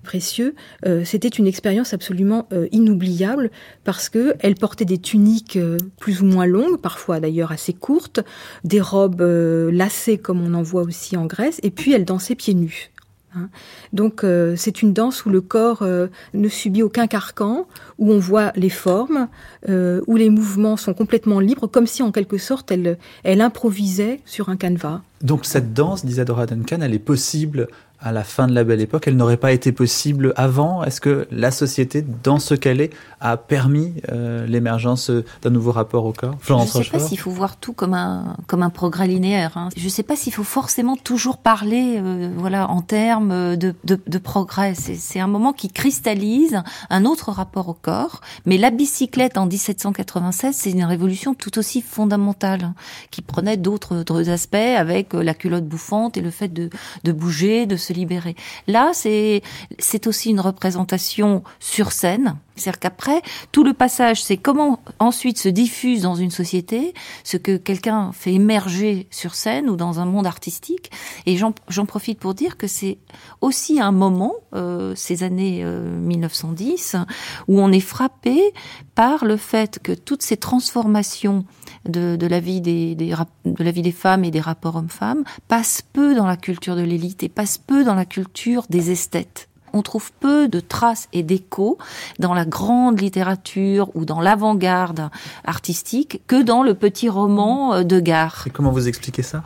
précieux, 0.03 0.55
euh, 0.86 1.03
c'était 1.05 1.28
une 1.28 1.47
expérience 1.47 1.93
absolument 1.93 2.49
inoubliable 2.72 3.51
parce 3.84 4.09
que 4.09 4.34
elle 4.41 4.55
portait 4.55 4.86
des 4.86 4.99
tuniques 4.99 5.59
plus 6.01 6.22
ou 6.22 6.24
moins 6.24 6.47
longues, 6.47 6.80
parfois 6.80 7.20
d'ailleurs 7.20 7.53
assez 7.53 7.74
courtes, 7.74 8.20
des 8.64 8.80
robes 8.80 9.22
lacées 9.70 10.16
comme 10.16 10.43
on 10.43 10.55
en 10.55 10.62
voit 10.62 10.82
aussi 10.82 11.16
en 11.16 11.26
Grèce, 11.26 11.59
et 11.62 11.70
puis 11.70 11.93
elle 11.93 12.07
dansait 12.07 12.34
pieds 12.34 12.55
nus. 12.55 12.91
Hein. 13.39 13.49
Donc 13.93 14.24
euh, 14.24 14.55
c'est 14.57 14.82
une 14.82 14.93
danse 14.93 15.24
où 15.24 15.30
le 15.30 15.41
corps 15.41 15.82
euh, 15.82 16.09
ne 16.34 16.49
subit 16.49 16.82
aucun 16.82 17.07
carcan, 17.07 17.66
où 17.99 18.12
on 18.12 18.18
voit 18.18 18.53
les 18.57 18.70
formes, 18.70 19.28
euh, 19.68 20.01
où 20.07 20.16
les 20.16 20.30
mouvements 20.30 20.76
sont 20.76 20.95
complètement 20.95 21.41
libres, 21.41 21.66
comme 21.66 21.86
si 21.86 22.03
en 22.03 22.12
quelque 22.12 22.39
sorte 22.39 22.70
elle, 22.70 22.97
improvisait 23.41 24.20
sur 24.24 24.49
un 24.49 24.57
canevas. 24.57 25.01
Donc 25.22 25.45
cette 25.45 25.72
danse 25.72 26.05
d'Isadora 26.05 26.47
Duncan, 26.47 26.78
elle 26.80 26.95
est 26.95 26.99
possible 26.99 27.68
à 28.01 28.13
la 28.13 28.23
fin 28.23 28.47
de 28.47 28.55
la 28.55 28.63
belle 28.63 28.81
époque, 28.81 29.09
elle 29.09 29.17
n'aurait 29.17 29.37
pas 29.37 29.53
été 29.53 29.73
possible 29.73 30.33
avant 30.37 30.85
Est-ce 30.85 31.01
que 31.01 31.27
la 31.33 31.51
société, 31.51 32.05
dans 32.23 32.39
ce 32.39 32.55
qu'elle 32.55 32.81
est, 32.81 32.93
a 33.21 33.37
permis 33.37 33.95
euh, 34.13 34.47
l'émergence 34.47 35.11
d'un 35.43 35.51
nouveau 35.51 35.73
rapport 35.73 36.05
au 36.05 36.13
corps? 36.13 36.37
Je 36.43 36.53
ne 36.53 36.65
sais 36.65 36.85
pas 36.85 37.01
s'il 37.01 37.19
faut 37.19 37.33
voir 37.33 37.57
tout 37.57 37.73
comme 37.73 37.95
un, 37.95 38.37
comme 38.47 38.63
un 38.63 38.71
progrès 38.71 39.09
linéaire. 39.09 39.57
Hein. 39.57 39.71
Je 39.77 39.85
ne 39.85 39.89
sais 39.89 40.05
pas 40.05 40.15
s'il 40.15 40.33
faut 40.33 40.45
forcément 40.45 40.97
toujours 40.97 41.39
parler 41.39 41.97
euh, 41.99 42.31
voilà, 42.37 42.71
en 42.71 42.83
termes 42.83 43.57
de, 43.57 43.75
de, 43.85 44.01
de 44.07 44.19
progrès. 44.19 44.75
C'est 44.75 45.21
un 45.21 45.27
moment 45.27 45.53
qui 45.53 45.69
cristallise 45.69 46.63
un 46.91 47.05
autre 47.05 47.33
rapport 47.33 47.69
au 47.69 47.75
corps. 47.75 48.21
Mais 48.47 48.59
la 48.59 48.71
bicyclette 48.71 49.39
en 49.39 49.47
1796, 49.47 50.55
c'est 50.55 50.71
une 50.71 50.85
révolution 50.85 51.35
tout 51.35 51.59
aussi 51.59 51.83
fondamentale, 51.83 52.63
hein, 52.63 52.75
qui 53.11 53.23
prenait 53.23 53.57
d'autres 53.57 54.31
aspects 54.31 54.55
avec 54.55 55.15
la 55.15 55.35
culotte 55.35 55.67
bouffante 55.67 56.17
et 56.17 56.21
le 56.21 56.31
fait 56.31 56.49
de, 56.49 56.71
de 57.03 57.13
bouger, 57.13 57.67
de 57.67 57.77
se 57.77 57.88
libérer. 57.93 58.34
Là, 58.66 58.91
c'est 58.93 59.43
c'est 59.78 60.07
aussi 60.07 60.30
une 60.30 60.41
représentation 60.41 61.43
sur 61.61 61.93
scène. 61.93 62.36
C'est-à-dire 62.57 62.80
qu'après, 62.80 63.22
tout 63.53 63.62
le 63.62 63.72
passage, 63.72 64.22
c'est 64.22 64.36
comment 64.36 64.80
ensuite 64.99 65.39
se 65.39 65.49
diffuse 65.49 66.03
dans 66.03 66.16
une 66.16 66.32
société 66.32 66.93
ce 67.22 67.36
que 67.36 67.57
quelqu'un 67.57 68.11
fait 68.12 68.34
émerger 68.34 69.07
sur 69.11 69.34
scène 69.36 69.70
ou 69.70 69.76
dans 69.76 70.01
un 70.01 70.05
monde 70.05 70.26
artistique. 70.26 70.91
Et 71.26 71.36
j'en 71.36 71.86
profite 71.86 72.18
pour 72.18 72.34
dire 72.34 72.57
que 72.57 72.66
c'est 72.66 72.99
aussi 73.41 73.80
un 73.80 73.93
moment, 73.93 74.34
euh, 74.55 74.95
ces 74.97 75.22
années 75.22 75.64
1910, 75.64 76.95
euh, 76.95 76.99
où 77.47 77.61
on 77.61 77.70
est 77.70 77.80
frappé 77.80 78.53
par 78.95 79.24
le 79.24 79.36
fait 79.36 79.78
que 79.82 79.93
toutes 79.93 80.22
ces 80.22 80.36
transformations 80.36 81.45
de, 81.89 82.26
la 82.26 82.41
vie 82.41 82.61
des, 82.61 82.95
de 82.95 83.64
la 83.64 83.70
vie 83.70 83.82
des 83.82 83.93
femmes 83.93 84.24
et 84.24 84.30
des 84.30 84.41
rapports 84.41 84.76
hommes-femmes 84.76 85.24
passent 85.49 85.82
peu 85.93 86.14
dans 86.14 86.26
la 86.26 86.36
culture 86.36 86.76
de 86.76 86.82
l'élite 86.82 87.22
et 87.22 87.28
passent 87.28 87.59
peu 87.59 87.84
dans 87.84 87.95
la 87.95 88.05
culture 88.05 88.66
des 88.70 88.91
esthètes. 88.91 89.49
On 89.72 89.82
trouve 89.82 90.12
peu 90.12 90.49
de 90.49 90.61
traces 90.61 91.09
et 91.12 91.22
d'échos 91.22 91.78
dans 92.18 92.34
la 92.34 92.45
grande 92.45 93.01
littérature 93.01 93.91
ou 93.95 94.05
dans 94.05 94.20
l'avant-garde 94.20 95.11
artistique 95.45 96.22
que 96.26 96.43
dans 96.43 96.62
le 96.62 96.74
petit 96.74 97.09
roman 97.09 97.74
euh, 97.74 97.82
de 97.82 98.01
gare. 98.01 98.45
Et 98.47 98.51
comment 98.51 98.70
vous 98.70 98.89
expliquez 98.89 99.22
ça? 99.22 99.43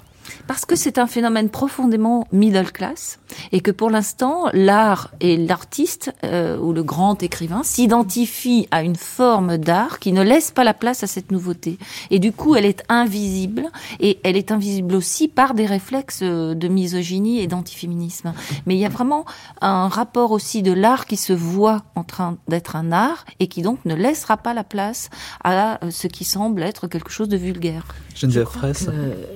Parce 0.47 0.65
que 0.65 0.77
c'est 0.77 0.99
un 0.99 1.07
phénomène 1.07 1.49
profondément 1.49 2.27
middle 2.33 2.71
class 2.73 3.19
et 3.53 3.61
que 3.61 3.71
pour 3.71 3.91
l'instant, 3.91 4.49
l'art 4.53 5.11
et 5.21 5.37
l'artiste 5.37 6.13
euh, 6.25 6.59
ou 6.59 6.73
le 6.73 6.83
grand 6.83 7.23
écrivain 7.23 7.63
s'identifient 7.63 8.69
à 8.71 8.83
une 8.83 8.97
forme 8.97 9.59
d'art 9.59 9.99
qui 9.99 10.13
ne 10.13 10.23
laisse 10.23 10.51
pas 10.51 10.65
la 10.65 10.75
place 10.75 11.03
à 11.03 11.07
cette 11.07 11.31
nouveauté. 11.31 11.79
Et 12.11 12.19
du 12.19 12.33
coup, 12.33 12.55
elle 12.55 12.67
est 12.67 12.83
invisible 12.89 13.71
et 14.01 14.19
elle 14.25 14.37
est 14.37 14.53
invisible 14.53 14.95
aussi 14.95 15.29
par 15.29 15.55
des 15.55 15.67
réflexes 15.67 16.21
euh, 16.23 16.55
de 16.55 16.69
misogynie 16.69 17.41
et 17.41 17.47
d'antiféminisme. 17.47 18.33
Mais 18.67 18.75
il 18.75 18.81
y 18.81 18.87
a 18.87 18.91
vraiment 18.91 19.25
un 19.61 19.89
rapport 19.89 20.33
aussi 20.33 20.63
de 20.63 20.73
l'art 20.73 21.07
qui 21.07 21.17
se 21.17 21.33
voit 21.33 21.83
en 21.95 22.05
train 22.05 22.37
d'être 22.49 22.77
un 22.77 22.93
art 22.93 23.25
et 23.41 23.47
qui 23.49 23.63
donc 23.63 23.79
ne 23.85 23.95
laissera 23.95 24.37
pas 24.37 24.55
la 24.55 24.65
place 24.65 25.11
à 25.45 25.85
euh, 25.85 25.91
ce 25.91 26.07
qui 26.07 26.25
semble 26.25 26.63
être 26.63 26.87
quelque 26.87 27.11
chose 27.11 27.29
de 27.29 27.37
vulgaire. 27.37 27.87
Geneviève 28.15 28.47
Fraisse. 28.47 28.89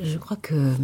Je 0.03 0.18
crois 0.18 0.37
que 0.37 0.76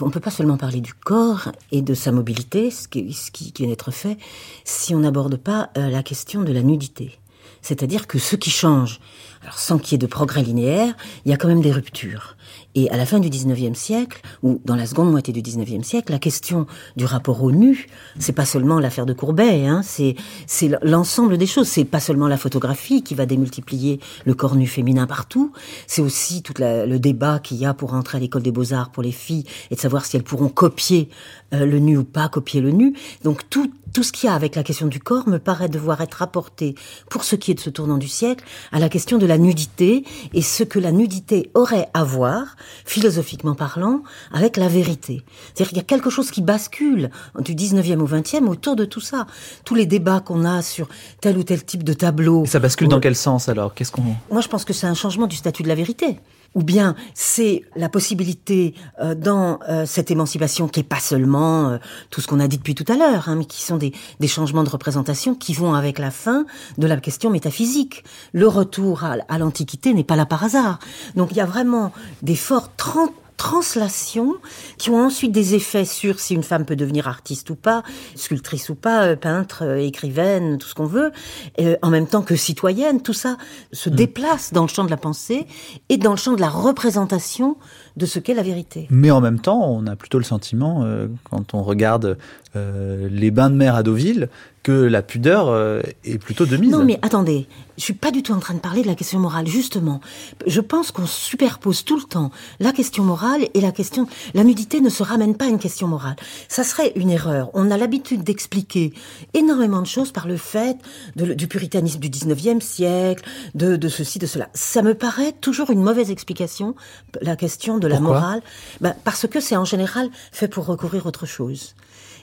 on 0.00 0.06
ne 0.06 0.10
peut 0.10 0.20
pas 0.20 0.30
seulement 0.30 0.56
parler 0.56 0.80
du 0.80 0.94
corps 0.94 1.52
et 1.70 1.82
de 1.82 1.94
sa 1.94 2.12
mobilité, 2.12 2.70
ce 2.70 2.88
qui, 2.88 3.12
ce 3.12 3.30
qui 3.30 3.52
vient 3.56 3.68
d'être 3.68 3.90
fait, 3.90 4.16
si 4.64 4.94
on 4.94 5.00
n'aborde 5.00 5.36
pas 5.36 5.70
euh, 5.76 5.90
la 5.90 6.02
question 6.02 6.42
de 6.42 6.52
la 6.52 6.62
nudité. 6.62 7.18
C'est-à-dire 7.60 8.06
que 8.06 8.18
ce 8.18 8.34
qui 8.36 8.50
change, 8.50 9.00
alors 9.42 9.58
sans 9.58 9.78
qu'il 9.78 9.92
y 9.92 9.94
ait 9.96 9.98
de 9.98 10.06
progrès 10.06 10.42
linéaire, 10.42 10.94
il 11.24 11.30
y 11.30 11.34
a 11.34 11.36
quand 11.36 11.48
même 11.48 11.60
des 11.60 11.72
ruptures. 11.72 12.36
Et 12.74 12.90
à 12.90 12.96
la 12.96 13.06
fin 13.06 13.18
du 13.18 13.28
19e 13.28 13.74
siècle, 13.74 14.20
ou 14.42 14.60
dans 14.64 14.76
la 14.76 14.86
seconde 14.86 15.10
moitié 15.10 15.32
du 15.32 15.42
19e 15.42 15.82
siècle, 15.82 16.12
la 16.12 16.18
question 16.18 16.66
du 16.96 17.04
rapport 17.04 17.42
au 17.42 17.52
nu, 17.52 17.86
c'est 18.18 18.32
pas 18.32 18.44
seulement 18.44 18.80
l'affaire 18.80 19.06
de 19.06 19.12
Courbet, 19.12 19.66
hein, 19.66 19.82
c'est 19.82 20.16
c'est 20.46 20.70
l'ensemble 20.82 21.38
des 21.38 21.46
choses. 21.46 21.68
C'est 21.68 21.84
pas 21.84 22.00
seulement 22.00 22.28
la 22.28 22.36
photographie 22.36 23.02
qui 23.02 23.14
va 23.14 23.26
démultiplier 23.26 24.00
le 24.24 24.34
corps 24.34 24.56
nu 24.56 24.66
féminin 24.66 25.06
partout. 25.06 25.52
C'est 25.86 26.02
aussi 26.02 26.42
tout 26.42 26.54
le 26.58 26.98
débat 26.98 27.38
qu'il 27.38 27.58
y 27.58 27.66
a 27.66 27.74
pour 27.74 27.94
entrer 27.94 28.18
à 28.18 28.20
l'école 28.20 28.42
des 28.42 28.52
beaux 28.52 28.72
arts 28.72 28.90
pour 28.90 29.02
les 29.02 29.12
filles 29.12 29.44
et 29.70 29.74
de 29.74 29.80
savoir 29.80 30.04
si 30.04 30.16
elles 30.16 30.22
pourront 30.22 30.48
copier 30.48 31.08
euh, 31.54 31.66
le 31.66 31.78
nu 31.78 31.96
ou 31.96 32.04
pas 32.04 32.28
copier 32.28 32.60
le 32.60 32.70
nu. 32.70 32.94
Donc 33.24 33.48
tout 33.50 33.70
tout 33.92 34.02
ce 34.02 34.12
qu'il 34.12 34.26
y 34.26 34.30
a 34.30 34.34
avec 34.34 34.56
la 34.56 34.62
question 34.62 34.86
du 34.86 35.00
corps 35.00 35.28
me 35.28 35.38
paraît 35.38 35.68
devoir 35.68 36.00
être 36.00 36.14
rapporté, 36.14 36.74
pour 37.10 37.24
ce 37.24 37.36
qui 37.36 37.50
est 37.50 37.54
de 37.54 37.60
ce 37.60 37.70
tournant 37.70 37.98
du 37.98 38.08
siècle, 38.08 38.44
à 38.72 38.78
la 38.78 38.88
question 38.88 39.18
de 39.18 39.26
la 39.26 39.36
nudité 39.36 40.04
et 40.32 40.42
ce 40.42 40.64
que 40.64 40.78
la 40.78 40.92
nudité 40.92 41.50
aurait 41.54 41.88
à 41.92 42.02
voir 42.02 42.41
philosophiquement 42.84 43.54
parlant, 43.54 44.02
avec 44.32 44.56
la 44.56 44.68
vérité. 44.68 45.22
C'est-à-dire 45.54 45.68
qu'il 45.68 45.76
y 45.78 45.80
a 45.80 45.84
quelque 45.84 46.10
chose 46.10 46.30
qui 46.30 46.42
bascule 46.42 47.10
du 47.38 47.54
19e 47.54 47.98
au 47.98 48.06
20e 48.06 48.46
autour 48.46 48.76
de 48.76 48.84
tout 48.84 49.00
ça. 49.00 49.26
Tous 49.64 49.74
les 49.74 49.86
débats 49.86 50.20
qu'on 50.20 50.44
a 50.44 50.62
sur 50.62 50.88
tel 51.20 51.36
ou 51.38 51.42
tel 51.42 51.64
type 51.64 51.84
de 51.84 51.92
tableau. 51.92 52.44
ça 52.46 52.58
bascule 52.58 52.88
dans 52.88 53.00
quel 53.00 53.16
sens 53.16 53.48
alors? 53.48 53.74
Qu'est-ce 53.74 53.92
qu'on 53.92 54.02
Moi, 54.30 54.40
je 54.40 54.48
pense 54.48 54.64
que 54.64 54.72
c'est 54.72 54.86
un 54.86 54.94
changement 54.94 55.26
du 55.26 55.36
statut 55.36 55.62
de 55.62 55.68
la 55.68 55.74
vérité 55.74 56.18
ou 56.54 56.62
bien 56.62 56.94
c'est 57.14 57.62
la 57.76 57.88
possibilité 57.88 58.74
euh, 59.00 59.14
dans 59.14 59.58
euh, 59.68 59.86
cette 59.86 60.10
émancipation 60.10 60.68
qui 60.68 60.80
est 60.80 60.84
pas 60.84 61.00
seulement 61.00 61.70
euh, 61.70 61.78
tout 62.10 62.20
ce 62.20 62.26
qu'on 62.26 62.40
a 62.40 62.48
dit 62.48 62.58
depuis 62.58 62.74
tout 62.74 62.90
à 62.92 62.96
l'heure, 62.96 63.28
hein, 63.28 63.36
mais 63.36 63.44
qui 63.44 63.62
sont 63.62 63.76
des, 63.76 63.92
des, 64.20 64.28
changements 64.28 64.64
de 64.64 64.68
représentation 64.68 65.34
qui 65.34 65.54
vont 65.54 65.74
avec 65.74 65.98
la 65.98 66.10
fin 66.10 66.44
de 66.78 66.86
la 66.86 66.96
question 66.98 67.30
métaphysique. 67.30 68.04
Le 68.32 68.48
retour 68.48 69.04
à, 69.04 69.16
à 69.28 69.38
l'Antiquité 69.38 69.94
n'est 69.94 70.04
pas 70.04 70.16
là 70.16 70.26
par 70.26 70.44
hasard. 70.44 70.78
Donc 71.16 71.30
il 71.32 71.36
y 71.36 71.40
a 71.40 71.46
vraiment 71.46 71.92
des 72.22 72.36
forts 72.36 72.74
30 72.76 73.12
translations 73.36 74.34
qui 74.78 74.90
ont 74.90 74.98
ensuite 74.98 75.32
des 75.32 75.54
effets 75.54 75.84
sur 75.84 76.20
si 76.20 76.34
une 76.34 76.42
femme 76.42 76.64
peut 76.64 76.76
devenir 76.76 77.08
artiste 77.08 77.50
ou 77.50 77.54
pas, 77.54 77.82
sculptrice 78.14 78.68
ou 78.68 78.74
pas, 78.74 79.04
euh, 79.04 79.16
peintre, 79.16 79.64
euh, 79.64 79.76
écrivaine, 79.76 80.58
tout 80.58 80.68
ce 80.68 80.74
qu'on 80.74 80.86
veut, 80.86 81.12
euh, 81.60 81.76
en 81.82 81.90
même 81.90 82.06
temps 82.06 82.22
que 82.22 82.36
citoyenne, 82.36 83.02
tout 83.02 83.12
ça 83.12 83.36
se 83.72 83.90
mm. 83.90 83.94
déplace 83.94 84.52
dans 84.52 84.62
le 84.62 84.68
champ 84.68 84.84
de 84.84 84.90
la 84.90 84.96
pensée 84.96 85.46
et 85.88 85.96
dans 85.96 86.12
le 86.12 86.16
champ 86.16 86.34
de 86.34 86.40
la 86.40 86.48
représentation 86.48 87.56
de 87.96 88.06
ce 88.06 88.18
qu'est 88.18 88.34
la 88.34 88.42
vérité. 88.42 88.86
Mais 88.90 89.10
en 89.10 89.20
même 89.20 89.40
temps, 89.40 89.62
on 89.70 89.86
a 89.86 89.96
plutôt 89.96 90.18
le 90.18 90.24
sentiment, 90.24 90.86
quand 91.30 91.52
on 91.52 91.62
regarde 91.62 92.16
les 92.54 93.30
bains 93.30 93.50
de 93.50 93.54
mer 93.54 93.74
à 93.74 93.82
Deauville, 93.82 94.30
que 94.62 94.72
la 94.72 95.02
pudeur 95.02 95.48
euh, 95.48 95.82
est 96.04 96.18
plutôt 96.18 96.46
de 96.46 96.56
mise. 96.56 96.70
Non, 96.70 96.84
mais 96.84 96.98
attendez, 97.02 97.48
je 97.76 97.82
suis 97.82 97.94
pas 97.94 98.10
du 98.10 98.22
tout 98.22 98.32
en 98.32 98.38
train 98.38 98.54
de 98.54 98.60
parler 98.60 98.82
de 98.82 98.86
la 98.86 98.94
question 98.94 99.18
morale. 99.18 99.46
Justement, 99.46 100.00
je 100.46 100.60
pense 100.60 100.92
qu'on 100.92 101.06
superpose 101.06 101.84
tout 101.84 101.96
le 101.96 102.04
temps 102.04 102.30
la 102.60 102.72
question 102.72 103.02
morale 103.02 103.48
et 103.54 103.60
la 103.60 103.72
question. 103.72 104.06
La 104.34 104.44
nudité 104.44 104.80
ne 104.80 104.88
se 104.88 105.02
ramène 105.02 105.36
pas 105.36 105.46
à 105.46 105.48
une 105.48 105.58
question 105.58 105.88
morale. 105.88 106.16
Ça 106.48 106.62
serait 106.62 106.92
une 106.94 107.10
erreur. 107.10 107.50
On 107.54 107.70
a 107.70 107.76
l'habitude 107.76 108.22
d'expliquer 108.22 108.92
énormément 109.34 109.82
de 109.82 109.86
choses 109.86 110.12
par 110.12 110.28
le 110.28 110.36
fait 110.36 110.76
du 111.16 111.48
puritanisme 111.48 111.98
du 111.98 112.08
19e 112.08 112.60
siècle, 112.60 113.24
de, 113.54 113.76
de, 113.76 113.88
ceci, 113.88 114.18
de 114.18 114.26
cela. 114.26 114.48
Ça 114.54 114.82
me 114.82 114.94
paraît 114.94 115.32
toujours 115.32 115.70
une 115.70 115.82
mauvaise 115.82 116.10
explication, 116.10 116.76
la 117.20 117.34
question 117.34 117.78
de 117.78 117.88
la 117.88 117.98
morale, 117.98 118.42
ben, 118.80 118.94
parce 119.04 119.26
que 119.26 119.40
c'est 119.40 119.56
en 119.56 119.64
général 119.64 120.08
fait 120.30 120.48
pour 120.48 120.66
recouvrir 120.66 121.06
autre 121.06 121.26
chose. 121.26 121.74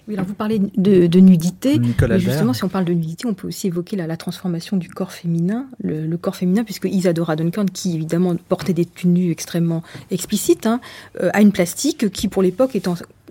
Oui, 0.09 0.15
alors 0.15 0.25
vous 0.25 0.33
parlez 0.33 0.57
de, 0.57 1.19
nudité. 1.19 1.79
mais 1.79 2.19
justement, 2.19 2.53
si 2.53 2.63
on 2.63 2.67
parle 2.67 2.85
de 2.85 2.93
nudité, 2.93 3.27
on 3.27 3.35
peut 3.35 3.47
aussi 3.47 3.67
évoquer 3.67 3.95
la, 3.95 4.17
transformation 4.17 4.75
du 4.75 4.89
corps 4.89 5.11
féminin. 5.11 5.67
Le, 5.83 6.17
corps 6.17 6.35
féminin, 6.35 6.63
puisque 6.63 6.85
Isadora 6.85 7.35
Duncan, 7.35 7.65
qui 7.71 7.93
évidemment 7.93 8.35
portait 8.35 8.73
des 8.73 8.85
tenues 8.85 9.29
extrêmement 9.29 9.83
explicites, 10.09 10.65
hein, 10.65 10.81
euh, 11.21 11.29
a 11.33 11.41
une 11.41 11.51
plastique 11.51 12.09
qui, 12.09 12.27
pour 12.27 12.41
l'époque, 12.41 12.75
est 12.75 12.87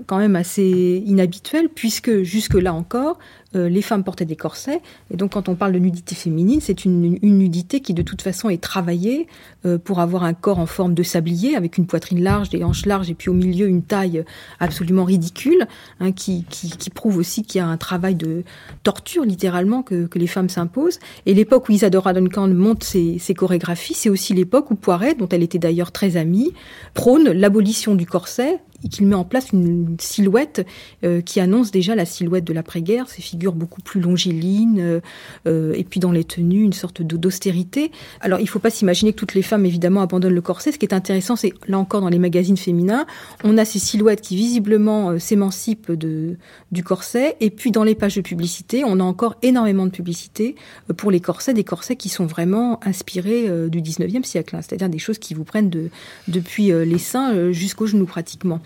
quand 0.06 0.18
même 0.18 0.36
assez 0.36 1.02
inhabituelle, 1.06 1.68
puisque 1.68 2.22
jusque-là 2.22 2.72
encore, 2.74 3.18
euh, 3.56 3.68
les 3.70 3.80
femmes 3.80 4.04
portaient 4.04 4.26
des 4.26 4.36
corsets. 4.36 4.82
Et 5.10 5.16
donc, 5.16 5.32
quand 5.32 5.48
on 5.48 5.54
parle 5.54 5.72
de 5.72 5.78
nudité 5.78 6.14
féminine, 6.14 6.60
c'est 6.60 6.84
une, 6.84 7.18
nudité 7.22 7.80
qui, 7.80 7.94
de 7.94 8.02
toute 8.02 8.20
façon, 8.20 8.50
est 8.50 8.62
travaillée 8.62 9.26
euh, 9.64 9.78
pour 9.78 10.00
avoir 10.00 10.24
un 10.24 10.34
corps 10.34 10.58
en 10.58 10.66
forme 10.66 10.92
de 10.92 11.02
sablier, 11.02 11.56
avec 11.56 11.78
une 11.78 11.86
poitrine 11.86 12.22
large, 12.22 12.50
des 12.50 12.62
hanches 12.62 12.84
larges, 12.84 13.10
et 13.10 13.14
puis 13.14 13.30
au 13.30 13.32
milieu, 13.32 13.66
une 13.66 13.82
taille 13.82 14.22
absolument 14.60 15.04
ridicule, 15.04 15.66
hein, 16.00 16.12
qui, 16.12 16.44
qui, 16.50 16.70
qui, 16.70 16.90
prouve 16.90 17.16
aussi 17.16 17.42
qu'il 17.42 17.58
y 17.58 17.62
a 17.62 17.66
un 17.66 17.78
travail 17.78 18.16
de 18.16 18.44
torture, 18.82 19.24
littéralement, 19.24 19.82
que, 19.82 20.06
que 20.06 20.18
les 20.18 20.26
femmes 20.26 20.50
s'imposent. 20.50 20.98
Et 21.24 21.32
l'époque 21.32 21.70
où 21.70 21.72
Isadora 21.72 22.12
Duncan 22.12 22.48
monte 22.48 22.84
ses, 22.84 23.18
ses 23.18 23.32
chorégraphies, 23.32 23.94
c'est 23.94 24.10
aussi 24.10 24.34
l'époque 24.34 24.70
où 24.70 24.74
Poiret, 24.74 25.14
dont 25.14 25.28
elle 25.28 25.42
était 25.42 25.58
d'ailleurs 25.58 25.90
très 25.90 26.18
amie, 26.18 26.52
prône 26.92 27.30
l'abolition 27.30 27.94
du 27.94 28.04
corset, 28.04 28.60
qu'il 28.90 29.06
met 29.06 29.14
en 29.14 29.24
place 29.24 29.50
une, 29.52 29.96
silhouette 30.00 30.64
euh, 31.04 31.20
qui 31.20 31.40
annonce 31.40 31.70
déjà 31.70 31.94
la 31.94 32.04
silhouette 32.04 32.44
de 32.44 32.52
l'après-guerre, 32.52 33.08
ces 33.08 33.22
figures 33.22 33.52
beaucoup 33.52 33.82
plus 33.82 34.00
longilines, 34.00 34.78
euh, 34.78 35.00
euh, 35.46 35.72
et 35.74 35.84
puis 35.84 35.98
dans 35.98 36.12
les 36.12 36.24
tenues, 36.24 36.62
une 36.62 36.72
sorte 36.72 37.02
d'austérité. 37.02 37.90
Alors 38.20 38.38
il 38.38 38.44
ne 38.44 38.48
faut 38.48 38.58
pas 38.58 38.70
s'imaginer 38.70 39.12
que 39.12 39.18
toutes 39.18 39.34
les 39.34 39.42
femmes, 39.42 39.66
évidemment, 39.66 40.02
abandonnent 40.02 40.34
le 40.34 40.40
corset. 40.40 40.72
Ce 40.72 40.78
qui 40.78 40.86
est 40.86 40.94
intéressant, 40.94 41.34
c'est 41.34 41.52
là 41.66 41.78
encore 41.78 42.00
dans 42.00 42.08
les 42.08 42.18
magazines 42.18 42.56
féminins, 42.56 43.06
on 43.42 43.58
a 43.58 43.64
ces 43.64 43.78
silhouettes 43.78 44.20
qui 44.20 44.36
visiblement 44.36 45.18
s'émancipent 45.18 45.92
de, 45.92 46.36
du 46.70 46.84
corset, 46.84 47.36
et 47.40 47.50
puis 47.50 47.72
dans 47.72 47.84
les 47.84 47.94
pages 47.94 48.16
de 48.16 48.20
publicité, 48.20 48.84
on 48.84 49.00
a 49.00 49.04
encore 49.04 49.36
énormément 49.42 49.86
de 49.86 49.90
publicité 49.90 50.54
pour 50.96 51.10
les 51.10 51.20
corsets, 51.20 51.54
des 51.54 51.64
corsets 51.64 51.96
qui 51.96 52.08
sont 52.08 52.26
vraiment 52.26 52.78
inspirés 52.84 53.48
du 53.68 53.82
19e 53.82 54.24
siècle, 54.24 54.56
hein. 54.56 54.60
c'est-à-dire 54.62 54.88
des 54.88 54.98
choses 54.98 55.18
qui 55.18 55.34
vous 55.34 55.44
prennent 55.44 55.70
de, 55.70 55.90
depuis 56.28 56.66
les 56.68 56.98
seins 56.98 57.52
jusqu'aux 57.52 57.86
genoux 57.86 58.06
pratiquement. 58.06 58.60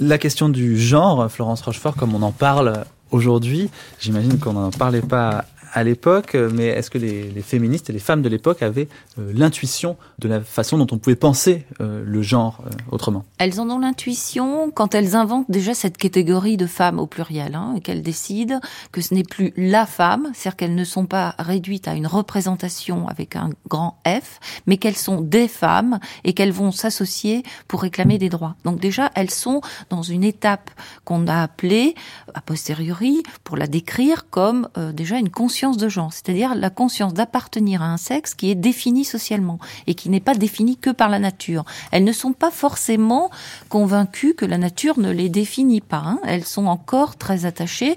La 0.00 0.18
question 0.18 0.48
du 0.48 0.78
genre, 0.78 1.30
Florence 1.30 1.62
Rochefort, 1.62 1.94
comme 1.94 2.14
on 2.14 2.22
en 2.22 2.32
parle 2.32 2.84
aujourd'hui, 3.10 3.70
j'imagine 4.00 4.38
qu'on 4.38 4.54
n'en 4.54 4.70
parlait 4.70 5.02
pas 5.02 5.44
à 5.74 5.82
l'époque, 5.82 6.34
mais 6.34 6.66
est-ce 6.66 6.88
que 6.88 6.98
les, 6.98 7.42
féministes 7.42 7.90
et 7.90 7.92
les 7.92 7.98
femmes 7.98 8.22
de 8.22 8.28
l'époque 8.28 8.62
avaient 8.62 8.88
euh, 9.18 9.32
l'intuition 9.34 9.96
de 10.20 10.28
la 10.28 10.40
façon 10.40 10.78
dont 10.78 10.86
on 10.92 10.98
pouvait 10.98 11.16
penser 11.16 11.66
euh, 11.80 12.02
le 12.06 12.22
genre 12.22 12.62
euh, 12.64 12.70
autrement? 12.92 13.24
Elles 13.38 13.60
en 13.60 13.68
ont 13.68 13.80
l'intuition 13.80 14.70
quand 14.70 14.94
elles 14.94 15.16
inventent 15.16 15.50
déjà 15.50 15.74
cette 15.74 15.96
catégorie 15.96 16.56
de 16.56 16.66
femmes 16.66 17.00
au 17.00 17.06
pluriel, 17.06 17.56
hein, 17.56 17.74
et 17.76 17.80
qu'elles 17.80 18.02
décident 18.02 18.60
que 18.92 19.00
ce 19.00 19.14
n'est 19.14 19.24
plus 19.24 19.52
la 19.56 19.84
femme, 19.84 20.30
c'est-à-dire 20.32 20.56
qu'elles 20.56 20.74
ne 20.76 20.84
sont 20.84 21.06
pas 21.06 21.34
réduites 21.40 21.88
à 21.88 21.94
une 21.94 22.06
représentation 22.06 23.08
avec 23.08 23.34
un 23.34 23.50
grand 23.68 23.98
F, 24.06 24.38
mais 24.66 24.76
qu'elles 24.76 24.96
sont 24.96 25.20
des 25.20 25.48
femmes 25.48 25.98
et 26.22 26.34
qu'elles 26.34 26.52
vont 26.52 26.70
s'associer 26.70 27.42
pour 27.66 27.82
réclamer 27.82 28.18
des 28.18 28.28
droits. 28.28 28.54
Donc 28.64 28.78
déjà, 28.78 29.10
elles 29.16 29.30
sont 29.30 29.60
dans 29.90 30.02
une 30.02 30.22
étape 30.22 30.70
qu'on 31.04 31.26
a 31.26 31.42
appelée, 31.42 31.96
a 32.32 32.40
posteriori, 32.40 33.24
pour 33.42 33.56
la 33.56 33.66
décrire 33.66 34.30
comme 34.30 34.68
déjà 34.94 35.18
une 35.18 35.30
conscience 35.30 35.63
de 35.72 35.88
genre, 35.88 36.12
c'est-à-dire 36.12 36.54
la 36.54 36.70
conscience 36.70 37.14
d'appartenir 37.14 37.82
à 37.82 37.86
un 37.86 37.96
sexe 37.96 38.34
qui 38.34 38.50
est 38.50 38.54
défini 38.54 39.04
socialement 39.04 39.58
et 39.86 39.94
qui 39.94 40.10
n'est 40.10 40.20
pas 40.20 40.34
défini 40.34 40.76
que 40.76 40.90
par 40.90 41.08
la 41.08 41.18
nature. 41.18 41.64
Elles 41.90 42.04
ne 42.04 42.12
sont 42.12 42.32
pas 42.32 42.50
forcément 42.50 43.30
convaincues 43.68 44.34
que 44.34 44.44
la 44.44 44.58
nature 44.58 44.98
ne 44.98 45.10
les 45.10 45.28
définit 45.28 45.80
pas. 45.80 46.02
Hein. 46.04 46.20
Elles 46.24 46.44
sont 46.44 46.66
encore 46.66 47.16
très 47.16 47.46
attachées 47.46 47.96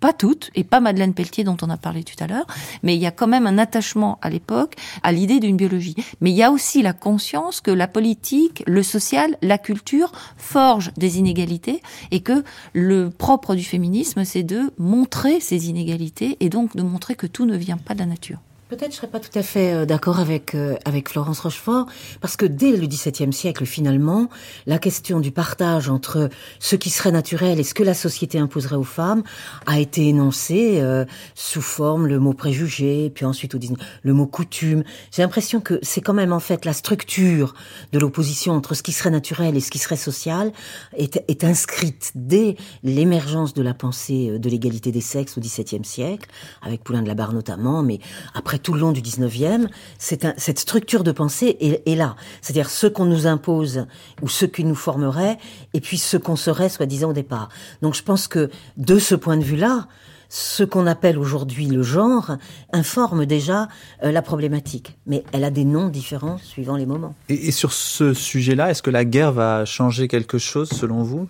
pas 0.00 0.12
toutes, 0.12 0.50
et 0.54 0.64
pas 0.64 0.80
Madeleine 0.80 1.14
Pelletier 1.14 1.44
dont 1.44 1.56
on 1.62 1.70
a 1.70 1.76
parlé 1.76 2.04
tout 2.04 2.22
à 2.22 2.26
l'heure, 2.26 2.46
mais 2.82 2.94
il 2.94 3.00
y 3.00 3.06
a 3.06 3.10
quand 3.10 3.26
même 3.26 3.46
un 3.46 3.58
attachement 3.58 4.18
à 4.22 4.30
l'époque 4.30 4.74
à 5.02 5.12
l'idée 5.12 5.40
d'une 5.40 5.56
biologie. 5.56 5.96
Mais 6.20 6.30
il 6.30 6.36
y 6.36 6.42
a 6.42 6.50
aussi 6.50 6.82
la 6.82 6.92
conscience 6.92 7.60
que 7.60 7.70
la 7.70 7.88
politique, 7.88 8.62
le 8.66 8.82
social, 8.82 9.36
la 9.42 9.58
culture 9.58 10.12
forgent 10.36 10.92
des 10.96 11.18
inégalités 11.18 11.82
et 12.10 12.20
que 12.20 12.44
le 12.72 13.10
propre 13.10 13.54
du 13.54 13.64
féminisme, 13.64 14.24
c'est 14.24 14.42
de 14.42 14.72
montrer 14.78 15.40
ces 15.40 15.68
inégalités 15.68 16.36
et 16.40 16.48
donc 16.48 16.76
de 16.76 16.82
montrer 16.82 17.14
que 17.14 17.26
tout 17.26 17.46
ne 17.46 17.56
vient 17.56 17.78
pas 17.78 17.94
de 17.94 18.00
la 18.00 18.06
nature. 18.06 18.38
Peut-être 18.68 18.90
je 18.90 18.96
serais 18.96 19.06
pas 19.06 19.20
tout 19.20 19.38
à 19.38 19.44
fait 19.44 19.72
euh, 19.72 19.86
d'accord 19.86 20.18
avec 20.18 20.56
euh, 20.56 20.74
avec 20.84 21.08
Florence 21.08 21.38
Rochefort 21.38 21.86
parce 22.20 22.36
que 22.36 22.44
dès 22.44 22.72
le 22.72 22.84
XVIIe 22.88 23.32
siècle 23.32 23.64
finalement 23.64 24.28
la 24.66 24.80
question 24.80 25.20
du 25.20 25.30
partage 25.30 25.88
entre 25.88 26.28
ce 26.58 26.74
qui 26.74 26.90
serait 26.90 27.12
naturel 27.12 27.60
et 27.60 27.62
ce 27.62 27.74
que 27.74 27.84
la 27.84 27.94
société 27.94 28.40
imposerait 28.40 28.74
aux 28.74 28.82
femmes 28.82 29.22
a 29.66 29.78
été 29.78 30.08
énoncée 30.08 30.80
euh, 30.80 31.04
sous 31.36 31.62
forme 31.62 32.08
le 32.08 32.18
mot 32.18 32.32
préjugé 32.32 33.08
puis 33.14 33.24
ensuite 33.24 33.54
au 33.54 33.60
le 34.02 34.12
mot 34.12 34.26
coutume. 34.26 34.82
J'ai 35.12 35.22
l'impression 35.22 35.60
que 35.60 35.78
c'est 35.82 36.00
quand 36.00 36.14
même 36.14 36.32
en 36.32 36.40
fait 36.40 36.64
la 36.64 36.72
structure 36.72 37.54
de 37.92 38.00
l'opposition 38.00 38.52
entre 38.52 38.74
ce 38.74 38.82
qui 38.82 38.90
serait 38.90 39.10
naturel 39.10 39.56
et 39.56 39.60
ce 39.60 39.70
qui 39.70 39.78
serait 39.78 39.94
social 39.94 40.50
est, 40.96 41.22
est 41.28 41.44
inscrite 41.44 42.10
dès 42.16 42.56
l'émergence 42.82 43.54
de 43.54 43.62
la 43.62 43.74
pensée 43.74 44.40
de 44.40 44.50
l'égalité 44.50 44.90
des 44.90 45.00
sexes 45.00 45.38
au 45.38 45.40
XVIIe 45.40 45.84
siècle 45.84 46.28
avec 46.62 46.82
Poulain 46.82 47.02
de 47.02 47.08
la 47.08 47.14
Barre 47.14 47.32
notamment 47.32 47.84
mais 47.84 48.00
après 48.34 48.55
tout 48.58 48.72
le 48.72 48.80
long 48.80 48.92
du 48.92 49.00
19e, 49.00 49.68
cette 49.98 50.58
structure 50.58 51.04
de 51.04 51.12
pensée 51.12 51.56
est, 51.60 51.94
là. 51.94 52.16
C'est-à-dire 52.40 52.70
ce 52.70 52.86
qu'on 52.86 53.04
nous 53.04 53.26
impose 53.26 53.86
ou 54.22 54.28
ce 54.28 54.44
qui 54.44 54.64
nous 54.64 54.74
formerait, 54.74 55.38
et 55.74 55.80
puis 55.80 55.98
ce 55.98 56.16
qu'on 56.16 56.36
serait 56.36 56.68
soi-disant 56.68 57.10
au 57.10 57.12
départ. 57.12 57.48
Donc 57.82 57.94
je 57.94 58.02
pense 58.02 58.28
que 58.28 58.50
de 58.76 58.98
ce 58.98 59.14
point 59.14 59.36
de 59.36 59.44
vue-là, 59.44 59.88
ce 60.28 60.64
qu'on 60.64 60.86
appelle 60.86 61.18
aujourd'hui 61.18 61.66
le 61.66 61.82
genre 61.82 62.36
informe 62.72 63.26
déjà 63.26 63.68
euh, 64.02 64.10
la 64.10 64.22
problématique. 64.22 64.96
Mais 65.06 65.22
elle 65.32 65.44
a 65.44 65.50
des 65.50 65.64
noms 65.64 65.88
différents 65.88 66.38
suivant 66.38 66.76
les 66.76 66.86
moments. 66.86 67.14
et 67.28 67.52
sur 67.52 67.72
ce 67.72 68.12
sujet-là, 68.12 68.70
est-ce 68.70 68.82
que 68.82 68.90
la 68.90 69.04
guerre 69.04 69.32
va 69.32 69.64
changer 69.64 70.08
quelque 70.08 70.38
chose 70.38 70.68
selon 70.68 71.02
vous? 71.02 71.28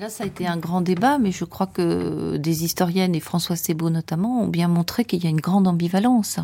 Là, 0.00 0.08
ça 0.08 0.24
a 0.24 0.26
été 0.26 0.46
un 0.46 0.56
grand 0.56 0.80
débat, 0.80 1.18
mais 1.18 1.30
je 1.30 1.44
crois 1.44 1.66
que 1.66 2.36
des 2.36 2.64
historiennes 2.64 3.14
et 3.14 3.20
François 3.20 3.54
Sebaud 3.54 3.90
notamment 3.90 4.42
ont 4.42 4.48
bien 4.48 4.66
montré 4.66 5.04
qu'il 5.04 5.22
y 5.22 5.26
a 5.26 5.30
une 5.30 5.40
grande 5.40 5.68
ambivalence. 5.68 6.40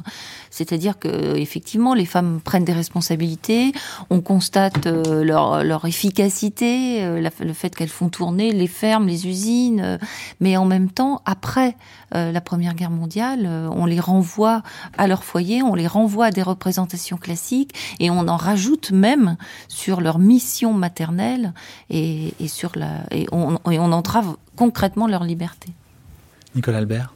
C'est-à-dire 0.50 0.98
que 0.98 1.36
effectivement, 1.36 1.94
les 1.94 2.06
femmes 2.06 2.40
prennent 2.40 2.64
des 2.64 2.72
responsabilités, 2.72 3.72
on 4.08 4.20
constate 4.20 4.86
euh, 4.86 5.24
leur, 5.24 5.64
leur 5.64 5.84
efficacité, 5.86 7.02
euh, 7.02 7.28
le 7.40 7.52
fait 7.52 7.74
qu'elles 7.74 7.88
font 7.88 8.08
tourner 8.08 8.52
les 8.52 8.68
fermes, 8.68 9.08
les 9.08 9.26
usines, 9.26 9.80
euh, 9.80 9.98
mais 10.38 10.56
en 10.56 10.64
même 10.64 10.90
temps, 10.90 11.22
après 11.24 11.76
la 12.12 12.40
Première 12.40 12.74
Guerre 12.74 12.90
mondiale, 12.90 13.46
on 13.46 13.86
les 13.86 14.00
renvoie 14.00 14.62
à 14.98 15.06
leur 15.06 15.24
foyer, 15.24 15.62
on 15.62 15.74
les 15.74 15.86
renvoie 15.86 16.26
à 16.26 16.30
des 16.30 16.42
représentations 16.42 17.16
classiques, 17.16 17.74
et 17.98 18.10
on 18.10 18.28
en 18.28 18.36
rajoute 18.36 18.90
même 18.90 19.36
sur 19.68 20.00
leur 20.00 20.18
mission 20.18 20.72
maternelle 20.72 21.52
et, 21.88 22.34
et 22.40 22.48
sur 22.48 22.72
la 22.74 23.04
et 23.10 23.26
on, 23.32 23.58
on 23.64 23.92
entrave 23.92 24.36
concrètement 24.56 25.06
leur 25.06 25.24
liberté. 25.24 25.70
Nicolas 26.54 26.78
Albert? 26.78 27.14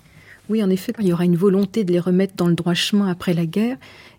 Oui, 0.50 0.62
en 0.62 0.68
effet, 0.68 0.92
il 1.00 1.06
y 1.06 1.12
aura 1.12 1.24
une 1.24 1.36
volonté 1.36 1.84
de 1.84 1.92
les 1.92 2.00
remettre 2.00 2.34
dans 2.36 2.46
le 2.46 2.54
droit 2.54 2.74
chemin 2.74 3.08
après 3.08 3.32
la 3.32 3.46
guerre 3.46 3.78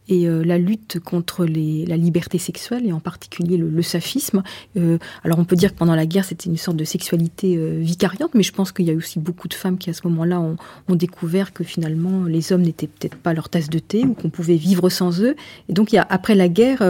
et 0.09 0.27
euh, 0.27 0.43
la 0.43 0.57
lutte 0.57 0.99
contre 0.99 1.45
la 1.45 1.97
liberté 1.97 2.37
sexuelle 2.37 2.85
et 2.85 2.91
en 2.91 2.99
particulier 2.99 3.57
le, 3.57 3.69
le 3.69 3.81
saphisme. 3.81 4.43
Euh, 4.77 4.97
alors 5.23 5.39
on 5.39 5.45
peut 5.45 5.55
dire 5.55 5.73
que 5.73 5.77
pendant 5.77 5.95
la 5.95 6.05
guerre 6.05 6.25
c'était 6.25 6.49
une 6.49 6.57
sorte 6.57 6.77
de 6.77 6.83
sexualité 6.83 7.55
euh, 7.57 7.79
vicariante, 7.79 8.31
mais 8.33 8.43
je 8.43 8.51
pense 8.51 8.71
qu'il 8.71 8.85
y 8.85 8.91
a 8.91 8.93
aussi 8.93 9.19
beaucoup 9.19 9.47
de 9.47 9.53
femmes 9.53 9.77
qui 9.77 9.89
à 9.89 9.93
ce 9.93 10.07
moment-là 10.07 10.39
ont, 10.39 10.55
découvert 10.95 11.51
que 11.51 11.65
finalement 11.65 12.23
les 12.23 12.53
hommes 12.53 12.61
n'étaient 12.61 12.87
peut-être 12.87 13.17
pas 13.17 13.33
leur 13.33 13.49
tasse 13.49 13.69
de 13.69 13.79
thé 13.79 14.05
ou 14.05 14.13
qu'on 14.13 14.29
pouvait 14.29 14.55
vivre 14.55 14.87
sans 14.87 15.21
eux. 15.21 15.35
Et 15.67 15.73
donc 15.73 15.93
après 15.93 16.35
la 16.35 16.47
guerre, 16.47 16.81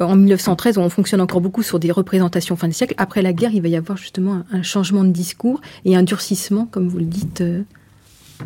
en 0.00 0.16
1913, 0.16 0.78
on 0.78 0.90
fonctionne 0.90 1.20
encore 1.20 1.40
beaucoup 1.40 1.62
sur 1.62 1.78
des 1.78 1.92
représentations 1.92 2.56
fin 2.56 2.66
de 2.66 2.72
siècle. 2.72 2.94
Après 2.96 3.22
la 3.22 3.32
guerre, 3.32 3.52
il 3.54 3.62
va 3.62 3.68
y 3.68 3.76
avoir 3.76 3.96
justement 3.96 4.42
un 4.50 4.62
changement 4.62 5.04
de 5.04 5.10
discours 5.10 5.60
et 5.84 5.94
un 5.94 6.02
durcissement, 6.02 6.66
comme 6.66 6.88
vous 6.88 6.98
le 6.98 7.04
dites 7.04 7.44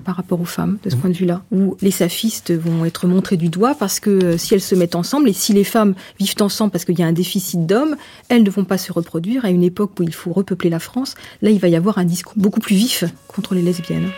par 0.05 0.17
rapport 0.17 0.41
aux 0.41 0.47
femmes 0.47 0.79
de 0.83 0.91
ce 0.91 0.97
point 0.97 1.11
de 1.11 1.17
vue-là, 1.17 1.43
où 1.51 1.77
les 1.81 1.91
saphistes 1.91 2.53
vont 2.53 2.85
être 2.85 3.07
montrés 3.07 3.37
du 3.37 3.49
doigt 3.49 3.75
parce 3.75 4.01
que 4.01 4.11
euh, 4.11 4.39
si 4.39 4.55
elles 4.55 4.61
se 4.61 4.75
mettent 4.75 4.95
ensemble 4.95 5.29
et 5.29 5.33
si 5.33 5.53
les 5.53 5.65
femmes 5.65 5.95
vivent 6.19 6.35
ensemble 6.41 6.71
parce 6.71 6.85
qu'il 6.85 6.99
y 6.99 7.03
a 7.03 7.07
un 7.07 7.13
déficit 7.13 7.67
d'hommes, 7.67 7.97
elles 8.29 8.43
ne 8.43 8.51
vont 8.51 8.65
pas 8.65 8.79
se 8.79 8.93
reproduire 8.93 9.45
à 9.45 9.51
une 9.51 9.63
époque 9.63 9.93
où 9.99 10.03
il 10.03 10.15
faut 10.15 10.33
repeupler 10.33 10.71
la 10.71 10.79
France. 10.79 11.15
Là, 11.43 11.51
il 11.51 11.59
va 11.59 11.69
y 11.69 11.77
avoir 11.77 11.99
un 11.99 12.05
discours 12.05 12.35
beaucoup 12.37 12.61
plus 12.61 12.77
vif 12.77 13.05
contre 13.29 13.55
les 13.55 13.63
lesbiennes. 13.63 14.11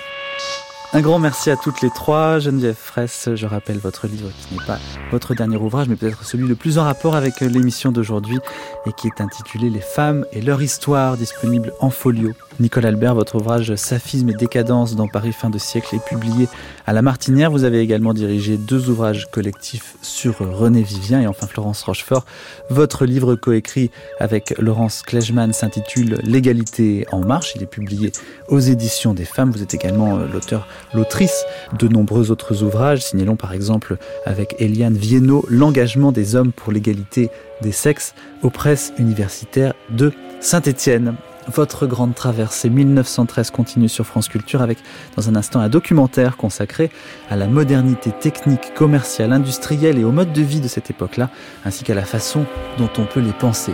Un 0.93 1.03
grand 1.03 1.21
merci 1.21 1.51
à 1.51 1.57
toutes 1.57 1.83
les 1.83 1.91
trois. 1.91 2.41
Geneviève 2.41 2.75
Fraisse, 2.75 3.29
je 3.37 3.47
rappelle 3.47 3.79
votre 3.79 4.09
livre 4.09 4.29
qui 4.41 4.55
n'est 4.55 4.67
pas 4.67 4.81
votre 5.13 5.35
dernier 5.35 5.57
ouvrage, 5.57 5.89
mais 5.89 5.95
peut-être 5.95 6.25
celui 6.25 6.49
le 6.49 6.57
plus 6.57 6.79
en 6.79 6.85
rapport 6.85 7.15
avec 7.15 7.41
l'émission 7.41 7.93
d'aujourd'hui 7.93 8.41
et 8.87 8.93
qui 8.93 9.07
est 9.07 9.21
intitulé 9.21 9.71
Les 9.71 9.81
femmes 9.81 10.27
et 10.33 10.41
leur 10.41 10.61
histoire, 10.61 11.17
disponible 11.17 11.73
en 11.79 11.91
folio 11.91 12.33
Nicole 12.61 12.85
Albert, 12.85 13.15
votre 13.15 13.37
ouvrage 13.37 13.75
Saphisme 13.77 14.29
et 14.29 14.35
décadence 14.35 14.95
dans 14.95 15.09
Paris 15.09 15.33
fin 15.33 15.49
de 15.49 15.57
siècle 15.57 15.97
est 15.97 16.05
publié 16.05 16.47
à 16.87 16.93
La 16.93 17.01
Martinière. 17.01 17.51
Vous 17.51 17.65
avez 17.65 17.81
également 17.81 18.13
dirigé 18.13 18.59
deux 18.59 18.91
ouvrages 18.91 19.31
collectifs 19.31 19.97
sur 20.03 20.37
René 20.39 20.83
Vivien 20.83 21.23
et 21.23 21.27
enfin 21.27 21.47
Florence 21.47 21.83
Rochefort. 21.83 22.27
Votre 22.69 23.07
livre 23.07 23.35
coécrit 23.35 23.91
avec 24.19 24.55
Laurence 24.59 25.01
Klejman 25.01 25.55
s'intitule 25.55 26.19
L'égalité 26.23 27.07
en 27.13 27.21
marche. 27.21 27.53
Il 27.57 27.63
est 27.63 27.67
publié 27.67 28.13
aux 28.49 28.61
éditions 28.61 29.15
des 29.15 29.25
femmes. 29.25 29.53
Vous 29.53 29.63
êtes 29.63 29.73
également 29.73 30.19
l'auteur, 30.19 30.67
l'autrice 30.95 31.45
de 31.79 31.89
nombreux 31.89 32.31
autres 32.31 32.63
ouvrages. 32.63 33.03
Signalons 33.03 33.37
par 33.37 33.53
exemple 33.53 33.97
avec 34.27 34.55
Eliane 34.59 34.97
Viennot 34.97 35.45
L'engagement 35.49 36.13
des 36.13 36.37
hommes 36.37 36.53
pour 36.53 36.73
l'égalité 36.73 37.31
des 37.63 37.73
sexes 37.73 38.15
aux 38.43 38.51
presses 38.51 38.93
universitaires 38.99 39.75
de 39.91 40.13
Saint-Étienne. 40.41 41.17
Votre 41.49 41.87
grande 41.87 42.15
traversée 42.15 42.71
1913 42.71 43.51
continue 43.51 43.89
sur 43.89 44.07
France 44.07 44.29
Culture 44.29 44.63
avec 44.63 44.79
dans 45.17 45.29
un 45.29 45.37
instant 45.37 45.61
un 45.61 45.69
documentaire 45.69 46.37
consacré 46.37 46.91
à 47.29 47.37
la 47.37 47.47
modernité 47.47 48.11
technique, 48.13 48.73
commerciale, 48.75 49.33
industrielle 49.33 49.99
et 49.99 50.05
au 50.05 50.13
mode 50.13 50.33
de 50.33 50.43
vie 50.43 50.61
de 50.61 50.69
cette 50.69 50.91
époque-là, 50.91 51.31
ainsi 51.65 51.83
qu'à 51.83 51.95
la 51.95 52.05
façon 52.05 52.45
dont 52.79 52.91
on 52.99 53.05
peut 53.05 53.21
les 53.21 53.33
penser. 53.33 53.73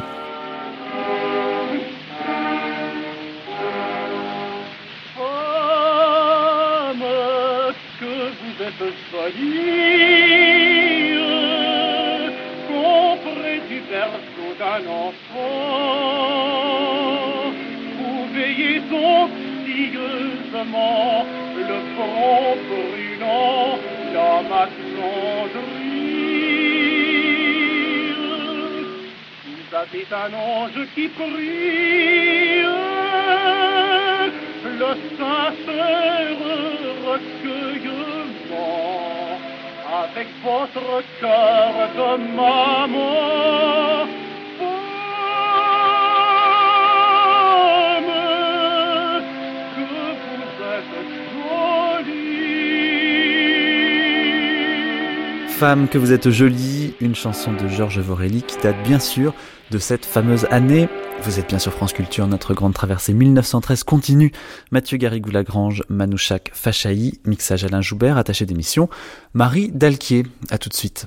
Que 55.67 55.99
vous 55.99 56.13
êtes 56.13 56.31
jolie, 56.31 56.95
une 57.01 57.17
chanson 57.17 57.53
de 57.53 57.67
Georges 57.67 57.99
Vorelli 57.99 58.45
qui 58.45 58.57
date 58.59 58.81
bien 58.85 59.01
sûr 59.01 59.35
de 59.73 59.79
cette 59.79 60.07
fameuse 60.07 60.47
année. 60.53 60.89
Vous 61.23 61.41
êtes 61.41 61.49
bien 61.49 61.59
sur 61.59 61.73
France 61.73 61.93
Culture, 61.93 62.29
notre 62.29 62.55
grande 62.55 62.73
traversée 62.73 63.13
1913 63.13 63.83
continue. 63.83 64.31
Mathieu 64.71 64.97
Garrigou-Lagrange, 64.97 65.83
Manouchak 65.89 66.53
Fachaï, 66.55 67.19
mixage 67.25 67.65
Alain 67.65 67.81
Joubert, 67.81 68.17
attaché 68.17 68.47
d'émission, 68.47 68.89
Marie 69.35 69.73
Dalquier. 69.73 70.23
À 70.51 70.59
tout 70.59 70.69
de 70.69 70.75
suite. 70.75 71.07